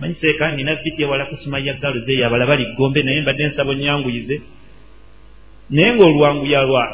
Manyi 0.00 0.14
seeka 0.20 0.56
nina 0.56 0.74
vidi 0.74 1.02
ewala 1.02 1.26
kusoma 1.26 1.58
ya 1.58 1.74
galo 1.74 2.00
zeeyo 2.00 2.26
abala 2.26 2.46
bali 2.46 2.64
gombe 2.76 3.02
naye 3.02 3.20
mbadde 3.20 3.46
nsaba 3.46 3.70
onyanguyize. 3.70 4.40
Naye 5.70 5.92
ng'olwanguya 5.94 6.62
lwa 6.62 6.84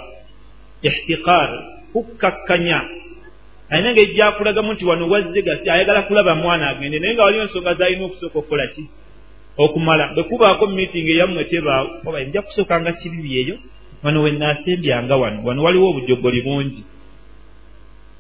ihtiqaar 0.83 1.51
kukkakkanya 1.93 2.83
alina 3.71 3.93
ngaejjakulagamu 3.93 4.73
nti 4.73 4.85
wano 4.85 5.09
wazze 5.09 5.43
gasi 5.43 5.71
ayagala 5.71 6.03
kulaba 6.03 6.35
mwana 6.35 6.69
agende 6.69 6.99
naye 6.99 7.15
nga 7.15 7.23
waliwo 7.23 7.43
ensonga 7.43 7.75
zalina 7.75 8.05
okusooka 8.05 8.39
okukola 8.39 8.67
ki? 8.67 8.85
Okumala 9.57 10.11
bwe 10.15 10.23
kubaako 10.23 10.67
miitingi 10.67 11.13
eyammwe 11.13 11.45
tebaawo 11.45 11.91
oba 12.07 12.21
nja 12.21 12.43
kusooka 12.43 12.81
nga 12.81 12.93
kibibi 12.93 13.39
eyo 13.39 13.57
wano 14.05 14.23
wenaasembyanga 14.23 15.17
wano. 15.17 15.45
Wano 15.45 15.63
waliwo 15.63 15.91
obujogoli 15.91 16.43
bungi. 16.43 16.85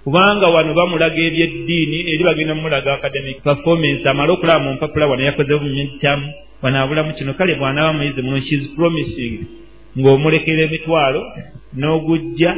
Kubanga 0.04 0.46
wano 0.48 0.74
bamulaga 0.74 1.16
ebyeddiini 1.16 1.98
eri 2.12 2.24
bagenda 2.24 2.54
mumulaga 2.54 2.94
academic 2.94 3.42
performance. 3.42 4.08
Amale 4.08 4.32
okulaba 4.32 4.58
mu 4.64 4.72
mpapula 4.72 5.06
wano 5.06 5.22
yakoze 5.24 5.54
mumitamu 5.54 6.32
wano 6.62 6.82
abulamu 6.82 7.14
kino. 7.14 7.34
Kale 7.34 7.54
bwanaba 7.54 7.92
muyizi 7.92 8.22
muno 8.22 8.40
shes 8.40 8.68
promising 8.76 9.46
ng'omulekera 9.98 10.62
emitwalo 10.62 11.20
n'ogujja. 11.78 12.56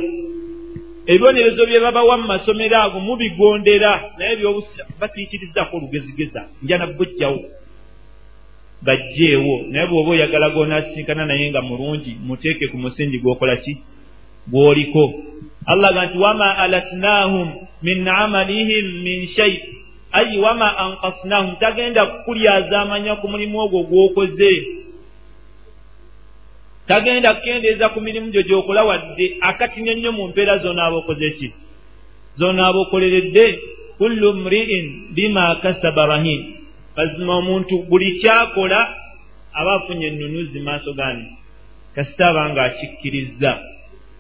Ebibonerezo 1.07 1.67
bye 1.67 1.81
babawa 1.81 2.17
mu 2.19 2.27
masomero 2.27 2.77
ago 2.83 3.01
mubigondera 3.01 4.11
naye 4.19 4.37
byobusa 4.37 4.83
batiikirizako 5.01 5.77
olugezigeza. 5.77 6.41
Nja 6.63 6.79
nabbujjawo 6.79 7.41
bajjeewo. 8.87 9.67
Naye 9.71 9.87
bw'oba 9.87 10.11
oyagala 10.11 10.51
gonaasinkana 10.51 11.27
naye 11.27 11.51
nga 11.51 11.63
mulungi 11.63 12.17
muteeke 12.27 12.69
ku 12.71 12.77
musingi 12.79 13.19
gw'okola 13.19 13.57
ki? 13.57 13.73
Gw'oliko 14.51 15.05
allah 15.67 15.91
ga 15.95 16.07
nti 16.07 16.19
wama 16.19 16.59
alatnahum 16.59 17.49
min 17.83 18.09
amalihim 18.09 18.87
min 19.03 19.29
shai 19.35 19.59
ayi 20.13 20.39
wama 20.39 20.79
ankasnahum 20.79 21.57
tagenda 21.61 22.07
kukulyazaamanya 22.07 23.17
ku 23.17 23.29
mulimu 23.29 23.59
ogwo 23.59 23.83
gw'okoze. 23.83 24.53
Tagenda 26.87 27.35
kukendeeza 27.35 27.89
ku 27.89 28.01
mirimu 28.01 28.31
gyo 28.31 28.43
gy'okola 28.43 28.85
wadde 28.87 29.37
akatinya 29.41 29.95
nnyo 29.95 30.13
mu 30.13 30.29
mpeera 30.31 30.63
zoonaaba 30.63 30.97
okoze 31.03 31.31
ki? 31.31 31.49
Zoonaaba 32.39 32.79
okoleredde 32.79 33.45
kullu 33.99 34.33
mriin 34.47 35.11
bima 35.15 35.59
kasaba 35.63 36.07
rahin 36.07 36.56
mazima 36.97 37.35
omuntu 37.37 37.83
buli 37.89 38.21
kyakola 38.21 38.97
aba 39.53 39.75
afunye 39.75 40.07
ennunuzi 40.07 40.61
maaso 40.61 40.93
gani? 40.93 41.27
Kasita 41.95 42.29
aba 42.29 42.51
nga 42.51 42.63
akikkiriza 42.65 43.59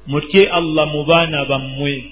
mutye 0.06 0.48
allah 0.50 0.86
mu 0.92 1.04
baana 1.04 1.44
bammwe. 1.44 2.04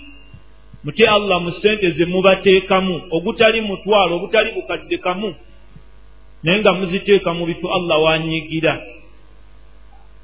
Mutye 0.84 1.06
allah 1.08 1.40
mu 1.42 1.50
sente 1.52 1.90
ze 1.90 2.04
mubateekamu 2.04 3.02
ogutali 3.10 3.60
mutwalo 3.60 4.16
obutali 4.16 4.52
bukadde 4.52 4.98
kamu 4.98 5.34
naye 6.42 6.60
nga 6.60 6.72
muziteeka 6.72 7.34
mu 7.34 7.46
bitu 7.46 7.66
allah 7.72 8.02
wanyigira. 8.02 8.82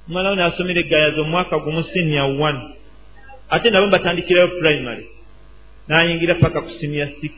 Omwana 0.08 0.30
we 0.30 0.36
naasomera 0.36 0.80
eggayaza 0.80 1.20
omwaka 1.20 1.58
gumu 1.58 1.82
sinia 1.82 2.24
one. 2.24 2.60
Ate 3.50 3.70
nabo 3.70 3.86
mbatandikirayo 3.86 4.48
primary. 4.48 5.06
Nayingira 5.88 6.34
paka 6.34 6.60
ku 6.60 6.70
sinia 6.80 7.08
six 7.20 7.32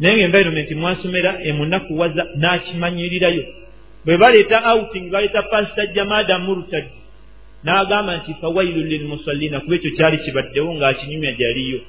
naye 0.00 0.16
nga 0.16 0.24
environment 0.24 0.70
mwasomera 0.70 1.30
emunakuwaza 1.48 2.22
n'akimanyirirayo. 2.36 3.44
Bwe 4.04 4.16
baleeta 4.16 4.58
outing 4.72 5.10
baleeta 5.10 5.42
pasita 5.42 5.86
jamada 5.86 6.38
murtad 6.38 6.86
n'agamba 7.64 8.16
nti 8.16 8.34
fawailu 8.40 8.80
lilmusallina 8.82 9.60
kuba 9.60 9.74
ekyo 9.76 9.90
kyali 9.96 10.18
kibaddewo 10.18 10.70
ng'akinyumya 10.74 11.32
gyaliyo 11.32 11.80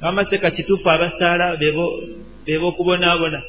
amaseka 0.00 0.50
kituufu 0.50 0.90
abasaala 0.90 1.56
beba 2.46 2.66
okubonaabona 2.66 3.42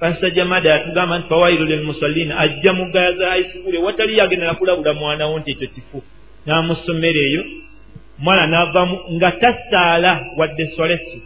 pasita 0.00 0.30
jamada 0.30 0.70
yatugamba 0.70 1.18
nti 1.18 1.28
fawailu 1.28 1.64
lilmusallina 1.64 2.38
ajja 2.38 2.72
mu 2.72 2.84
gaya 2.92 3.12
za 3.12 3.28
haisukulu 3.30 3.76
ewatali 3.76 4.18
yagendera 4.18 4.54
kulabula 4.54 4.94
mwanawo 4.94 5.38
nti 5.38 5.50
ekyo 5.50 5.68
kifu. 5.74 6.02
N'amusomera 6.46 7.20
eyo. 7.20 7.44
Omwana 8.20 8.46
n'avamu 8.46 8.96
nga 9.16 9.30
tasaala 9.32 10.12
wadde 10.36 10.66
solesi 10.76 11.18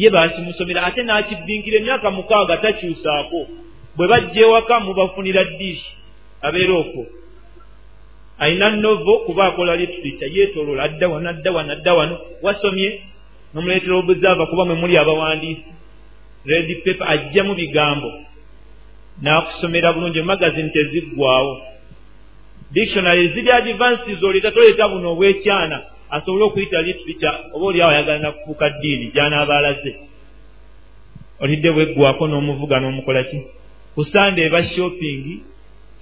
ye 0.00 0.08
bakimusomera 0.14 0.80
ate 0.86 1.02
n'akibbinkira 1.02 1.76
emyaka 1.78 2.08
mukaaga 2.16 2.56
takyusaako. 2.62 3.40
Bwe 3.96 4.06
bajja 4.10 4.40
ewaka 4.46 4.74
mubafunira 4.80 5.44
diishi 5.58 5.90
abeera 6.46 6.74
okwo. 6.82 7.02
Ayina 8.38 8.70
novo 8.70 9.12
kuba 9.26 9.46
akola 9.46 9.76
literature 9.76 10.30
yeetoloola 10.34 10.82
adda 10.82 11.08
wano 11.08 11.28
adda 11.30 11.50
wano 11.52 11.72
adda 11.72 11.94
wano. 11.94 12.14
Wasomye 12.42 13.02
nomuleetera 13.54 13.96
obuzaava 13.96 14.46
kuba 14.46 14.64
mwe 14.64 14.74
muli 14.74 14.98
abawandiisi. 14.98 15.68
Red 16.46 16.68
paper 16.84 17.08
ajjamu 17.12 17.54
bigambo. 17.54 18.12
N'akusomera 19.22 19.92
bulungi 19.92 20.18
emagazini 20.18 20.70
teziggwawo 20.70 21.62
dictionary 22.70 23.28
ziri 23.34 23.50
advances 23.50 24.22
oleeta 24.22 24.50
toleeta 24.50 24.88
buno 24.88 25.12
obwekyana 25.12 25.82
asobole 26.10 26.44
okuyita 26.44 26.82
literature 26.82 27.38
oba 27.54 27.66
oliawo 27.66 27.90
ayagala 27.90 28.18
nakufuuka 28.18 28.70
ddiini 28.70 29.06
gyanaaba 29.14 29.58
alaze 29.58 29.92
olidde 31.40 31.70
bweggwako 31.70 32.26
n'omuvuga 32.28 32.80
n'omukola 32.80 33.22
ki? 33.24 33.38
Kusande 33.94 34.42
eba 34.42 34.64
shopping 34.64 35.40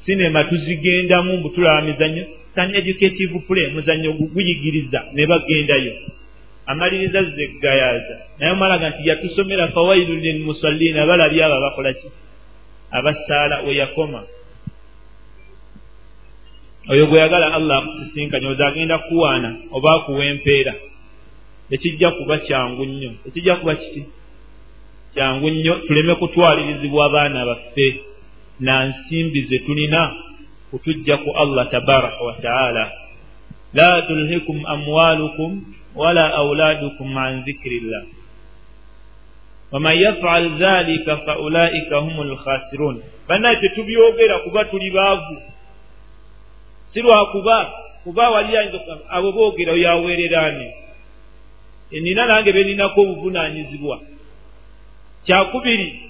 sinema 0.04 0.44
tuzigendamu 0.44 1.36
mbutulaba 1.36 1.82
mizannyo 1.82 2.24
san 2.54 2.74
educative 2.74 3.38
play 3.48 3.68
muzannyo 3.74 4.12
guyigiriza 4.12 5.04
ne 5.12 5.26
bagendayo. 5.26 5.92
Amaliriza 6.66 7.22
zeggayaza 7.22 8.16
naye 8.38 8.52
omalaga 8.52 8.90
nti 8.90 9.09
yatusomera 9.09 9.68
fawailu 9.68 10.14
lilmusallina 10.14 11.07
balabye 11.07 11.44
abo 11.44 11.54
abakola 11.54 11.92
ki? 11.92 12.09
Abasaala 12.90 13.61
weyakoma 13.66 14.22
oyo 16.89 17.07
gweyagala 17.07 17.55
allah 17.55 17.78
akusisinkanya 17.78 18.49
oza 18.49 18.66
agenda 18.66 18.99
kuwaana 18.99 19.57
oba 19.72 19.91
akuwa 19.95 20.24
empeera. 20.24 20.74
Tekijja 21.70 22.11
kuba 22.11 22.39
kyangu 22.39 22.84
nnyo. 22.87 23.11
Tekijja 23.24 23.57
kuba 23.57 23.74
kiti 23.74 24.05
kyangu 25.14 25.51
nnyo. 25.51 25.74
Tuleme 25.74 26.14
kutwalirizibwa 26.14 27.07
abaana 27.07 27.47
baffe. 27.47 28.01
Na 28.61 28.84
nsimbi 28.87 29.43
ze 29.43 29.59
tulina 29.59 30.14
kutujja 30.70 31.16
ku 31.16 31.30
allah 31.37 31.70
tabaraka 31.70 32.24
wataala 32.24 32.93
la 33.74 34.03
tulhikum 34.03 34.66
amwalukum 34.66 35.62
wala 35.95 36.34
auladukum 36.34 37.16
an 37.18 37.43
dhikiri 37.45 37.80
llah 37.80 38.03
waman 39.72 39.97
yafal 39.99 40.49
dhalika 40.59 41.16
faulaika 41.16 41.97
hum 41.97 42.16
lkhasirun 42.32 43.03
bannaye 43.28 43.57
tetubyogera 43.57 44.39
kuba 44.39 44.64
tuli 44.64 44.91
baavu 44.91 45.37
si 46.93 47.01
lwakuba 47.03 47.72
kuba 48.05 48.30
wali 48.30 48.57
ayinza 48.57 48.78
abo 49.09 49.32
boogera 49.32 49.72
yaweererane 49.72 50.74
nina 51.91 52.26
nange 52.26 52.53
beninako 52.53 53.01
obuvunanyizibwa 53.01 54.01
kyakubiri 55.24 56.07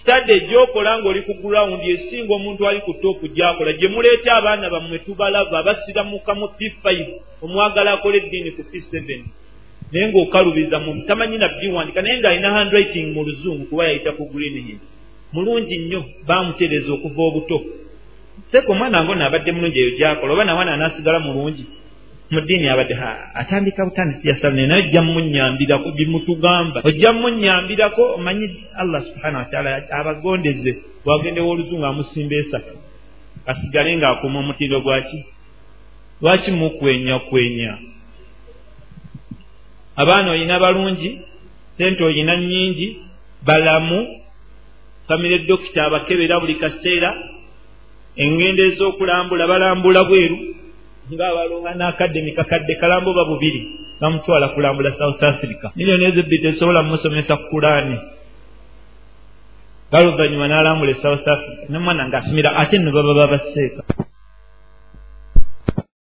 stade 0.00 0.40
gyokola 0.40 0.98
ngaoli 0.98 1.22
ku 1.22 1.34
gurawundi 1.34 1.90
esinga 1.90 2.34
omuntu 2.34 2.68
ali 2.68 2.80
ku 2.80 2.92
toopu 3.02 3.26
gyakola 3.28 3.72
gye 3.72 3.88
muleeta 3.88 4.36
abaana 4.36 4.70
bammwe 4.70 4.98
tubalava 4.98 5.62
basiramuka 5.62 6.34
mu 6.34 6.48
p 6.58 6.70
five 6.82 7.10
omwagala 7.42 7.92
akola 7.92 8.16
eddiini 8.16 8.50
ku 8.50 8.62
p 8.70 8.82
seven. 8.90 9.22
Naye 9.92 10.08
ngaokalubiza 10.08 10.78
muntu 10.78 11.06
tamanyi 11.06 11.38
nabbi 11.38 11.68
wandika 11.68 12.02
naye 12.02 12.18
ngaalina 12.18 12.50
handwriting 12.50 13.06
mu 13.14 13.22
luzungu 13.24 13.64
kuba 13.70 13.86
yayita 13.86 14.12
ku 14.12 14.24
green 14.32 14.66
hill 14.66 14.78
mulungi 15.32 15.78
nnyo 15.78 16.04
bamutereeza 16.26 16.92
okuva 16.92 17.22
obuto 17.22 17.58
seka 18.52 18.72
omwana 18.72 19.04
ngo 19.04 19.14
naabadde 19.14 19.52
mulungi 19.52 19.78
eyo 19.78 19.90
gyakola 19.98 20.32
oba 20.32 20.44
nawana 20.44 20.72
anaasigala 20.74 21.18
mulungi 21.20 21.64
mu 22.30 22.40
ddiini 22.40 22.68
abadde 22.68 22.94
atandika 23.34 23.84
butandisi 23.84 24.28
yasalne 24.28 24.66
naye 24.66 24.82
ojja 24.82 25.02
munyambirako 25.02 25.90
bimutugamba 25.90 26.80
ojja 26.84 27.12
munyambirako 27.12 28.02
omanyi 28.14 28.46
allah 28.76 29.02
subhana 29.02 29.38
wataala 29.38 29.82
abagondeze 29.90 30.70
wagendewo 31.04 31.50
oluzungu 31.50 31.86
amusimba 31.86 32.34
esatu 32.36 32.74
asigale 33.46 33.96
ng'akuma 33.96 34.38
omutindo 34.38 34.80
gwaki 34.80 35.18
lwaki 36.22 36.50
mukwenya 36.50 37.18
kwenya 37.18 37.78
abaana 39.96 40.30
oyina 40.30 40.58
balungi 40.58 41.20
sente 41.78 42.04
oyina 42.04 42.36
nnyingi 42.36 42.98
balamu 43.46 44.20
famire 45.08 45.38
dokita 45.38 45.84
abakebera 45.84 46.40
buli 46.40 46.54
kaseera 46.54 47.10
engendo 48.16 48.62
ez'okulambula 48.70 49.46
balambula 49.46 50.04
bweru 50.04 50.36
ngaabalonga 51.12 51.72
n'akademi 51.74 52.32
kakadde 52.32 52.74
kalambo 52.80 53.14
ba 53.14 53.24
bubiri 53.24 53.60
bamutwala 54.00 54.48
kulambula 54.48 54.92
south 54.98 55.22
africa. 55.22 55.70
Miliyoni 55.76 56.04
ezo 56.04 56.20
ebbiri 56.20 56.42
tezisobola 56.42 56.82
mumusomesa 56.82 57.36
kulaani 57.36 57.98
bale 59.92 60.08
oluvannyuma 60.08 60.48
n'alambula 60.48 60.90
e 60.92 61.02
south 61.02 61.28
africa. 61.28 61.68
Nomwana 61.68 62.08
ng'asomera 62.08 62.56
ate 62.60 62.78
nno 62.78 62.90
baba 62.92 63.14
babaseeka 63.14 63.82